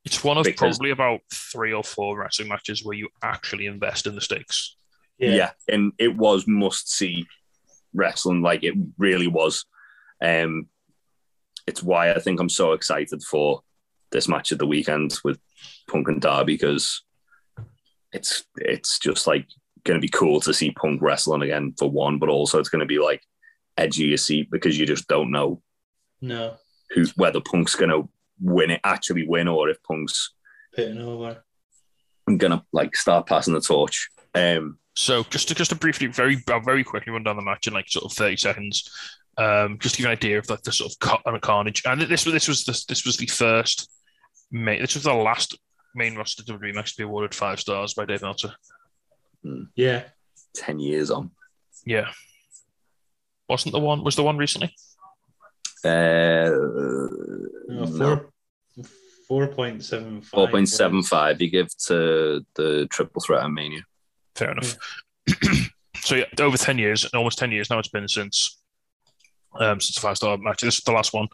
[0.06, 4.08] It's one of Because- probably about three or four wrestling matches where you actually invest
[4.08, 4.76] in the stakes.
[5.18, 5.52] Yeah.
[5.68, 7.26] And it was must see
[7.94, 8.42] wrestling.
[8.42, 9.66] Like it really was.
[10.22, 10.68] Um,
[11.68, 13.62] it's why I think I'm so excited for
[14.12, 15.40] this match at the weekend with
[15.88, 17.04] Punk and Darby because
[18.12, 19.48] it's it's just like
[19.84, 22.80] going to be cool to see Punk wrestling again for one, but also it's going
[22.80, 23.22] to be like
[23.78, 25.62] edgy your seat because you just don't know
[26.22, 26.56] No,
[26.92, 28.10] who whether Punk's going to
[28.42, 30.34] win it, actually win, or if Punk's
[30.76, 31.44] putting over.
[32.28, 34.10] I'm going to like start passing the torch.
[34.36, 37.68] Um, So just to just to briefly, very I'll very quickly run down the match
[37.68, 38.90] in like sort of thirty seconds,
[39.38, 41.82] um, just to give an idea of like the sort of cut and carnage.
[41.86, 43.90] And this was this was the, this was the first,
[44.52, 45.58] main, this was the last
[45.96, 48.54] main roster WWE match to be awarded five stars by Dave Meltzer.
[49.76, 50.04] Yeah.
[50.54, 51.32] ten years on.
[51.86, 52.10] Yeah,
[53.48, 54.74] wasn't the one was the one recently?
[55.84, 56.50] Uh,
[57.70, 58.26] No, no.
[59.28, 60.26] four, 4.75.
[60.26, 61.42] Four point seven five.
[61.42, 63.82] You give to the triple threat at Mania.
[64.36, 64.76] Fair enough.
[66.02, 67.80] so yeah, over ten years, almost ten years now.
[67.80, 68.58] It's been since
[69.60, 70.62] um since the five star match.
[70.62, 71.28] This is the last one.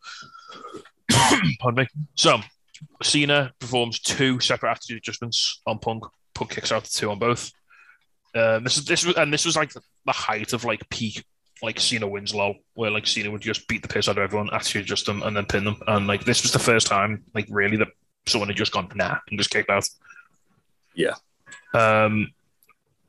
[1.59, 1.87] Pardon me.
[2.15, 2.39] So
[3.03, 6.03] Cena performs two separate attitude adjustments on Punk.
[6.33, 7.51] Punk kicks out the two on both.
[8.33, 11.23] Um, this is this was and this was like the height of like peak
[11.61, 14.49] like Cena wins low, where like Cena would just beat the piss out of everyone,
[14.53, 15.77] attitude adjust them, and then pin them.
[15.87, 17.87] And like this was the first time, like really, that
[18.27, 19.87] someone had just gone nah and just kicked out.
[20.93, 21.15] Yeah.
[21.73, 22.31] Um.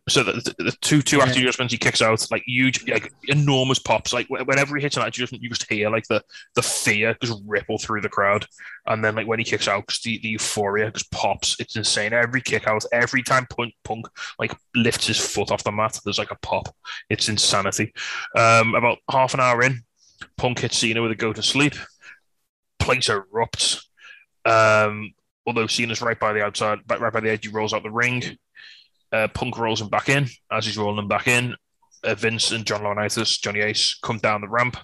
[0.09, 1.25] So the, the, the two two Yeah.
[1.25, 4.13] attitude adjustments, he kicks out like huge, like enormous pops.
[4.13, 6.23] Like whenever he hits an attitude adjustment, you just hear like the
[6.55, 8.47] the fear just ripple through the crowd.
[8.87, 11.57] And then like when he kicks out, just the, the euphoria just pops.
[11.59, 12.13] It's insane.
[12.13, 14.07] Every kick out, every time Punk, Punk
[14.39, 16.69] like lifts his foot off the mat, there's like a pop.
[17.11, 17.93] It's insanity.
[18.37, 19.81] Um, about half an hour in,
[20.37, 21.75] Punk hits Cena with a go to sleep.
[22.79, 23.83] Place erupts.
[24.45, 25.15] Um,
[25.47, 27.91] although Cena's right by the outside, right right by the edge, he rolls out the
[27.91, 28.39] ring.
[29.13, 30.27] Uh, Punk rolls him back in.
[30.51, 31.55] As he's rolling him back in,
[32.05, 34.77] uh, Vince and John Laurinaitis, Johnny Ace, come down the ramp,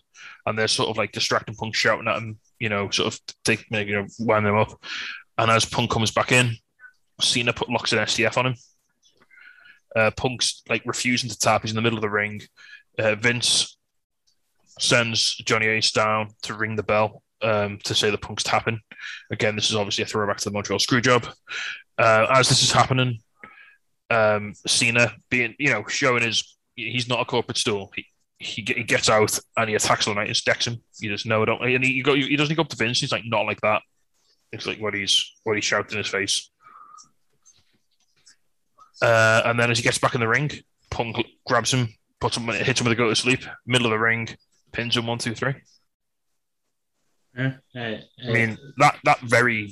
[0.47, 3.64] and they're sort of like distracting Punk, shouting at him, you know, sort of take,
[3.70, 4.81] you know, wind them up.
[5.39, 6.53] And as Punk comes back in,
[7.20, 8.55] Cena put locks an STF on him.
[9.95, 11.62] Uh, Punk's like refusing to tap.
[11.62, 12.43] He's in the middle of the ring.
[12.99, 13.77] Uh, Vince
[14.79, 18.81] sends Johnny Ace down to ring the bell um, to say the Punk's tapping.
[19.31, 21.29] Again, this is obviously a throwback to the Montreal Screwjob.
[21.99, 23.18] Uh, as this is happening,
[24.13, 27.91] um, Cena being, you know, showing his, he's not a corporate stool.
[27.95, 28.07] He,
[28.39, 30.83] he, he gets out and he attacks Laurinaitis, decks him.
[31.01, 31.63] He just no, I don't.
[31.65, 33.01] And he, he, go, he doesn't go up to Vince.
[33.01, 33.83] He's like, not like that.
[34.53, 36.51] It's like what he's what he shouted in his face.
[39.01, 40.51] Uh, and then as he gets back in the ring,
[40.91, 41.89] Punk grabs him,
[42.21, 44.29] puts him, hits him with a go to sleep, middle of the ring,
[44.73, 45.55] pins him one, two, three.
[47.37, 47.55] Yeah.
[47.75, 47.97] Uh,
[48.29, 49.71] I mean, that that very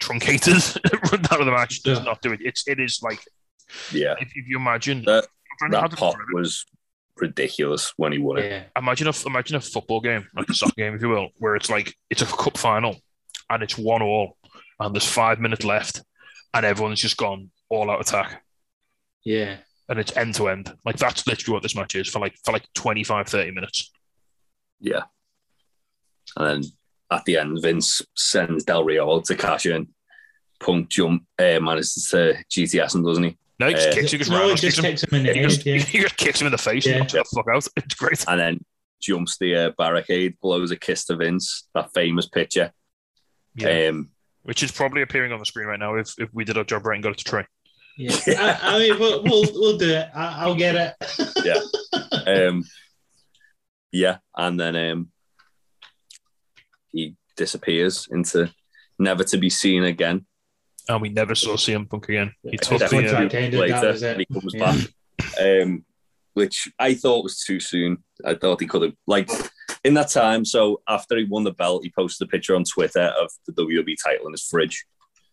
[0.00, 0.62] truncated
[1.12, 2.04] rundown of the match does Yeah.
[2.04, 2.40] not do it.
[2.42, 3.20] It's it is like
[3.92, 5.26] Yeah, if, if you imagine That-
[5.62, 6.64] I'm trying to- how that to pop was
[7.16, 8.50] ridiculous when he won it.
[8.50, 8.64] yeah.
[8.76, 11.70] imagine a imagine a football game, like a soccer game, if you will, where it's
[11.70, 12.96] like it's a cup final
[13.50, 14.36] and it's one all,
[14.80, 16.02] and there's five minutes left,
[16.54, 18.42] and everyone's just gone all out attack,
[19.24, 19.58] Yeah.
[19.88, 20.74] and it's end to end.
[20.84, 23.90] Like that's literally what this match is for like for like 25, 30 minutes.
[24.80, 25.02] Yeah.
[26.36, 26.70] And then
[27.10, 29.88] at the end, Vince sends Del Rio out to cash in.
[30.60, 33.36] Punk jump uh, manages to GTS him, doesn't he?
[33.62, 34.84] No, he just Uh, kicks, he just no, round it kicks him.
[34.84, 35.48] kicks him in the head.
[35.48, 35.78] just, Yeah.
[35.78, 36.92] he just kicks him in the face Yeah.
[36.94, 37.68] and knocks him the fuck out.
[37.76, 38.24] It's great.
[38.26, 38.64] And then
[39.00, 42.72] jumps the uh, barricade, blows a kiss to Vince, that famous picture.
[43.54, 43.88] Yeah.
[43.90, 44.10] Um,
[44.42, 46.84] Which is probably appearing on the screen right now if, if we did our job
[46.86, 47.46] right and got it to try.
[47.98, 50.08] Yeah, I, I mean, we'll, we'll we'll do it.
[50.14, 52.26] I, I'll get it.
[52.26, 52.64] um,
[53.92, 55.10] yeah, and then um,
[56.90, 58.50] he disappears into
[58.98, 60.24] never to be seen again.
[60.88, 62.32] And we never saw CM Punk again.
[62.42, 62.56] He Yeah.
[62.60, 64.10] took His the, uh, contract ended, that later, was it.
[64.10, 64.76] and he comes Yeah.
[65.38, 65.84] back, um,
[66.34, 67.98] which I thought was too soon.
[68.24, 69.30] I thought he could have like
[69.84, 70.44] in that time.
[70.44, 73.96] So after he won the belt, he posted a picture on Twitter of the WWE
[74.02, 74.84] title in his fridge.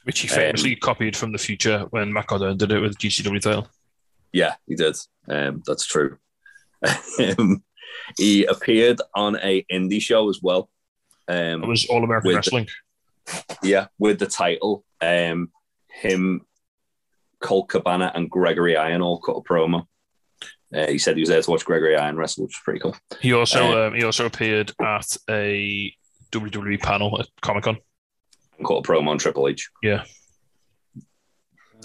[0.05, 3.07] which he Um, famously copied from the future when Matt Cardona did it with the
[3.09, 3.67] GCW title.
[4.31, 4.95] Yeah, he did.
[5.27, 6.17] Um, that's true.
[7.37, 7.63] um,
[8.17, 10.69] he appeared on a indie show as well.
[11.27, 12.67] Um, It was All American With- Wrestling.
[13.63, 14.83] Yeah, with the title.
[15.01, 15.51] Um,
[15.89, 16.41] him,
[17.39, 19.85] Colt Cabana, and Gregory Iron all cut a promo.
[20.73, 22.95] Uh, he said he was there to watch Gregory Iron wrestle, which was pretty cool.
[23.21, 25.91] He also Uh, um, he also appeared at a
[26.31, 27.77] WWE panel at Comic Con.
[28.57, 29.69] And cut a promo on Triple H.
[29.81, 30.03] Yeah.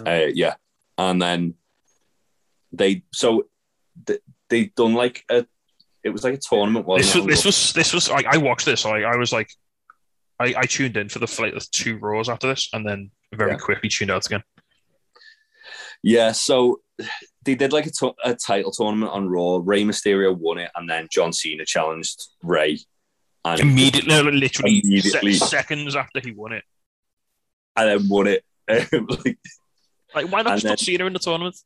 [0.07, 0.55] Uh, yeah,
[0.99, 1.55] and then
[2.73, 3.47] they so
[4.07, 5.47] th- they done like a.
[6.03, 8.67] It was like a tournament, wasn't This was this was this was I, I watched
[8.67, 8.85] this.
[8.85, 9.49] I, I was like,
[10.41, 13.53] I, I tuned in for the flight the two rows after this, and then very
[13.53, 13.59] Yeah.
[13.59, 14.43] quickly tuned out again.
[16.03, 16.81] Yeah, so
[17.45, 17.87] they did like
[18.25, 19.61] a, title tournament on Raw.
[19.63, 22.79] Rey Mysterio won it, and then John Cena challenged Rey.
[23.45, 25.35] And Immediately, literally Immediately.
[25.35, 26.65] se- seconds after he won it.
[27.77, 28.45] and then won it.
[28.93, 29.39] Like,
[30.15, 31.57] Like, why not just put Cena in the tournament?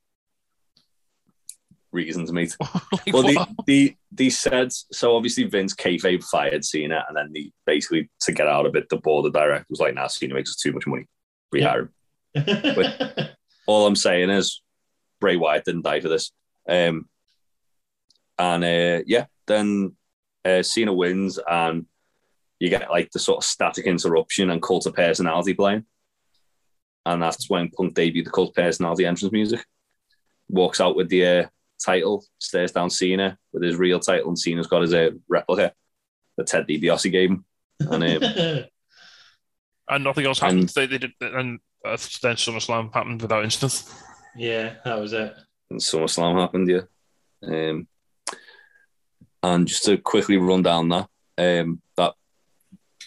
[1.92, 2.56] Reasons, mate.
[2.60, 5.16] Like, Well, the, the they said so.
[5.16, 8.96] Obviously, Vince kayfabe fired Cena, and then the basically to get out of it, the
[8.96, 11.06] board of directors was like, "Nah, Cena makes us too much money.
[11.52, 11.68] We Yeah.
[11.70, 11.80] hire
[12.34, 13.30] him." But
[13.66, 14.62] all I'm saying is,
[15.20, 16.30] Bray Wyatt didn't die for this.
[16.68, 17.08] Um,
[18.38, 19.96] and uh, yeah, then
[20.44, 21.86] uh, Cena wins, and
[22.60, 25.84] you get like the sort of static interruption and cult of personality playing.
[27.06, 29.64] And that's when Punk debuted the cult personality entrance music.
[30.50, 31.46] Walks out with the uh,
[31.84, 35.72] title, stares down Cena with his real title, and Cena's got his uh, replica
[36.36, 37.44] that Ted DiBiase gave him.
[37.80, 38.64] And um,
[39.88, 40.68] and nothing else and- happened.
[40.70, 43.84] They, they did, and uh, then SummerSlam happened without incident.
[44.36, 45.34] yeah, that was it.
[45.70, 46.80] and SummerSlam happened, yeah.
[47.42, 47.86] Um,
[49.42, 51.08] and just to quickly run down that,
[51.38, 52.14] um, that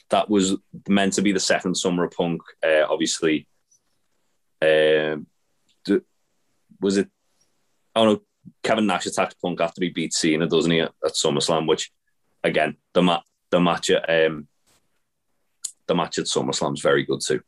[0.09, 0.55] that was
[0.87, 2.41] meant to be the second summer of Punk.
[2.65, 3.47] Uh, obviously,
[4.61, 5.27] um,
[5.85, 5.99] d-
[6.79, 7.09] was it?
[7.95, 8.21] Oh no,
[8.63, 11.67] Kevin Nash attacks Punk after he beats Cena, doesn't he, at, at SummerSlam?
[11.67, 11.91] Which,
[12.43, 14.47] again, the ma- the match at um,
[15.87, 17.41] the match at SummerSlam is very good too,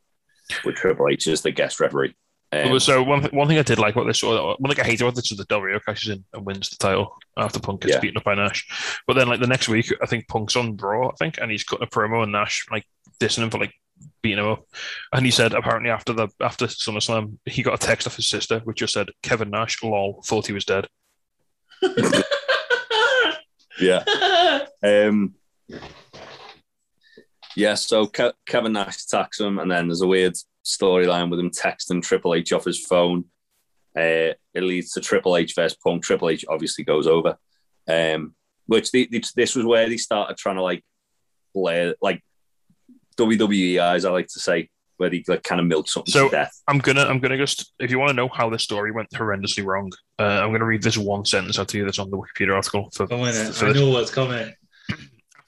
[0.64, 2.14] with Triple H as the guest referee.
[2.52, 5.00] Um, so one, th- one thing I did like what this, one thing I hated
[5.02, 7.94] about this was that Del Rio cashes in and wins the title after Punk gets
[7.94, 8.00] Yeah.
[8.00, 9.00] beaten up by Nash.
[9.08, 11.64] But then like the next week, I think Punk's on Raw, I think, and he's
[11.64, 12.84] cutting a promo and Nash like
[13.18, 13.74] dissing him for like
[14.22, 14.66] beating him up.
[15.12, 18.60] And he said apparently after the after SummerSlam, he got a text off his sister
[18.60, 20.86] which just said Kevin Nash, lol, thought he was dead.
[23.80, 24.04] Yeah.
[24.82, 25.34] Um,
[27.56, 31.50] yeah, so Ke- Kevin Nash attacks him, and then there's a weird storyline with him
[31.50, 33.26] texting Triple H off his phone.
[33.96, 36.02] Uh, it leads to Triple H versus Punk.
[36.02, 37.36] Triple H obviously goes over,
[37.88, 38.34] um,
[38.66, 40.84] which the, the- this was where they started trying to like
[41.52, 42.22] play like
[43.16, 46.30] WWE eyes, I like to say, where he like kind of milk something So- to
[46.30, 46.52] death.
[46.68, 49.64] I'm gonna I'm gonna just if you want to know how this story went horrendously
[49.64, 52.54] wrong, uh, I'm gonna read this one sentence out to you that's on the Wikipedia
[52.54, 53.52] article for, Come on, in.
[53.52, 53.80] for I this.
[53.82, 54.52] know what's coming.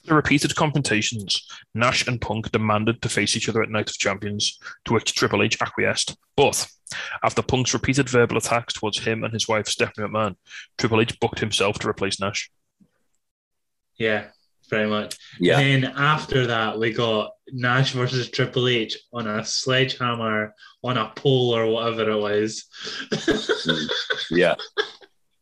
[0.02, 1.44] After repeated confrontations,
[1.74, 5.42] Nash and Punk demanded to face each other at Night of Champions, to which Triple
[5.42, 6.16] H acquiesced.
[6.36, 6.64] But
[7.24, 10.36] after Punk's repeated verbal attacks towards him and his wife Stephanie McMahon,
[10.78, 12.48] Triple H booked himself to replace Nash.
[13.98, 14.26] Yeah,
[14.70, 15.16] very much.
[15.40, 21.10] Yeah, then after that, we got Nash versus Triple H on a sledgehammer on a
[21.14, 22.64] pole or whatever it was.
[24.30, 24.54] yeah.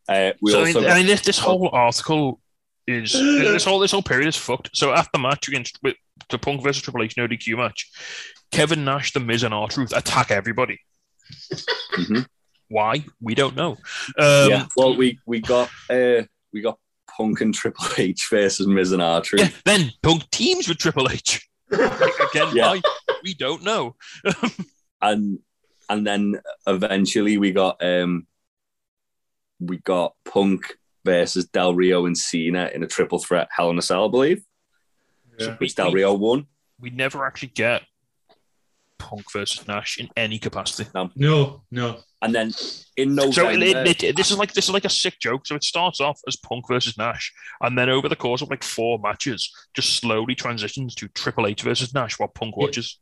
[0.07, 2.39] Uh, we so I mean, got- I mean, this this whole article
[2.87, 4.69] is this whole this whole period is fucked.
[4.73, 5.95] So after the match against with
[6.29, 7.89] the Punk versus Triple H no DQ match,
[8.51, 10.79] Kevin Nash, The Miz, and R Truth attack everybody.
[11.97, 12.25] Mhm.
[12.67, 13.71] Why we don't know.
[14.19, 14.65] Um, yeah.
[14.75, 16.77] Well, we we got uh, we got
[17.17, 19.41] Punk and Triple H versus Miz and R Truth.
[19.41, 21.47] Yeah, then Punk teams with Triple H.
[21.71, 22.67] Again, Yeah.
[22.69, 22.81] why?
[23.23, 23.95] We don't know.
[25.01, 25.39] and
[25.89, 28.27] and then eventually we got um
[29.59, 33.81] we got Punk versus Del Rio and Cena in a triple threat Hell in a
[33.81, 34.43] Cell, I believe,
[35.39, 35.55] Yeah.
[35.57, 36.47] which Del Rio won.
[36.79, 37.83] We never actually get
[38.97, 40.89] Punk versus Nash in any capacity.
[41.15, 41.99] No, no.
[42.25, 42.51] And then
[42.97, 45.45] in So November, it, it, it- this is like this is like a sick joke.
[45.47, 48.63] So it starts off as Punk versus Nash, and then over the course of like
[48.63, 52.99] four matches, just slowly transitions to Triple H versus Nash while Punk watches.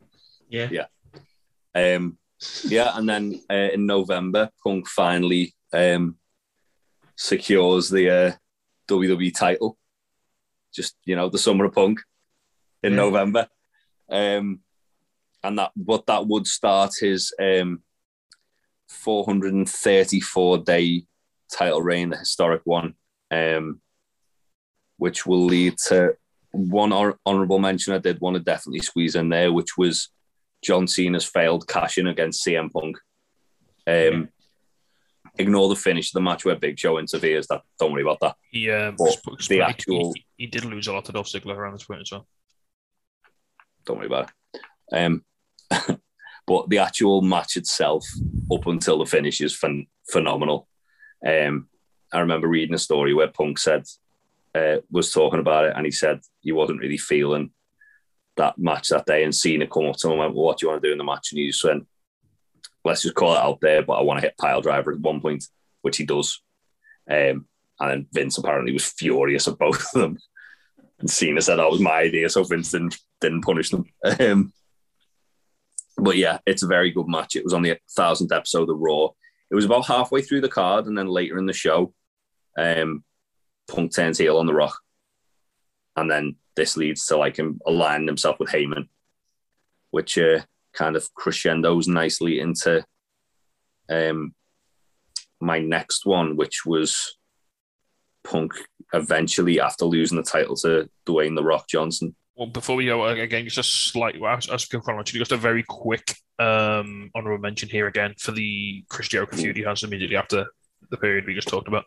[0.50, 0.66] Yeah.
[0.66, 0.88] watches.
[1.76, 1.96] Yeah.
[1.96, 2.18] Um,
[2.66, 6.18] yeah, and then uh, in November, Punk finally um,
[7.16, 8.32] secures the uh,
[8.90, 9.78] WWE title.
[10.74, 12.00] Just you know, the summer of Punk
[12.84, 12.98] in Yeah.
[12.98, 13.48] November,
[14.10, 14.60] um,
[15.44, 17.82] and that what that would start his um,
[18.94, 21.06] 434 day
[21.52, 22.96] title reign, the historic one,
[23.32, 23.82] um,
[24.98, 26.16] which will lead to
[26.52, 30.10] one hon- honorable mention I did want to definitely squeeze in there, which was
[30.64, 32.98] John Cena's failed cash in against CM Punk.
[33.86, 34.30] Um,
[35.38, 37.48] Ignore the finish of the match where Big Show interferes.
[37.48, 38.36] That don't worry about that.
[38.52, 39.18] He, um, But
[39.50, 42.12] the actual- he, he did lose a lot to Dolph Ziggler around this point as
[42.12, 42.28] well.
[43.86, 44.62] Don't worry about it.
[44.96, 45.26] Um,
[46.46, 48.06] but the actual match itself,
[48.52, 50.68] up until the finish, is phen- phenomenal.
[51.26, 51.68] Um,
[52.12, 53.86] I remember reading a story where Punk said
[54.54, 57.52] uh, was talking about it, and he said he wasn't really feeling
[58.36, 59.24] that match that day.
[59.24, 60.92] And Cena come up to him and went, well, "What do you want to do
[60.92, 61.88] in the match?" And he just went,
[62.84, 65.22] "Let's just call it out there, but I want to hit pile driver at one
[65.22, 65.46] point,"
[65.82, 66.42] which he does.
[67.10, 67.48] Um,
[67.80, 70.20] and Vince apparently was furious at both of them.
[71.00, 73.86] And Cena said that was my idea, so Vince didn't, didn't punish them.
[74.20, 74.54] Um,
[75.98, 77.36] but yeah, it's a very good match.
[77.36, 79.10] It was on the thousandth episode of Raw.
[79.52, 81.94] It was about halfway through the card, and then later in the show,
[82.58, 83.04] um,
[83.68, 84.80] Punk turns heel on the Rock,
[85.96, 88.88] and then this leads to like him aligning himself with Heyman,
[89.92, 90.42] which uh,
[90.74, 92.86] kind of crescendos nicely into
[93.90, 94.34] um,
[95.40, 97.18] my next one, which was
[98.24, 98.54] Punk
[98.94, 102.16] eventually after losing the title to Dwayne the Rock Johnson.
[102.36, 105.20] Well, before we go uh, again, just a slight, well, as, as we go chronologically,
[105.20, 109.64] just a very quick um, honorable mention here again for the Chris Jericho feud he
[109.64, 110.48] has immediately after
[110.90, 111.86] the period we just talked about.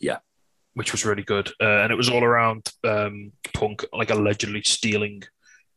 [0.00, 0.18] Yeah.
[0.74, 5.22] which was really good, uh, and it was all around um, Punk like allegedly stealing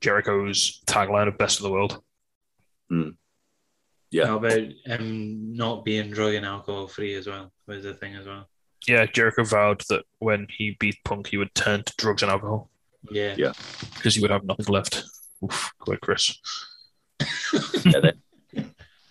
[0.01, 2.01] Jericho's tagline of "Best of the World."
[4.11, 4.25] Yeah.
[4.25, 7.51] How about um, not being drug and alcohol free as well?
[7.67, 8.49] Was the thing as well.
[8.87, 12.69] Yeah, Jericho vowed that when he beat Punk, he would turn to drugs and alcohol
[13.11, 13.35] Yeah.
[13.37, 13.53] Yeah.
[13.95, 15.03] because you would have nothing left.
[15.43, 16.37] Oof, quick, Chris.
[17.85, 18.13] yeah, there-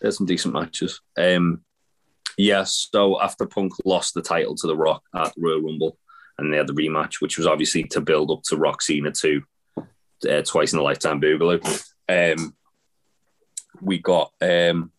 [0.01, 1.01] there's some decent matches.
[1.16, 1.62] Um,
[2.36, 5.99] yes, so after Punk lost the title to The Rock at Royal Rumble,
[6.39, 9.43] and they had the rematch, which was obviously to build up to Rock Cena 2,
[10.30, 11.84] uh, twice in a lifetime Boogaloo.
[12.09, 12.55] Um,
[13.80, 14.93] we got um,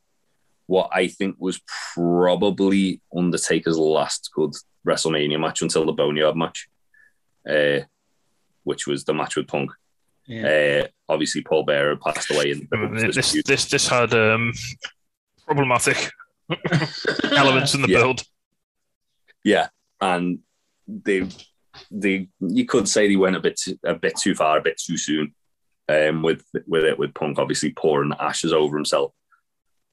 [0.67, 1.61] what I think was
[1.93, 4.51] probably Undertaker's last good
[4.85, 6.67] WrestleMania match until the Boneyard match,
[7.49, 7.79] uh,
[8.63, 9.71] which was the match with Punk.
[10.27, 10.83] Yeah.
[10.83, 14.53] Uh, obviously, Paul Bearer passed away in Mm, This this this had um,
[15.45, 16.11] problematic
[17.31, 17.99] elements in the Yeah.
[17.99, 18.23] build.
[19.43, 19.67] Yeah,
[20.01, 20.39] and
[20.87, 21.27] they
[21.91, 24.77] they you could say they went a bit too, a bit too far, a bit
[24.77, 25.33] too soon,
[25.87, 29.13] um, with with it with Punk obviously pouring ashes over himself,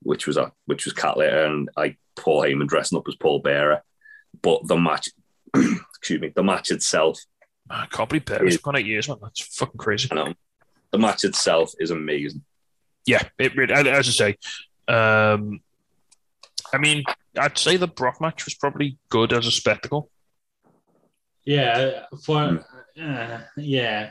[0.02, 3.38] which was a which was cat litter, and like Paul Heyman dressing up as Paul
[3.38, 3.82] Bearer,
[4.42, 5.08] but the match,
[5.54, 7.20] excuse me, the match itself,
[7.68, 9.18] I can't believe Bear has gone eight years, man.
[9.22, 10.08] That's fucking crazy.
[10.10, 10.34] you know,
[10.92, 12.44] the match itself is amazing.
[13.06, 13.86] Yeah, it really, as
[14.20, 14.36] I say,
[14.92, 15.60] um,
[16.72, 17.04] I mean,
[17.38, 20.10] I'd say the Brock match was probably good as a spectacle.
[21.44, 22.04] Yeah.
[22.24, 22.56] For Hmm.
[23.02, 24.10] uh, yeah.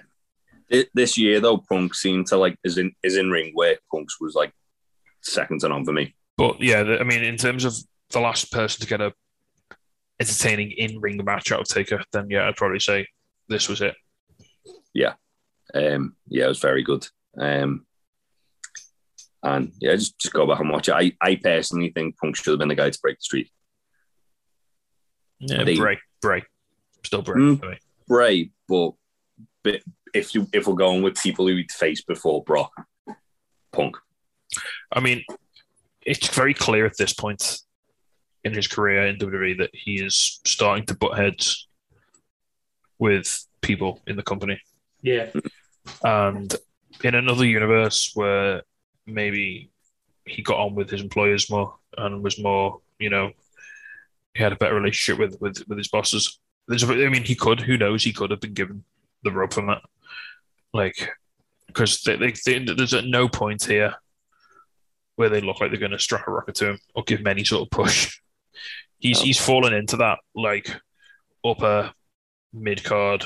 [0.72, 3.80] Thi- This year though, Punk seemed to like is in is in ring work.
[3.92, 4.52] Punk's was like
[5.22, 6.16] second to none for me.
[6.38, 7.74] But yeah, the, I mean, in terms of
[8.12, 9.14] the last person to get a
[10.20, 13.08] entertaining in ring match out of Taker, then yeah, I'd probably say
[13.48, 13.96] this was it.
[14.94, 15.14] Yeah,
[15.74, 17.08] um, yeah, it was very good.
[17.38, 17.86] Um,
[19.44, 20.94] and yeah, just, just go back and watch it.
[20.96, 23.52] I, I personally think Punk should have been the guy to break the streak.
[25.40, 26.44] Yeah, They- Bray, Bray,
[27.04, 27.36] still Bray.
[27.40, 27.60] Mm.
[27.60, 27.78] for.
[28.08, 28.92] Bray, but,
[29.64, 29.82] but
[30.14, 32.72] if you if we're going with people who we'd faced before Brock,
[33.72, 33.98] Punk.
[34.92, 35.24] I mean,
[36.02, 37.60] it's very clear at this point
[38.44, 41.65] in his career in WWE that he is starting to butt heads
[43.00, 44.60] with people in the company.
[45.02, 45.30] Yeah.
[46.04, 46.54] And
[47.04, 48.64] in another universe where
[49.06, 49.70] maybe
[50.26, 53.32] he got on with his employers more and was more, you know,
[54.34, 56.40] he had a better relationship with with, with his bosses.
[56.68, 57.62] There's, a- I mean, he could.
[57.62, 58.04] Who knows?
[58.04, 58.84] He could have been given
[59.24, 59.82] the rope from that.
[60.74, 61.10] Like,
[61.68, 63.94] because they, they, they, there's at no point here
[65.16, 67.28] where they look like they're going to strap a rocket to him or give him
[67.28, 68.20] any sort of push.
[69.00, 69.26] He's No.
[69.26, 70.70] he's fallen into that like
[71.46, 71.92] upper
[72.56, 73.26] mid card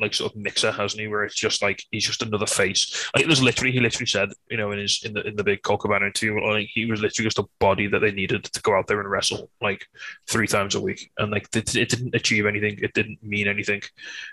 [0.00, 1.08] like sort of mixer, hasn't he?
[1.08, 3.08] Where it's just like he's just another face.
[3.14, 5.62] Like there's literally he literally said, you know, in his in the in the big
[5.62, 8.74] Colt Cabana interview, like he was literally just a body that they needed to go
[8.74, 9.86] out there and wrestle like
[10.28, 12.78] three times a week, and like it, it didn't achieve anything.
[12.82, 13.82] It didn't mean anything.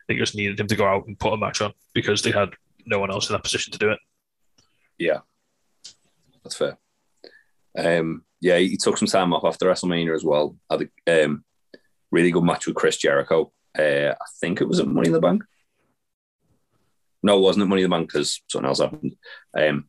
[0.08, 2.50] They just needed him to go out and put a match on because they had
[2.86, 4.00] no one else in that position to do it.
[4.98, 5.20] Yeah,
[6.44, 6.78] that's fair.
[7.78, 10.56] Um, yeah, he took some time off after WrestleMania as well.
[10.70, 11.46] Had a um,
[12.10, 13.52] really good match with Chris Jericho.
[13.78, 15.44] Uh, I think it was at Money in the Bank.
[17.24, 19.16] No, it wasn't at Money in the Bank because something else happened.
[19.58, 19.88] Um,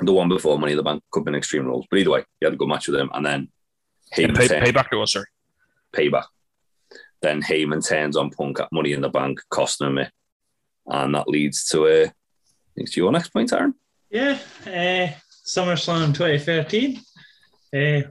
[0.00, 2.24] the one before Money in the Bank could have been Extreme Rules, but either way,
[2.38, 3.48] he had a good match with him, and then
[4.16, 5.26] Yeah, Heyman pay, turned- payback it was sorry.
[5.92, 6.26] payback.
[7.20, 10.12] Then Heyman turns on Punk at Money in the Bank, costing him it,
[10.86, 12.02] and that leads to a.
[12.04, 12.12] I
[12.76, 13.74] think it's your next point, Aaron.
[14.08, 15.08] Yeah, uh,
[15.46, 17.00] SummerSlam 2013.
[17.74, 18.10] Uh, uh,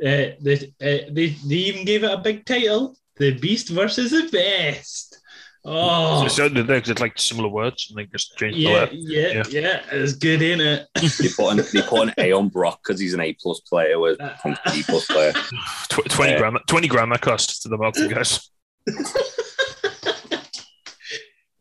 [0.00, 5.18] they, uh, they, they even gave it a big title The Beast versus the Best.
[5.66, 8.94] Oh, So, so they it's like similar words and they just changed the yeah, letter.
[8.94, 9.42] yeah, Yeah.
[9.48, 10.86] yeah, it's good, ain't it?
[11.18, 13.98] They put an, they put an A on Brock because he's an A plus player,
[13.98, 15.32] with Punk's a B plus player.
[15.88, 16.38] Tw- Twenty Yeah.
[16.38, 18.50] grand, twenty grand that cost to the Melton guys.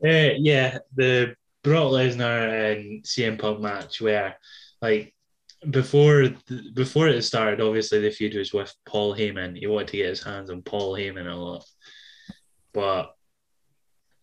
[0.06, 1.34] Uh, yeah, the
[1.64, 4.36] Brock Lesnar and CM Punk match where,
[4.82, 5.13] like,
[5.70, 6.30] before
[6.74, 9.58] before it started, obviously the feud was with Paul Heyman.
[9.58, 11.66] He wanted to get his hands on Paul Heyman a lot,
[12.74, 13.16] but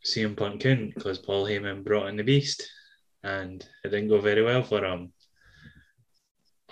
[0.05, 2.69] CM Punk couldn't because Paul Heyman brought in the Beast,
[3.23, 5.13] and it didn't go very well for him.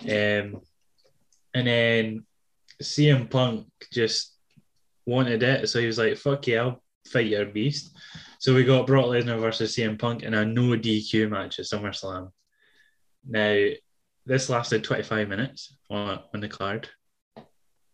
[0.01, 0.61] Um,
[1.53, 2.25] and then
[2.81, 4.35] CM Punk just
[5.05, 7.95] wanted it, so he was like, "Fuck yeah, I'll fight your Beast."
[8.39, 12.31] So we got Brock Lesnar versus CM Punk in a no DQ match at SummerSlam.
[13.27, 13.69] Now,
[14.29, 16.87] this lasted 25 minutes on, on the card.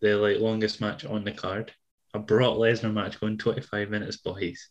[0.02, 1.72] The like longest match on the card.
[2.12, 4.68] A Brock Lesnar match going 25 minutes, boys.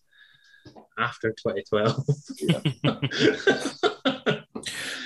[0.97, 2.05] After 2012.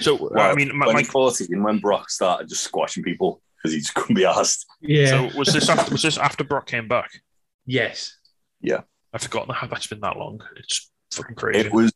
[0.01, 3.73] So Well, uh, I mean, my, my, 2014, when Brock started just squashing people because
[3.73, 4.65] he just couldn't be asked.
[4.79, 5.07] yeah.
[5.07, 7.09] so was this after was this after Brock came back?
[7.65, 8.15] yes.
[8.61, 8.81] Yeah.
[9.13, 10.41] I've forgotten how that's been that long.
[10.55, 11.67] It's fucking crazy.
[11.67, 11.91] It was,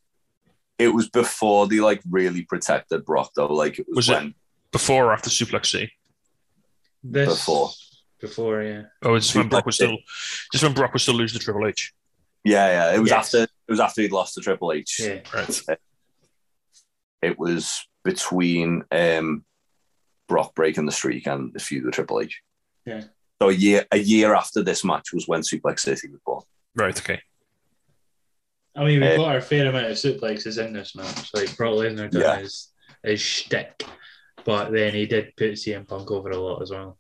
[0.78, 3.48] it was before they like really protected Brock though.
[3.48, 4.34] Like it was, Was it?
[4.74, 5.92] When Before or after Suplex City?
[7.04, 7.70] This Before.
[8.20, 8.84] Before, yeah.
[9.02, 9.98] Oh, it's when Brock was still
[10.52, 11.94] just when Brock was still losing to Triple H.
[12.46, 12.96] yeah, yeah.
[12.96, 13.26] It was Yes.
[13.34, 15.00] after it was after he'd lost to Triple H.
[15.00, 15.20] Yeah.
[15.34, 15.60] Right.
[17.22, 19.44] It was between um,
[20.28, 22.42] Brock breaking the streak and the feud with Triple H.
[22.86, 23.04] Yeah.
[23.42, 26.44] So a year a year after this match was when Suplex City was born.
[26.76, 26.98] Right.
[26.98, 27.22] Okay.
[28.76, 31.30] I mean, we Uh, got our fair amount of suplexes in this match.
[31.34, 32.38] Like Brock Lesnar done Yeah.
[32.40, 32.70] his
[33.04, 33.84] his shtick,
[34.46, 36.98] but then he did put CM Punk over a lot as well.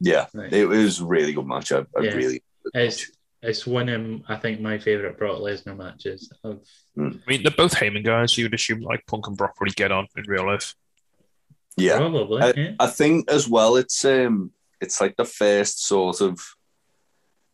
[0.00, 0.52] Yeah, Right.
[0.52, 1.72] it was really good match.
[1.72, 2.14] I, I Yeah.
[2.14, 2.42] really
[2.74, 3.10] It's
[3.42, 6.32] it's one of I think my favorite Brock Lesnar matches.
[6.44, 6.60] Of
[6.98, 8.36] I mean, they're both Heyman guys.
[8.38, 10.74] You'd assume like Punk and Brock probably get on in real life.
[11.76, 11.98] yeah.
[11.98, 12.42] probably.
[12.42, 12.72] I, yeah.
[12.78, 16.38] I think as well, it's um, it's like the first sort of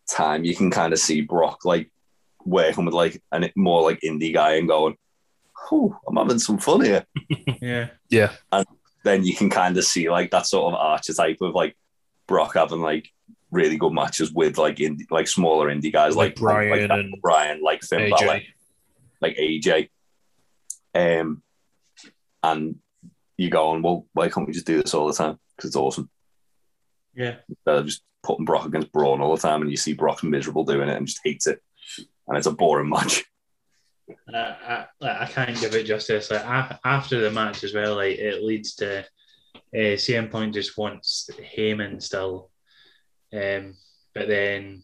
[0.09, 1.90] time you can kind of see Brock like
[2.44, 4.96] working with like a more like indie guy and going,
[5.70, 7.06] "Oh, I'm having some fun here."
[7.62, 7.88] yeah.
[8.11, 8.32] Yeah.
[9.09, 11.74] Then you can kind of see like that sort of archetype of like
[12.26, 13.09] Brock having like
[13.50, 17.14] really good matches with like indie, like smaller indie guys Like like Bryan like and
[17.22, 18.46] Bryan, like Finn Balor, AJ.
[19.22, 19.88] like AJ.
[20.94, 21.42] Um,
[22.42, 22.76] and
[23.38, 25.38] you going, well, why can't we just do this all the time?
[25.56, 26.11] Because it's awesome.
[27.14, 27.36] Yeah.
[27.48, 30.64] Instead of just putting Brock against Braun all the time, and you see Brock miserable
[30.64, 31.62] doing it and just hates it,
[32.26, 33.24] and it's a boring match.
[34.34, 36.30] I, I, I can't give it justice.
[36.30, 36.44] Like
[36.84, 42.02] after the match as well, like it leads to uh, CM Punk just wants Heyman
[42.02, 42.50] still,
[43.34, 43.74] um,
[44.14, 44.82] but then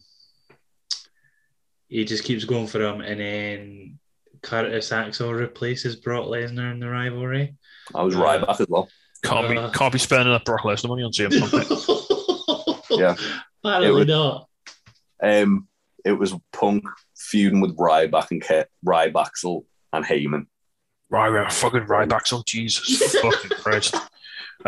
[1.87, 3.99] he just keeps going for him, and then
[4.41, 7.55] Curtis Axel replaces Brock Lesnar in the rivalry.
[7.93, 8.89] I was Uh, Ryback as well.
[9.23, 9.71] Can't be Uh.
[9.71, 12.81] can't be spending that Brock Lesnar money on CM Punk.
[12.99, 13.15] Yeah.
[13.63, 14.47] apparently It was- not.
[15.21, 15.67] Um,
[16.05, 16.83] it was Punk
[17.17, 20.45] feuding with Ryback and Ke- Rybaxel and Heyman.
[21.09, 22.31] right, fucking Ryback.
[22.31, 23.95] Oh Jesus, fucking Christ.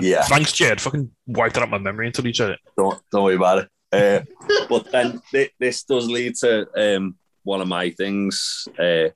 [0.02, 0.24] Yeah.
[0.24, 0.82] Thanks, Jed.
[0.82, 2.60] Fucking wiped that out my memory until you said it.
[2.78, 3.70] Don't don't worry about it.
[3.90, 4.22] Uh,
[4.68, 6.68] but then thi- this does lead to
[6.98, 9.10] um, one of my things, uh,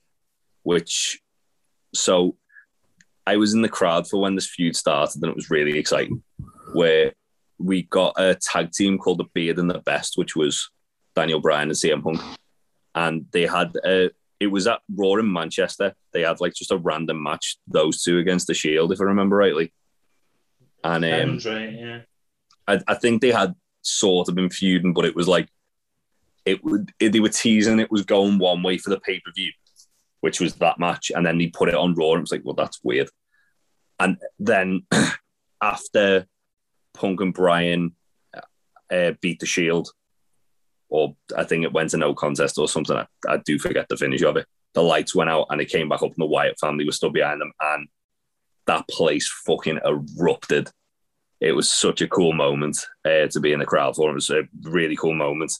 [0.64, 1.20] which
[1.94, 2.38] so
[3.28, 6.24] I was in the crowd for when this feud started, and it was really exciting.
[6.74, 7.14] Where
[7.60, 10.70] we got a tag team called the Beard and the Best, which was
[11.16, 12.22] Daniel Bryan and CM Punk,
[12.96, 14.10] and they had uh,
[14.40, 15.94] it was at Raw in Manchester.
[16.14, 19.36] They had like just a random match, those two against the Shield, if I remember
[19.36, 19.72] rightly.
[20.84, 22.00] And um, right, yeah.
[22.68, 23.54] I, I think they had
[23.84, 25.48] sort of been feuding, but it was like
[26.46, 29.32] it would it, they were teasing it was going one way for the pay per
[29.32, 29.52] view,
[30.22, 32.44] which was that match, and then he put it on Raw, and it was like,
[32.44, 33.10] well, that's weird.
[34.00, 34.88] And then
[35.62, 36.26] after
[36.96, 37.96] Punk and Bryan
[38.92, 39.92] uh, beat the Shield,
[40.92, 42.98] or I think it went to no contest or something.
[42.98, 44.46] I, I do forget the finish of it.
[44.74, 47.10] The lights went out and it came back up, and the Wyatt family was still
[47.10, 47.88] behind them, and
[48.68, 50.70] that place fucking erupted.
[51.40, 54.12] It was such a cool moment uh, to be in the crowd for.
[54.12, 55.54] It was a really cool moment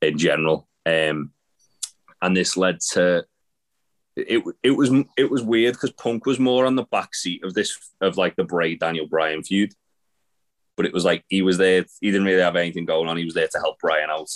[0.00, 1.32] in general, um,
[2.22, 3.24] and this led to
[4.16, 4.42] it.
[4.62, 7.76] It was it was weird because Punk was more on the back seat of this
[8.00, 9.72] of like the Bray Daniel Bryan feud,
[10.78, 11.84] but it was like he was there.
[12.00, 13.16] He didn't really have anything going on.
[13.16, 14.30] He was there to help Bryan out,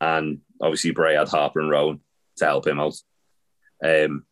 [0.00, 2.00] and obviously Bray had Harper and Rowan
[2.38, 2.96] to help him out.
[3.82, 4.24] Um,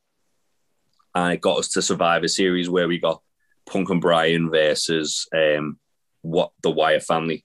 [1.15, 3.23] and it got us to Survivor Series where we got
[3.71, 5.79] Punk and Bryan versus um,
[6.23, 7.45] what the Wyatt family,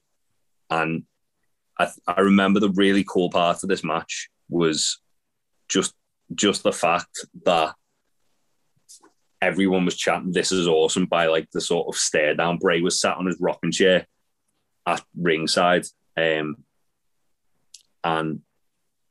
[0.68, 1.04] and
[1.78, 4.98] I, I remember the really cool part of this match was
[5.68, 5.94] just
[6.34, 7.76] just the fact that
[9.44, 12.58] everyone was chatting, "This is awesome" by like the sort of stare down.
[12.58, 14.06] Bray was sat on his rocking chair
[14.86, 15.84] at ringside,
[16.16, 16.56] um,
[18.02, 18.40] and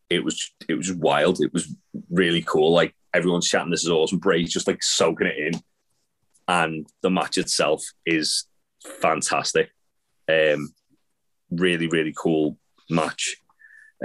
[0.10, 1.42] it was it was wild.
[1.42, 1.74] It was
[2.10, 2.72] really cool.
[2.72, 5.62] Like everyone's chatting, "This is awesome." Bray's just like soaking it in,
[6.48, 8.46] and the match itself is
[9.02, 9.72] fantastic.
[10.28, 10.74] Um,
[11.52, 12.58] really, really cool
[12.90, 13.38] match.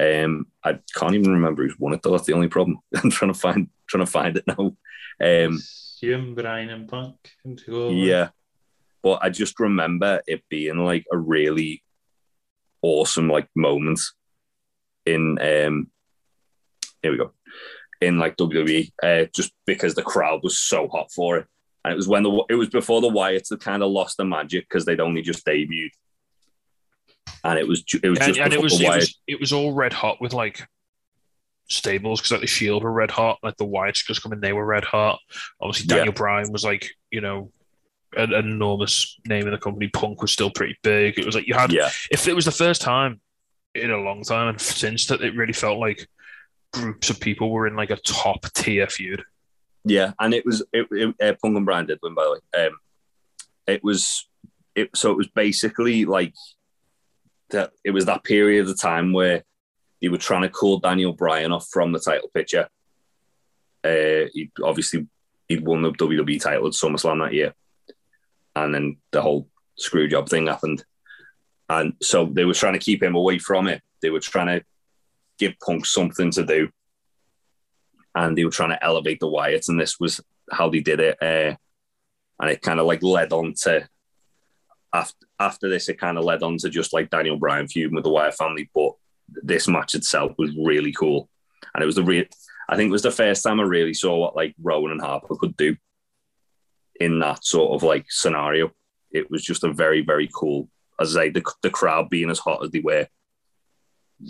[0.01, 2.13] Um, I can't even remember who's won it though.
[2.13, 2.79] That's the only problem.
[3.03, 4.77] I'm trying to find trying to find it now.
[5.21, 5.59] Um,
[6.01, 7.17] Hume, Bryan, and Punk.
[7.45, 7.95] to go over.
[7.95, 8.29] yeah,
[9.03, 11.83] but I just remember it being like a really
[12.83, 14.01] awesome like moment
[15.07, 15.91] in um.
[17.03, 17.33] Here we go.
[18.01, 21.47] In like WWE, uh, just because the crowd was so hot for it,
[21.85, 24.25] and it was when the it was before the Wyatts had kind of lost the
[24.25, 25.91] magic because they'd only just debuted,
[27.45, 29.73] and it was it was and, just and it was it was it was all
[29.73, 30.67] red hot with like
[31.69, 34.65] stables because like the Shield were red hot, like the Wyatts just coming, they were
[34.65, 35.21] red hot.
[35.61, 35.97] Obviously, Yeah.
[35.97, 37.51] Daniel Bryan was like you know
[38.17, 39.89] an, an enormous name in the company.
[39.89, 41.19] Punk was still pretty big.
[41.19, 43.21] It was like you had yeah, if it was the first time
[43.75, 46.09] in a long time and since that it really felt like
[46.73, 49.23] groups of people were in like a top tier feud.
[49.85, 52.67] Yeah, and it was it, it uh, Punk and Bryan did win by the way.
[52.67, 52.79] Um,
[53.67, 54.29] it was
[54.75, 56.35] it so it was basically like
[57.51, 57.73] that.
[57.85, 59.45] It was that period of time where
[60.01, 62.69] they were trying to cool Daniel Bryan off from the title picture.
[63.85, 65.07] Uh, he obviously
[65.49, 67.55] he'd won the WWE title at SummerSlam that year,
[68.57, 70.85] and then the whole screw job thing happened,
[71.69, 73.83] and so they were trying to keep him away from it.
[74.03, 74.65] They were trying to
[75.39, 76.69] give Punk something to do
[78.19, 80.21] and they were trying to elevate the Wyatts, and this was
[80.51, 81.19] how they did it.
[81.23, 81.55] Uh,
[82.41, 83.89] and it kind of like led on to
[84.93, 88.05] after after this, it kind of led on to just like Daniel Bryan feuding with
[88.05, 88.69] the Wyatt family.
[88.75, 88.93] But
[89.29, 91.29] this match itself was really cool,
[91.75, 92.25] and it was the real.
[92.69, 95.37] I think it was the first time I really saw what like Rowan and Harper
[95.37, 95.77] could do
[97.01, 98.73] in that sort of like scenario.
[99.11, 100.69] It was just a very very cool.
[101.01, 103.07] As I say, the the crowd being as hot as they were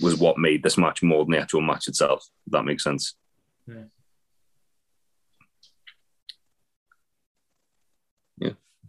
[0.02, 2.28] was what made this match more than the actual match itself.
[2.46, 3.14] If that makes sense.
[3.66, 3.84] Yeah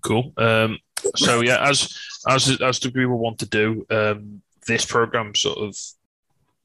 [0.01, 0.34] cool.
[0.38, 0.80] Um,
[1.16, 1.95] so yeah, as
[2.28, 5.78] as as the we will want to do, um, this program sort of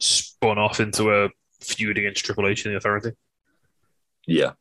[0.05, 1.31] spun off into a
[1.61, 3.13] feud against Triple H and the Authority.
[4.27, 4.53] Yeah.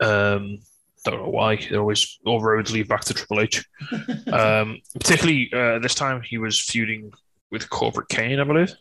[0.00, 0.58] Um,
[1.04, 1.56] don't know why.
[1.56, 3.64] They always all roads lead back to Triple H.
[4.32, 7.12] Um, particularly uh, this time, he was feuding
[7.50, 8.74] with Corporate Kane, I believe.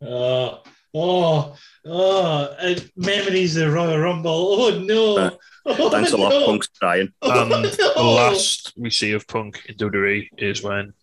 [0.00, 0.62] Oh,
[0.94, 4.30] oh, oh, and memories of Royal Rumble.
[4.30, 5.18] Oh no.
[5.18, 5.30] Uh,
[5.66, 6.46] oh, Thanks a lot, no.
[6.46, 7.12] Punk's trying.
[7.22, 10.94] Um, Oh, the last we see of Punk in WWE is when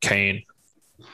[0.00, 0.44] Kane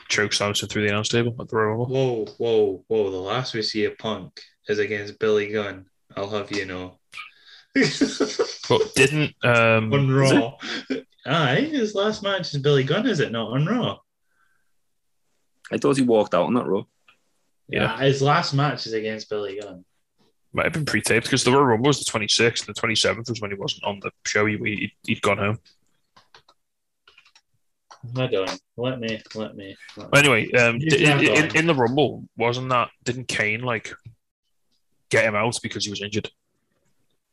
[0.09, 1.85] chokeslams him through the announce table at the Royal Rumble.
[1.87, 3.11] Whoa, whoa, whoa.
[3.11, 5.85] The last we see of Punk is against Billy Gunn.
[6.15, 6.99] I'll have you know.
[8.69, 10.57] But didn't um, on Raw.
[11.25, 13.99] Aye, his last match is Billy Gunn, is it not on Raw?
[15.71, 16.87] I thought he walked out on that row.
[17.69, 17.97] Yeah.
[17.99, 19.83] his last match is against Billy Gunn.
[20.53, 22.65] might have been pre-taped because the Royal Rumble was the 26th.
[22.65, 24.45] The 27th was when he wasn't on the show.
[24.45, 25.59] He, he, he'd gone home.
[28.15, 28.57] Hold on.
[28.77, 29.75] Let me, let me.
[29.95, 30.09] Let me.
[30.11, 33.93] But anyway, um, in, in, in the Rumble, wasn't that, didn't Kane like
[35.09, 36.29] get him out because he was injured?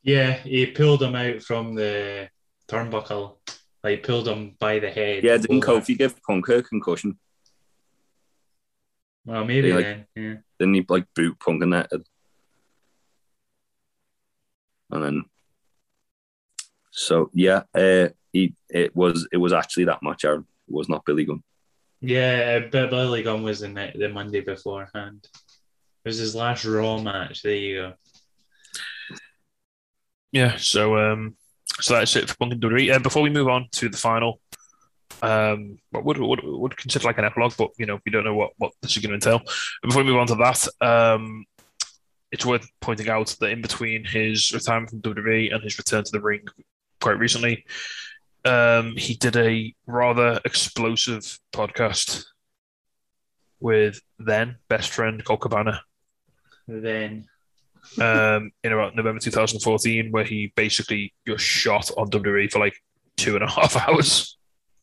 [0.02, 2.28] Yeah, he pulled him out from the
[2.68, 3.36] turnbuckle.
[3.82, 5.24] Like pulled him by the head.
[5.24, 5.80] Yeah, didn't over.
[5.80, 7.18] Kofi give Punk a concussion?
[9.26, 10.06] Well, maybe He, like- then.
[10.16, 10.34] Yeah.
[10.59, 11.90] Didn't he like boot Punk in that?
[14.90, 15.24] And then,
[16.92, 20.46] so yeah, uh, he it was it was actually that much, Aaron.
[20.69, 21.43] It was not Billy Gunn.
[22.01, 25.27] Yeah, but Billy Gunn was the night, the Monday beforehand.
[26.05, 27.43] It was his last Raw match.
[27.43, 27.93] There you go.
[30.32, 31.36] yeah, so um,
[31.81, 32.95] so that's it for Punk and WWE.
[32.95, 34.41] Uh, before we move on to the final,
[35.23, 38.35] um, what would would would consider like an epilogue, but you know we don't know
[38.35, 39.41] what what this is going to entail.
[39.82, 41.45] And before we move on to that, um,
[42.31, 46.11] it's worth pointing out that in between his retirement from WWE and his return to
[46.12, 46.45] the ring
[47.01, 47.65] quite recently,
[48.44, 52.24] um, he did a rather explosive podcast
[53.60, 55.80] with then best friend Colt Cabana
[56.68, 57.26] Then
[58.00, 62.74] um, in about November 2014, where he basically just shot on WWE for like
[63.16, 64.36] two and a half hours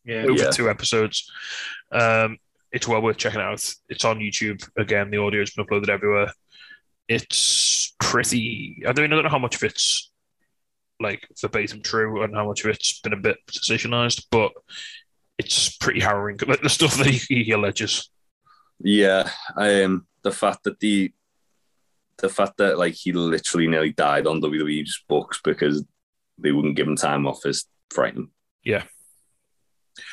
[0.06, 0.50] yeah, over Yeah.
[0.52, 1.30] two episodes.
[1.92, 2.38] Um,
[2.72, 3.64] it's well worth checking out.
[3.90, 4.68] It's on YouTube.
[4.78, 6.32] Again, the audio's been uploaded everywhere.
[7.08, 8.84] It's pretty.
[8.88, 10.11] I don't, I don't know how much of it's
[11.02, 14.52] like verbatim true and how much of it's been a bit sensationalized, but
[15.38, 16.40] it's pretty harrowing.
[16.46, 18.10] Like the stuff that he, he alleges.
[18.80, 21.14] Yeah, um, the fact that the
[22.20, 25.84] the fact that like he literally nearly died on WWE's books because
[26.38, 28.30] they wouldn't give him time off is frightening.
[28.64, 28.84] Yeah.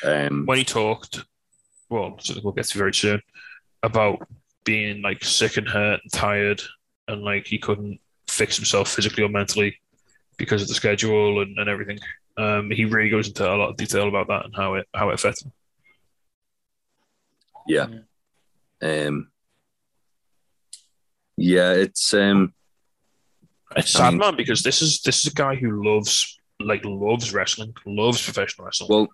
[0.03, 1.23] Um, when he talked,
[1.89, 3.21] well, we'll get to very soon,
[3.83, 4.27] about
[4.63, 6.61] being like sick and hurt and tired,
[7.07, 9.77] and like he couldn't fix himself physically or mentally
[10.39, 11.99] because of the schedule and, and everything.
[12.37, 15.09] Um, he really goes into a lot of detail about that and how it how
[15.09, 15.53] it affected him.
[17.67, 17.87] yeah.
[18.81, 19.29] Um,
[21.37, 22.53] yeah, it's um,
[23.75, 26.81] It's I sad, mean- man, because this is this is a guy who loves like
[26.85, 28.89] loves wrestling, loves professional wrestling.
[28.89, 29.07] well,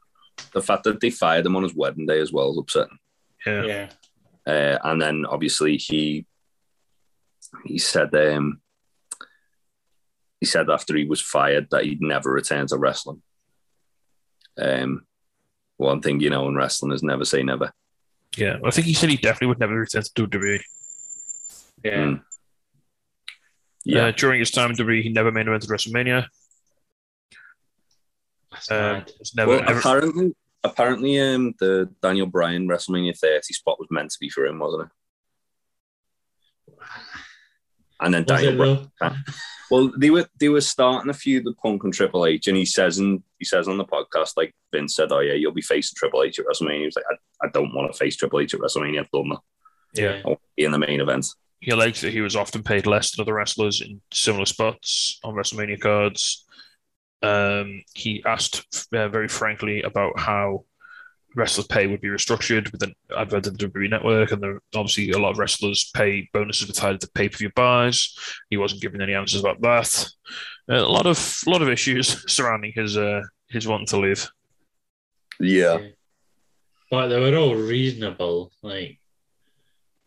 [0.54, 2.98] the fact that they fired him on his wedding day as well is upsetting.
[3.46, 3.64] yeah.
[3.64, 3.90] yeah,
[4.48, 6.26] Uh, and then obviously he
[7.66, 8.60] he said um,
[10.46, 13.22] he said after he was fired that he'd never return to wrestling.
[14.58, 15.06] Um,
[15.78, 17.74] one thing you know in wrestling is never say never.
[18.38, 18.58] yeah.
[18.64, 20.62] I think he said he definitely would never return to WWE.
[21.84, 21.92] yeah.
[21.98, 22.22] Mm.
[23.88, 26.28] Yeah, Uh, during his time in WWE, he never main evented WrestleMania.
[28.52, 29.06] That's Um,
[29.36, 34.18] never, well, never apparently, apparently, um, the Daniel Bryan WrestleMania 30 spot was meant to
[34.20, 34.90] be for him, wasn't it?
[38.06, 39.24] And then Was Daniel it Bryan.
[39.72, 42.66] Well, they were they were starting a feud with Punk and Triple H, and he
[42.66, 45.96] says and he says on the podcast, like Vince said, "Oh yeah, you'll be facing
[45.96, 48.54] Triple H at WrestleMania." He was like, "I, I don't want to face Triple H
[48.54, 49.00] at WrestleMania.
[49.00, 49.40] I've done that.
[49.96, 50.22] Yeah.
[50.24, 51.26] I want to be in the main event."
[51.66, 55.34] he alleged that he was often paid less than other wrestlers in similar spots on
[55.34, 56.46] WrestleMania cards.
[57.24, 60.66] Um, he asked uh, very frankly about how
[61.36, 65.12] wrestlers' pay would be restructured with an advent of the WWE network, and there, obviously
[65.12, 68.18] a lot of wrestlers' pay bonuses were tied to pay-per-view buys.
[68.50, 70.08] He wasn't giving any answers about that.
[70.70, 74.28] Uh, a lot of a lot of issues surrounding his uh, his wanting to leave.
[75.40, 75.80] Yeah,
[76.90, 79.00] But they were all reasonable, like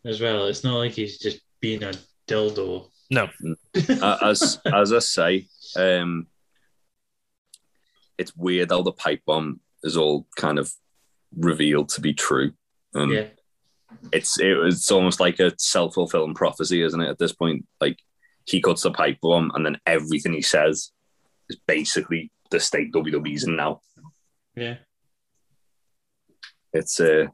[0.03, 0.47] as well.
[0.47, 1.93] It's not like he's just being a
[2.27, 2.89] dildo.
[3.11, 3.29] No,
[3.75, 6.27] as as I say, um,
[8.17, 10.71] it's weird how the pipe bomb is all kind of
[11.37, 12.51] revealed to be true.
[12.93, 13.27] And Yeah,
[14.11, 17.09] it's it, it's almost like a self fulfilling prophecy, isn't it?
[17.09, 17.97] At this point, like
[18.45, 20.91] he cuts the pipe bomb, and then everything he says
[21.49, 23.81] is basically the state WWE's in now.
[24.55, 24.77] yeah.
[26.73, 27.25] It's uh,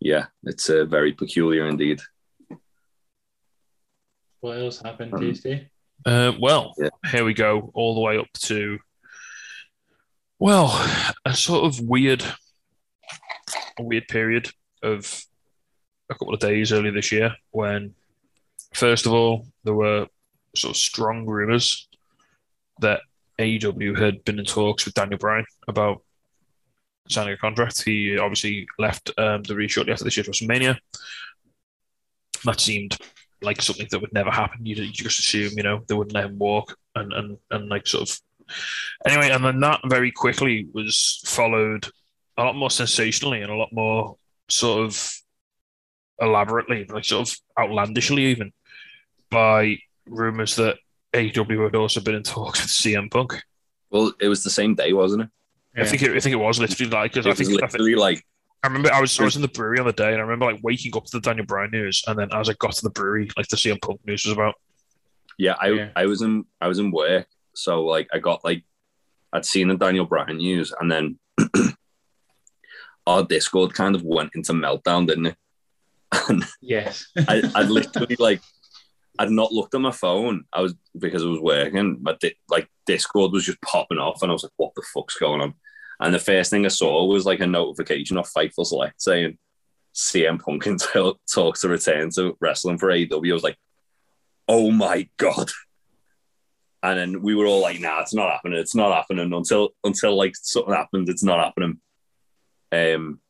[0.00, 2.00] yeah, it's uh, very peculiar indeed.
[4.40, 5.68] What else happened, Um, Tasty?
[6.04, 6.88] Uh, well, Yeah.
[7.10, 8.78] here we go, all the way up to,
[10.38, 10.68] well,
[11.24, 12.22] a sort of weird,
[13.78, 14.50] a weird period
[14.82, 15.24] of
[16.10, 17.94] a couple of days earlier this year when,
[18.72, 20.06] first of all, there were
[20.54, 21.88] sort of strong rumors
[22.80, 23.00] that
[23.38, 26.02] AEW had been in talks with Daniel Bryan about
[27.08, 27.82] signing a contract.
[27.82, 30.78] He obviously left um, the re shortly after this year's WrestleMania.
[32.44, 32.96] That seemed
[33.42, 34.64] like something that would never happen.
[34.64, 37.86] You you just assume, you know, they wouldn't let him walk and and and like
[37.86, 38.20] sort of.
[39.06, 41.88] Anyway, and then that very quickly was followed
[42.36, 44.16] a lot more sensationally and a lot more
[44.48, 45.12] sort of
[46.20, 48.52] elaborately, like sort of outlandishly even,
[49.30, 50.76] by rumors that
[51.12, 53.42] AEW had also been in talks with CM Punk.
[53.90, 55.28] Well, it was the same day, wasn't it?
[55.78, 57.72] I think it, I think it was literally like because I was think, I think
[57.72, 58.24] literally like
[58.62, 60.46] I remember I was I was in the brewery on the day and I remember
[60.46, 62.90] like waking up to the Daniel Bryan news and then as I got to the
[62.90, 64.54] brewery like the CM Punk news was about.
[65.38, 65.90] Yeah, I Yeah.
[65.94, 68.64] I was in I was in work, so like I got like
[69.32, 71.18] I'd seen the Daniel Bryan news, and then
[73.06, 75.36] our Discord kind of went into meltdown, didn't it?
[76.28, 77.06] And Yes.
[77.16, 78.40] I I literally like
[79.18, 80.44] I'd not looked at my phone.
[80.52, 84.30] I was because I was working, but di- like Discord was just popping off, and
[84.30, 85.54] I was like, "What the fuck's going on?"
[86.00, 89.38] And the first thing I saw was like a notification of Fightful Select saying
[89.94, 93.30] CM Punk in tal- talks to return to wrestling for AEW.
[93.30, 93.58] I was like,
[94.48, 95.50] "Oh my god!"
[96.82, 98.58] and then we were all like, "Nah, it's not happening.
[98.58, 101.80] It's not happening." Until until like something happened, it's not happening.
[102.72, 103.20] Um,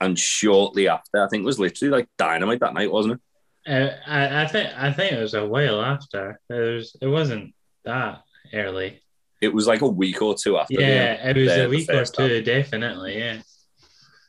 [0.00, 3.20] and shortly after, I think it was literally like dynamite that night, wasn't it?
[3.66, 6.38] Uh, I, I think I think it was a while after.
[6.50, 7.54] It was it wasn't
[7.84, 8.22] that
[8.52, 9.02] early.
[9.40, 10.76] It was like a week or two after.
[10.76, 13.18] the- Yeah, it was the- a week or first two, definitely.
[13.18, 13.40] Yeah.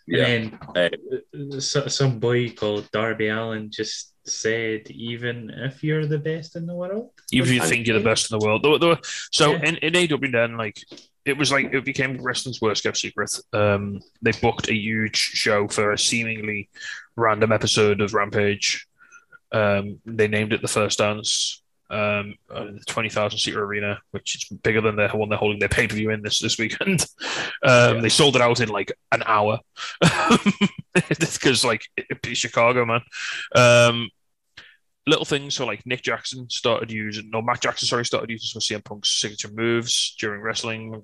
[0.08, 0.26] yeah.
[0.26, 6.56] And then so, some boy called Darby Allin just said, "Even if you're the best
[6.56, 8.64] in the world, Even if you think you're the best in the world.
[8.64, 9.00] There were- there were-
[9.32, 9.66] so Yeah.
[9.68, 10.78] in, in AW then, like
[11.26, 13.38] it was like it became wrestling's worst kept secret.
[13.52, 16.70] Um, they booked a huge show for a seemingly
[17.16, 18.88] random episode of Rampage.
[19.52, 21.62] Um, they named it the First Dance.
[21.88, 25.60] Um, uh, the twenty thousand seater arena, which is bigger than the one they're holding
[25.60, 27.06] their pay per view in this this weekend.
[27.64, 28.02] Um, Yeah.
[28.02, 29.60] They sold it out in like an hour
[31.10, 33.02] because like it, it's Chicago, man.
[33.56, 34.10] Um,
[35.08, 35.54] little things.
[35.56, 39.20] So like Nick Jackson started using, no, Matt Jackson, sorry, started using some CM Punk's
[39.20, 41.04] signature moves during wrestling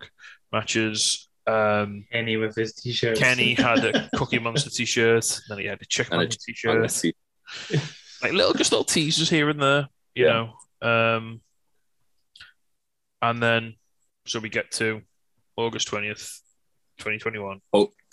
[0.52, 1.28] matches.
[1.48, 5.86] Um, Kenny with his t-shirt." Kenny had a Cookie Monster t-shirt, then he had a
[5.86, 6.82] Chick Monster t-shirt.
[6.82, 7.04] let's.
[8.24, 10.48] Like little, just little teasers here and there, you Yeah.
[10.84, 10.88] know.
[10.88, 11.42] Um,
[13.22, 13.74] and then,
[14.28, 15.02] so we get to
[15.58, 16.40] August twentieth,
[17.00, 17.62] twenty twenty one.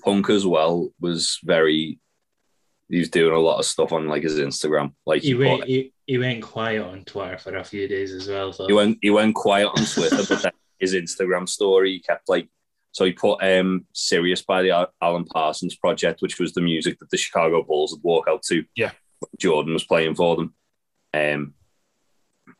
[0.02, 1.98] Punk as well was very.
[2.89, 4.93] He was doing a lot of stuff on like his Instagram.
[5.05, 8.12] Like He he, went put, he, he went quiet on Twitter for a few days
[8.12, 8.52] as well.
[8.52, 12.28] So he went he went quiet on Twitter, but then his Instagram story he kept
[12.28, 12.48] like
[12.93, 17.10] so he put um "Sirius" by the Alan Parsons project, which was the music that
[17.10, 18.65] the Chicago Bulls would walk out to.
[18.74, 18.93] Yeah.
[19.39, 20.55] Jordan was playing for them.
[21.12, 21.55] Um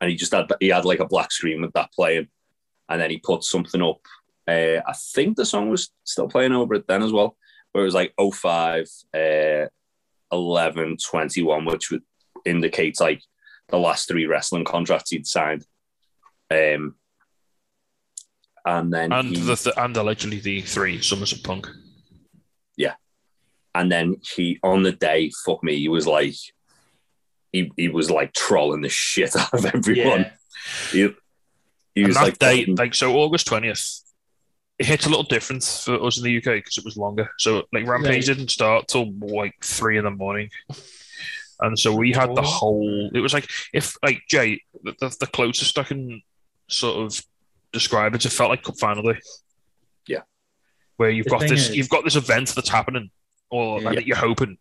[0.01, 2.29] and he just had he had like a black screen with that playing.
[2.89, 4.01] And then he put something up.
[4.47, 7.37] Uh, I think the song was still playing over it then as well,
[7.73, 9.67] where it was like 05, uh,
[10.33, 12.03] 11, 21, which would
[12.45, 13.23] indicate like
[13.69, 15.65] the last three wrestling contracts he'd signed.
[16.51, 16.95] Um,
[18.65, 21.69] and then And he, the th- and allegedly the three Summers of Punk.
[22.77, 22.95] Yeah,
[23.75, 26.35] and then he on the day, fuck me, he was like,
[27.53, 30.21] he, he was like trolling the shit out of everyone.
[30.21, 30.31] yeah,
[30.93, 30.99] He,
[31.95, 34.03] he and was that like, day, like so, August twentieth,
[34.79, 37.29] it hits a little different for us in the UK because it was longer.
[37.39, 38.37] So like Rampage Right.
[38.37, 40.51] didn't start till like three in the morning,
[41.61, 42.45] and so we had the Oh.
[42.45, 43.11] whole.
[43.15, 46.23] It was like if like Jay, the, the, the closest I can
[46.69, 47.25] sort of
[47.73, 49.19] describe it, it felt like Cup Final Day.
[50.07, 50.23] Yeah.
[50.97, 53.11] where you've The got this, is- you've got this event that's happening,
[53.51, 53.93] or Yeah.
[53.95, 54.59] that you're hoping.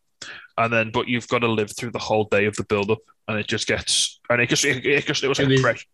[0.57, 3.38] And then, but you've got to live through the whole day of the build-up, and
[3.39, 5.88] it just gets, and it just, it, it just, it was It like fresh.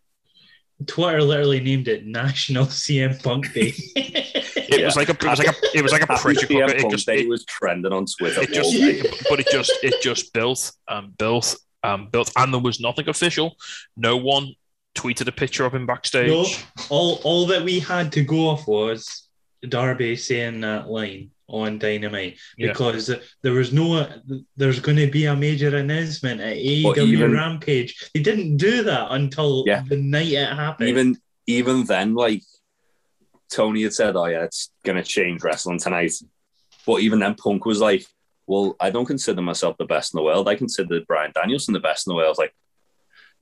[0.88, 3.74] Twitter literally named it National CM Punk Day.
[4.76, 6.66] It was like a, it was like a, it was like a Happy pressure CM
[6.68, 6.76] cooker.
[6.76, 8.42] It Punk just, Day it, was trending on Twitter.
[8.42, 12.62] it just, it- but it just, it just built and built and built, and there
[12.62, 13.56] was nothing official.
[13.98, 14.56] No one
[14.96, 16.28] tweeted a picture of him backstage.
[16.28, 16.46] No,
[16.90, 19.28] all all that we had to go off was
[19.68, 22.70] Darby saying that line on Dynamite Yeah.
[22.70, 24.08] because there was no
[24.56, 28.10] there's going to be a major announcement at AEW even- Rampage.
[28.14, 29.84] They didn't do that until Yeah.
[29.88, 30.90] the night it happened.
[30.90, 31.18] even
[31.48, 32.42] even then, like
[33.52, 36.14] Tony had said, "Oh yeah, it's gonna change wrestling tonight."
[36.88, 38.06] But even then, Punk was like,
[38.48, 40.48] "Well, I don't consider myself the best in the world.
[40.48, 42.56] I consider Bryan Danielson the best in the world." I was like,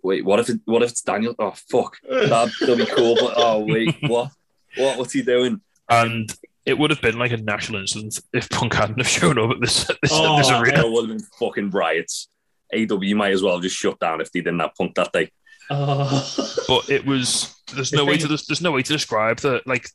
[0.04, 1.36] "Wait, what if it, what if it's Daniel?
[1.40, 4.32] Oh fuck, that, that'd be cool." But oh wait, what
[4.76, 5.62] what what's he doing?
[5.90, 6.34] and
[6.66, 9.62] it would have been like a national incident if Punk hadn't have shown up at
[9.62, 10.90] this this, Oh, this There arena.
[10.90, 12.28] would have been fucking riots.
[12.74, 15.32] AW might as well just shut down if they didn't have Punk that day.
[15.70, 16.56] Oh.
[16.68, 19.66] But it was there's no way to there's no way to describe that.
[19.66, 19.88] Like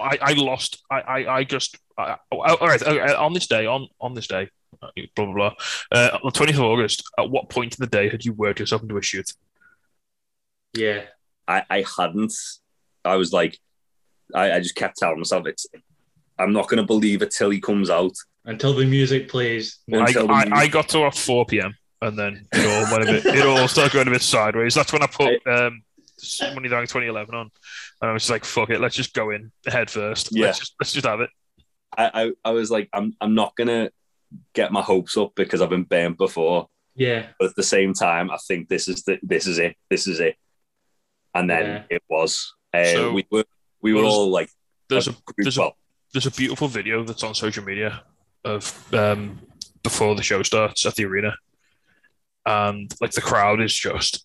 [0.00, 0.82] I, I lost.
[0.90, 1.76] I, I, I just.
[1.96, 2.80] I, oh, all right.
[2.82, 4.48] okay, On this day, on on this day,
[4.82, 5.54] uh, blah blah blah.
[5.90, 8.60] Uh, on the twentieth of August, at what point in the day had you worked
[8.60, 9.32] yourself into a shoot?
[10.74, 11.02] yeah.
[11.46, 12.34] I, I hadn't.
[13.04, 13.58] I was like,
[14.34, 15.66] I, I just kept telling myself, it's.
[16.38, 18.12] I'm not going to believe it till he comes out.
[18.44, 19.78] Until the music plays.
[19.92, 21.74] I, Until the I, music- I got to at four p.m.
[22.00, 23.26] and then it all went a bit.
[23.34, 24.74] It all started going a bit sideways.
[24.74, 25.82] That's when I put um,
[26.54, 27.50] Money Down 2011 on,
[28.02, 30.28] and I was just like, "Fuck it, let's just go in head first.
[30.30, 30.46] Yeah.
[30.46, 31.30] Let's just let's just have it."
[31.96, 33.90] I, I, I was like, I'm, I'm not going to
[34.54, 36.68] get my hopes up because I've been burnt before.
[36.94, 37.26] Yeah.
[37.40, 39.74] But at the same time, I think this is the, this is it.
[39.90, 40.36] This is it.
[41.34, 42.54] And then it was.
[42.74, 43.44] Uh, So- we were
[43.82, 44.50] we were There's- all like,
[44.88, 45.70] There's a group- there's a
[46.12, 48.02] there's a beautiful video that's on social media
[48.44, 49.38] of um,
[49.82, 51.34] before the show starts at the arena,
[52.46, 54.24] and like the crowd is just.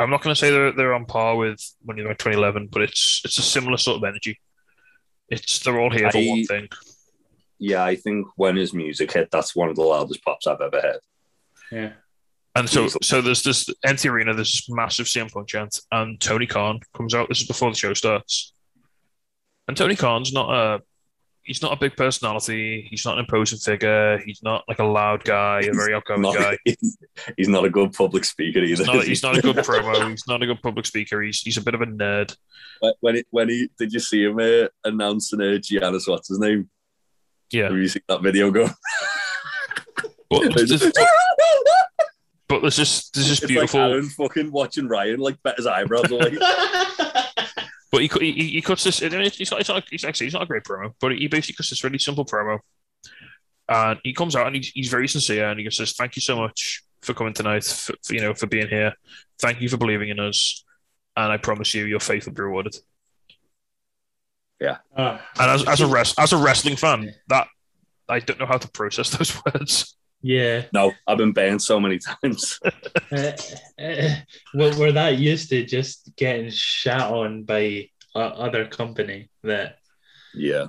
[0.00, 3.20] I'm not going to say they're they're on par with Money Night 2011, but it's
[3.24, 4.40] it's a similar sort of energy.
[5.28, 6.68] It's they're all here for I- one thing.
[7.58, 10.80] yeah, I think when his music hit, that's one of the loudest pops I've ever
[10.80, 11.00] heard.
[11.72, 11.92] Yeah.
[12.54, 16.80] And so, so there's this empty arena, this massive CM Punk chant, and Tony Khan
[16.96, 17.28] comes out.
[17.28, 18.52] This is before the show starts,
[19.68, 20.82] and Tony Khan's not a,
[21.42, 22.86] he's not a big personality.
[22.90, 24.18] He's not an imposing figure.
[24.18, 26.58] He's not like a loud guy, a very outgoing Not- guy.
[27.36, 28.68] he's not a good public speaker either.
[28.82, 29.08] He's not, he?
[29.10, 30.10] he's not a good promo.
[30.10, 31.22] He's not a good public speaker.
[31.22, 32.34] He's he's a bit of a nerd.
[32.80, 36.08] When- when it, when he did you see him uh, announcing uh, Giannis?
[36.08, 36.68] What's his name?
[37.50, 38.68] Yeah, Have you seen that video go?
[40.30, 40.92] but there's this,
[42.46, 43.80] but there's this there's this It's beautiful.
[43.80, 46.36] like Aaron fucking watching Ryan like bet his eyebrows away.
[47.90, 49.02] But he, he, he cuts this.
[49.02, 51.26] I mean, it's not, it's not, it's actually, it's not a great promo, but he
[51.26, 52.58] basically cuts this really simple promo.
[53.68, 56.22] And he comes out and he's, he's very sincere and he just says, Thank you
[56.22, 58.92] so much for coming tonight, for, for, you know, for being here.
[59.40, 60.64] Thank you for believing in us.
[61.16, 62.76] And I promise you, your faith will be rewarded.
[64.96, 67.46] Ah, And as, as, a, rest, as a wrestling fan, that
[68.08, 69.96] I don't know how to process those words.
[70.22, 70.64] Yeah.
[70.72, 72.58] no, I've been banned so many times.
[72.64, 72.70] Uh,
[73.80, 74.14] uh,
[74.54, 79.78] well, we're that used to just getting shat on by uh, other company that
[80.34, 80.66] Yeah,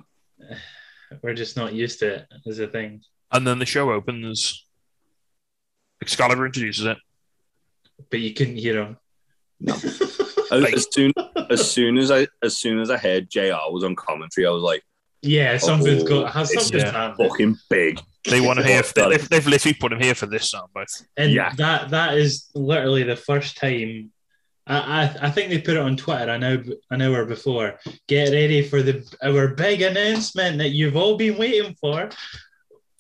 [1.22, 3.02] we're just not used to it as a thing.
[3.32, 4.66] And then the show opens.
[6.02, 6.98] Excalibur introduces it.
[8.10, 8.98] But you couldn't hear him.
[9.60, 9.74] No.
[10.52, 11.14] as, as soon
[11.50, 13.56] as soon as I as soon as I heard Jr.
[13.70, 14.84] was on commentary, I was like,
[15.22, 17.14] yeah, oh, something's Oh, got has it's something's yeah.
[17.16, 18.02] fucking big.
[18.30, 18.82] They want to hear.
[18.98, 21.06] Oh, They've, they've literally put him here for this soundbite.
[21.18, 21.54] And Yeah.
[21.56, 24.12] that that is literally the first time.
[24.68, 27.80] I, I, I think they put it on Twitter an hour, an hour before.
[28.08, 32.10] Get ready for the our big announcement that you've all been waiting for.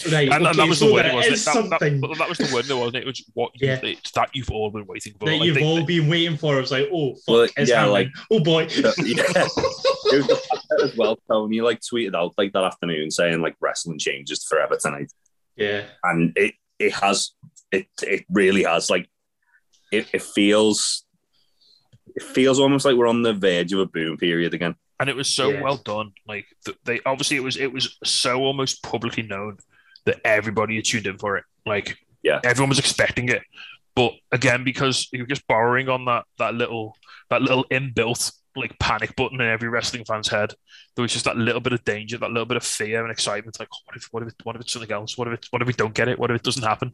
[0.10, 1.34] Right, And, and okay, that was so the word, wasn't it?
[1.34, 3.00] is That, that, something that was the word, though, wasn't it?
[3.02, 3.80] It was what you, Yeah.
[3.84, 5.26] it's that you've all been waiting for.
[5.26, 6.58] that Like, you've they- all been waiting for.
[6.58, 7.92] It was like, oh fuck, Well, it's yeah, happening.
[7.94, 8.68] like- oh boy.
[8.68, 9.24] So, yeah.
[10.12, 11.18] it was the fact that as well.
[11.30, 15.12] Tony like tweeted out like that afternoon saying like wrestling changes forever tonight,
[15.56, 17.32] yeah, and it it has
[17.72, 19.10] it it really has like
[19.92, 21.04] it, it feels
[22.16, 24.76] it feels almost like we're on the verge of a boom period again.
[25.00, 25.62] and it was so Yeah.
[25.62, 26.12] well done.
[26.28, 26.46] Like
[26.86, 29.58] they obviously it was it was so almost publicly known
[30.06, 31.44] that everybody had tuned in for it.
[31.66, 32.40] Like Yeah.
[32.44, 33.42] everyone was expecting it.
[33.96, 36.96] But again, because you're just borrowing on that that little
[37.30, 40.54] that little inbuilt like panic button in every wrestling fan's head,
[40.96, 43.60] there was just that little bit of danger, that little bit of fear and excitement.
[43.60, 45.18] Like, oh, what if what if what if it's something else?
[45.18, 46.18] What if it what if we don't get it?
[46.20, 46.94] What if it doesn't happen?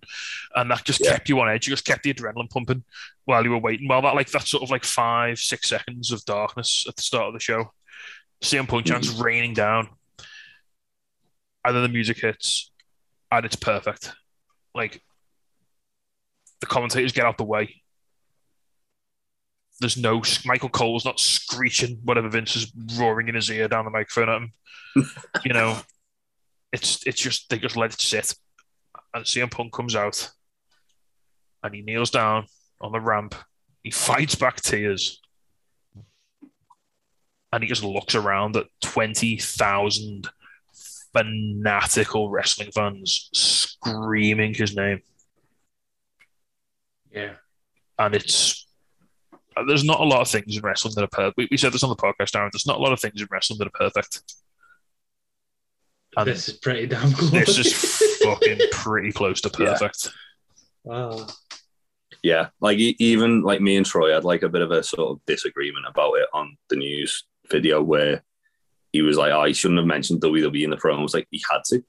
[0.56, 1.11] And that just Yeah.
[1.11, 1.68] kept you on edge.
[1.68, 2.84] You just kept the adrenaline pumping
[3.23, 3.88] while you were waiting.
[3.88, 7.27] While that like that sort of like five six seconds of darkness at the start
[7.27, 7.72] of the show,
[8.44, 9.23] CM Punk chants mm.
[9.23, 9.90] raining down,
[11.64, 12.72] and then the music hits,
[13.32, 14.11] and it's perfect.
[14.73, 15.02] Like
[16.60, 17.82] the commentators get out the way.
[19.80, 23.91] There's no Michael Cole's not screeching whatever Vince is roaring in his ear down the
[23.91, 24.53] microphone at him.
[25.45, 25.77] you know,
[26.72, 28.34] it's it's just they just let it sit,
[29.14, 30.31] and CM Punk comes out,
[31.64, 32.45] and he kneels down
[32.80, 33.35] on the ramp.
[33.84, 35.22] He fights back tears,
[37.52, 40.30] and he just looks around at twenty thousand
[41.14, 45.02] fanatical wrestling fans screaming his name
[47.15, 47.35] yeah.
[47.97, 48.64] and it's
[49.68, 51.38] there's not a lot of things in wrestling that are perfect.
[51.38, 52.52] We, we said this on the podcast, Darren.
[52.52, 54.22] There's not a lot of things in wrestling that are perfect.
[56.18, 57.32] And this is pretty damn close.
[57.32, 59.73] this is fucking pretty close to Yeah.
[59.73, 60.11] perfect.
[60.84, 61.27] wow.
[62.23, 65.11] Yeah, like e- even like me and Troy had like a bit of a sort
[65.11, 68.23] of disagreement about it on the news video where
[68.94, 71.27] he was like, "Oh, he shouldn't have mentioned WWE in the promo." I was like,
[71.30, 71.84] he had to.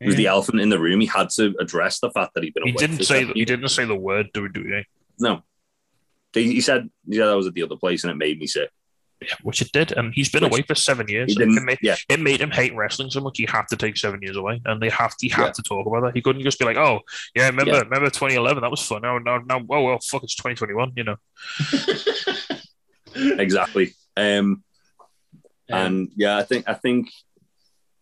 [0.00, 1.00] He was the elephant in the room.
[1.00, 2.62] He had to address the fact that he'd been.
[2.64, 3.46] He away didn't say seven he years.
[3.48, 4.84] didn't say the word WWE,
[5.18, 5.42] No,
[6.32, 8.46] he, he said he said I was at the other place and it made me
[8.46, 8.70] sick.
[9.20, 11.32] yeah, which it did, and he's been Which- away for seven years.
[11.32, 11.64] He it, didn't.
[11.64, 13.36] made, Yeah, it made him hate wrestling so much.
[13.38, 15.52] He had to take seven years away, and they have he had Yeah.
[15.52, 16.14] to talk about that.
[16.14, 17.00] He couldn't just be like, "Oh,
[17.34, 17.80] yeah, remember Yeah.
[17.80, 18.62] remember 2011?
[18.62, 19.02] That was fun.
[19.02, 20.92] Now now now oh well, fuck, it's 2021.
[20.96, 21.16] You know."
[23.38, 23.94] exactly.
[24.16, 24.62] Um,
[25.68, 27.10] and yeah, I think I think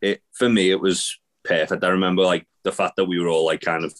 [0.00, 1.82] it for me it was perfect.
[1.84, 3.94] I remember like the fact that we were all like kind of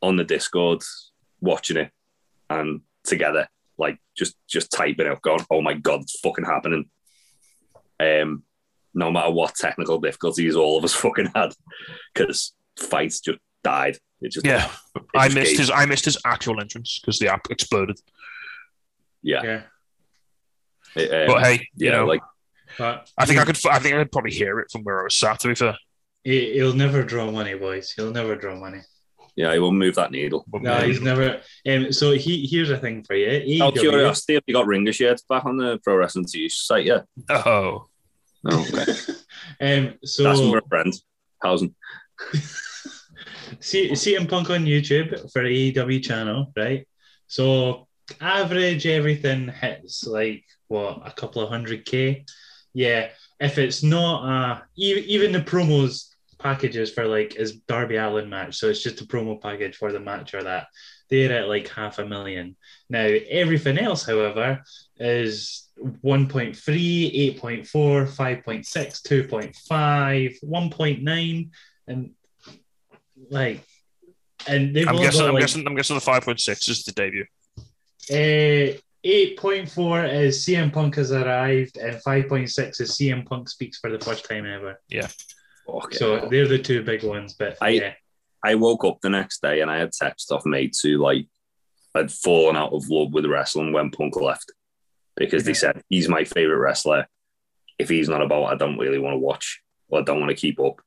[0.00, 0.82] on the Discord
[1.40, 1.90] watching it
[2.50, 3.48] and together,
[3.78, 6.88] like just just typing out, going, "Oh my god, it's fucking happening!"
[8.00, 8.42] Um,
[8.94, 11.52] no matter what technical difficulties all of us fucking had,
[12.14, 13.96] because Fite's just died.
[14.20, 17.28] It just Yeah, it I missed gave- his I missed his actual entrance because the
[17.28, 17.98] app exploded.
[19.22, 19.42] yeah.
[19.42, 19.62] yeah.
[20.94, 22.20] it, um, But hey, you yeah, know, like
[22.78, 23.58] But I think I could.
[23.66, 25.40] I think I could probably hear it from where I was sat.
[25.40, 25.76] To be fair,
[26.24, 27.92] he, he'll never draw money, boys.
[27.92, 28.80] He'll never draw money.
[29.36, 30.44] Yeah, he won't move that needle.
[30.46, 31.40] But No, maybe- he's never.
[31.66, 33.62] Um, so he here's a thing for you.
[33.62, 36.54] Out of AEW, curiosity, have you got Ringer shirts back on the Pro Wrestling Tees
[36.56, 37.04] site yet?
[37.30, 37.86] oh,
[38.44, 38.80] No, okay.
[39.60, 40.92] um, That's from so a friend.
[41.42, 41.64] How's
[43.60, 46.86] C- CM Punk on YouTube for AEW channel, right?
[47.26, 47.88] So
[48.20, 52.24] average everything hits like what a couple of hundred k.
[52.74, 53.08] Yeah,
[53.40, 56.06] if it's not uh e- even the promos
[56.42, 60.00] packages for like his Darby Allin match, so it's just a promo package for the
[60.00, 60.66] match or that
[61.08, 62.56] they're at like half a million.
[62.90, 64.62] Now everything else, however,
[64.96, 66.54] is 1.3,
[67.38, 71.50] 8.4, 5.6, 2.5, 1.9,
[71.86, 72.10] and
[73.30, 73.64] like
[74.46, 75.20] and they've I'm all guessing.
[75.20, 75.66] got, I'm like, guessing.
[75.66, 77.26] I'm guessing the five point six is the debut.
[78.10, 83.98] Uh, 8.4 is CM Punk has arrived, and 5.6 is CM Punk speaks for the
[83.98, 84.80] first time ever.
[85.66, 86.28] Fuck So yeah.
[86.28, 87.34] they're the two big ones.
[87.38, 87.94] But I- yeah,
[88.44, 91.26] I woke up the next day and I had text off mate to like
[91.94, 94.50] I'd fallen out of love with wrestling when Punk left
[95.16, 97.06] because they said he's my favorite wrestler.
[97.78, 100.36] If he's not about, I don't really want to watch or I don't want to
[100.36, 100.80] keep up.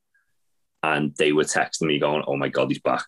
[0.81, 3.05] And they were texting me going, "Oh my god, he's back!"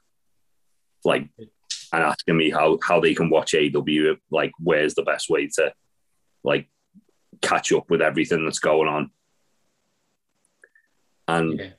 [1.03, 4.15] Like, and asking me how how they can watch AW.
[4.31, 5.73] Like, where's the best way to
[6.44, 6.69] like
[7.41, 9.11] catch up with everything that's going on?
[11.28, 11.70] And yeah.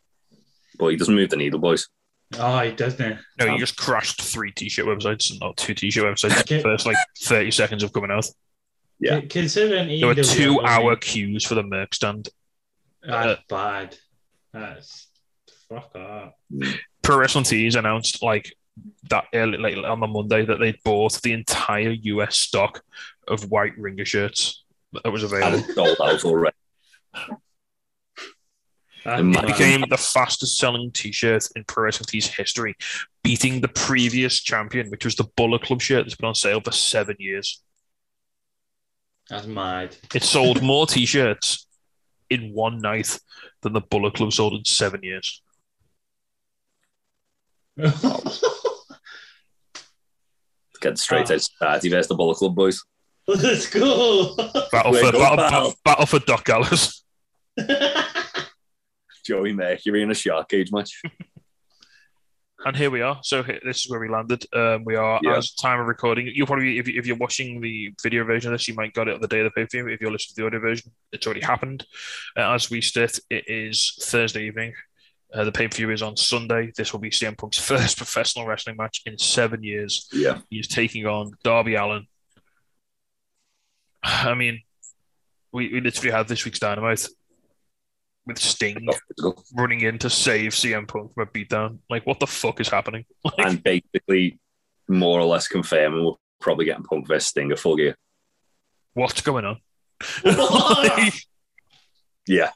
[0.79, 1.89] but he doesn't move the needle, boys.
[2.39, 3.19] Oh, he doesn't.
[3.39, 6.33] No, Um, you just crashed three t-shirt websites, not two t-shirt websites.
[6.35, 6.57] in Okay.
[6.59, 8.27] the first like thirty seconds of coming out.
[9.01, 9.21] Yeah.
[9.21, 12.29] Con- Considering There were two-hour queues for the merch stand.
[13.03, 13.97] That's bad.
[14.53, 15.07] That's
[15.69, 16.37] fuck up.
[17.03, 18.53] Pro Wrestling Tees announced like
[19.09, 22.83] that early, like on the Monday that they bought the entire US stock
[23.27, 25.63] of white ringer shirts that was available.
[25.75, 26.57] sold out already.
[29.05, 32.75] That's It It became the fastest selling t-shirt in Pro Wrestling Tees history,
[33.23, 36.73] beating the previous champion, which was the Bullet Club shirt that's been on sale for
[36.73, 37.63] seven years.
[39.31, 39.97] That's mad.
[40.15, 41.67] It sold more t-shirts
[42.31, 43.19] in one night
[43.63, 45.43] than the Bullet Club sold in seven years.
[50.81, 51.35] Get straight Ah.
[51.35, 52.83] out society versus the Bullet Club boys.
[53.27, 54.35] Let's go.
[54.73, 57.03] Battle Way for to go, battle, battle, battle for Doc Gallows.
[59.29, 61.03] Joey Mercury in a shark cage match.
[62.67, 63.21] And here we are.
[63.23, 64.45] So this is where we landed.
[64.53, 65.37] Um, we are Yeah.
[65.37, 66.29] as time of recording.
[66.35, 69.07] You'll probably, if, you- if you're watching the video version of this, you might got
[69.07, 69.89] it on the day of the pay per view.
[69.95, 71.87] If you're listening to the audio version, it's already happened.
[72.37, 74.73] Uh, as we sit, it is Thursday evening.
[75.33, 76.73] Uh, the pay per view is on Sunday.
[76.77, 80.09] This will be CM Punk's first professional wrestling match in seven years.
[80.13, 80.39] Yeah.
[80.51, 82.09] He's taking on Darby Allin.
[84.03, 84.63] I mean,
[85.53, 87.07] we, we literally had this week's Dynamite
[88.29, 88.87] with Sting
[89.57, 91.79] running in to save CM Punk from a beatdown.
[91.91, 93.05] Like, what the fuck is happening?
[93.25, 94.39] Like, And basically,
[94.89, 97.97] more or less confirming we're probably getting Punk versus Sting a full gear.
[98.95, 99.61] what's going on?
[102.27, 102.51] Yeah.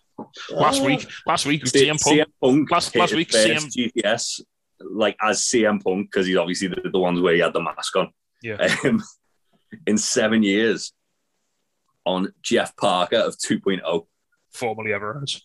[0.51, 2.19] last week, last week, C- CM Punk.
[2.21, 4.41] CM Punk last- last week, first CM GTS
[4.81, 7.97] like as CM Punk because he's obviously the, the ones where he had the mask
[7.97, 8.11] on.
[8.43, 8.57] Yeah.
[8.85, 9.03] Um,
[9.87, 10.93] in seven years
[12.05, 14.07] on Jeff Parker of 2.0,
[14.53, 15.41] formerly ever has.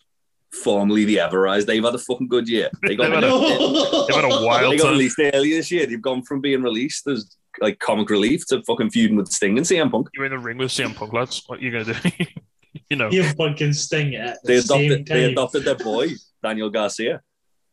[0.64, 1.66] Formerly the Ever-Rise.
[1.66, 2.70] They've had a fucking good year.
[2.86, 4.94] They got, They've had a- They've had a wild they got time.
[4.94, 5.86] released earlier this year.
[5.86, 9.66] They've gone from being released as like comic relief to fucking feuding with Sting and
[9.66, 10.10] CM Punk.
[10.16, 11.42] You're in the ring with CM Punk, lads.
[11.48, 12.10] What are you gonna do?
[12.90, 15.18] you know, You fucking sting it at the They same adopted, time.
[15.18, 16.10] they adopted their boy,
[16.44, 17.22] Daniel Garcia,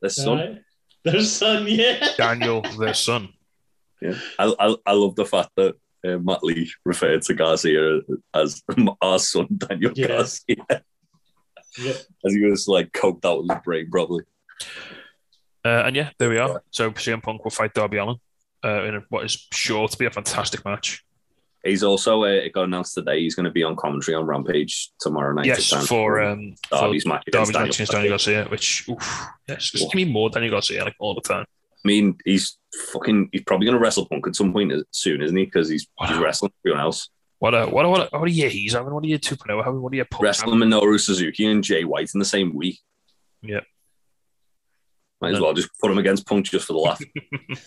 [0.01, 0.39] their son.
[0.39, 0.59] Right?
[1.05, 2.07] Their son, yeah.
[2.17, 3.29] Daniel, their son.
[4.01, 5.75] Yeah, I, I, I love the fact that
[6.07, 8.01] uh, Matt Lee referred to Garcia
[8.35, 8.63] as
[9.03, 10.09] our son, Daniel Yeah.
[10.09, 10.57] Garcia,
[11.79, 11.93] Yeah.
[12.25, 14.25] as he was like coked out of his brain, probably.
[15.65, 16.49] Uh, and yeah, there we Yeah.
[16.49, 16.63] are.
[16.71, 18.17] So CM Punk will fight Darby Allin
[18.65, 21.05] uh, in a, what is sure to be a fantastic match.
[21.65, 23.21] He's also uh, it got announced today.
[23.21, 25.47] He's going to be on commentary on Rampage tomorrow night.
[25.47, 27.25] yes, to for um, for Darby's match.
[27.27, 28.35] against Darby's match against Daniel Garcia.
[28.45, 31.47] Garcia, which oof, yes, just give me more Daniel Garcia like all the time.
[31.83, 32.59] I mean, he's
[32.93, 33.31] fucking.
[33.33, 35.47] He's probably going to wrestle Punk at some point soon, isn't he?
[35.47, 37.09] Because he's, he's wrestling everyone else.
[37.39, 38.93] What a what a, what a, what a year he's having.
[38.95, 39.83] What a year 2.0 having.
[39.83, 42.79] What a year Punk Wrestling Minoru Suzuki and Jay White in the same week.
[43.43, 43.61] Yeah.
[45.21, 46.99] Might as well just put him against Punk just for the laugh,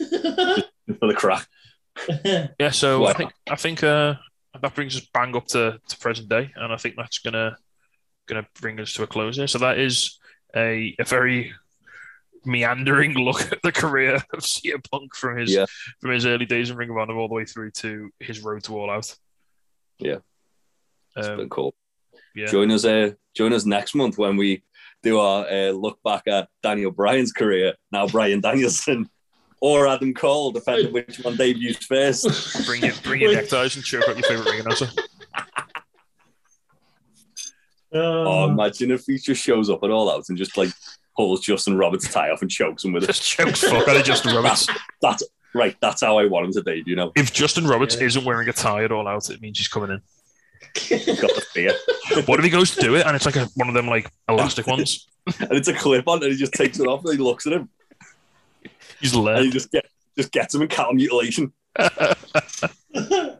[0.99, 1.47] for the crack.
[2.59, 3.07] Yeah, so Wow.
[3.09, 4.15] I think I think uh,
[4.61, 7.57] that brings us bang up to, to present day, and I think that's gonna
[8.27, 9.47] gonna bring us to a close here.
[9.47, 10.19] So that is
[10.55, 11.53] a, a very
[12.45, 15.65] meandering look at the career of CM Punk from his Yeah.
[15.99, 18.63] from his early days in Ring of Honor all the way through to his road
[18.65, 19.15] to All Out.
[19.99, 20.17] Yeah.
[21.15, 21.73] It's Um, been cool.
[22.35, 22.47] yeah.
[22.47, 22.85] Join us.
[22.85, 24.63] Uh, join us next month when we
[25.03, 27.73] do our uh, look back at Daniel Bryan's career.
[27.91, 29.09] Now Bryan Danielson
[29.61, 32.27] or Adam Cole, depending which one debuts first.
[32.67, 34.87] Bring your bring your neckties and choke out your favorite ring announcer.
[37.93, 40.69] Oh, Um, imagine if he just shows up at all out and just like
[41.15, 43.07] pulls Justin Roberts' tie off and chokes him with it.
[43.07, 44.67] Just chokes fuck out of Justin Roberts.
[45.01, 45.23] That's
[45.57, 45.75] right.
[45.81, 46.83] That's how I want him to debut.
[46.91, 48.05] You know, If Justin Roberts Yeah.
[48.05, 50.01] isn't wearing a tie at all out, it means he's coming in.
[50.73, 51.73] got the fear,
[52.25, 54.11] What if he goes to do it and it's like a, one of them like
[54.29, 55.07] elastic ones?
[55.39, 57.53] and it's a clip on, and he just takes it off, and he looks at
[57.53, 57.69] him,
[59.01, 59.85] He's and he just get
[60.17, 61.51] just gets him in cattle mutilation.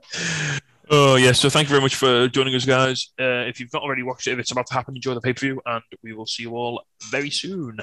[0.89, 3.09] Oh yeah, so thank you very much for joining us, guys.
[3.19, 5.33] Uh, if you've not already watched it, if it's about to happen, enjoy the pay
[5.33, 6.81] per view, and we will see you all
[7.11, 7.75] very soon.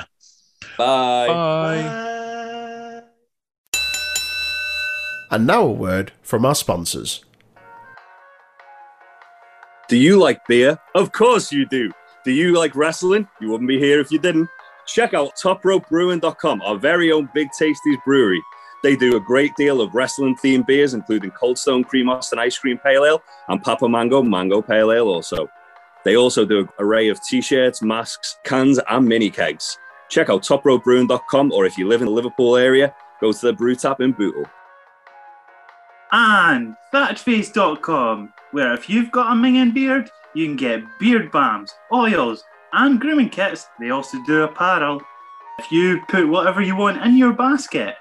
[0.78, 1.27] Bye.
[1.28, 2.63] Bye.
[5.35, 7.24] And now a word from our sponsors.
[9.89, 10.78] Do you like beer?
[10.94, 11.90] Of course you do.
[12.24, 13.27] Do you like wrestling?
[13.40, 14.48] You wouldn't be here if you didn't.
[14.86, 18.40] Check out topropebrewing.com, our very own Big Tasties brewery.
[18.85, 22.56] They do a great deal of wrestling themed beers, including Cold Stone Cream Austin Ice
[22.56, 25.48] Cream Pale Ale and Papa Mango Mango Pale Ale also.
[26.05, 29.78] They also do an array of t-shirts, masks, cans, and mini kegs.
[30.11, 33.74] Check out topropebrewing.com or if you live in the Liverpool area, go to the brew
[33.74, 34.44] tap in Bootle.
[36.14, 42.44] And thatchface.com, where if you've got a minging beard, you can get beard balms, oils,
[42.72, 43.66] and grooming kits.
[43.80, 45.02] They also do apparel.
[45.58, 47.96] If you put whatever you want in your basket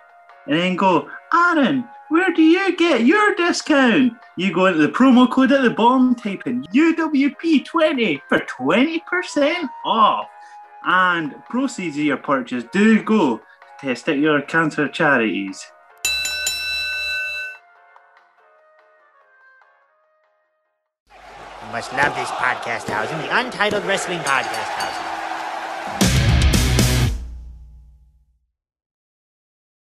[0.45, 4.13] and then go, Aaron, where do you get your discount?
[4.37, 10.27] You go into the promo code at the bottom, type in UWP20 for 20% off.
[10.85, 13.43] And proceeds of your purchase do go to
[13.81, 15.65] testicular cancer charities.
[21.73, 25.12] Must love this podcast housing, the Untitled Wrestling Podcast Housing.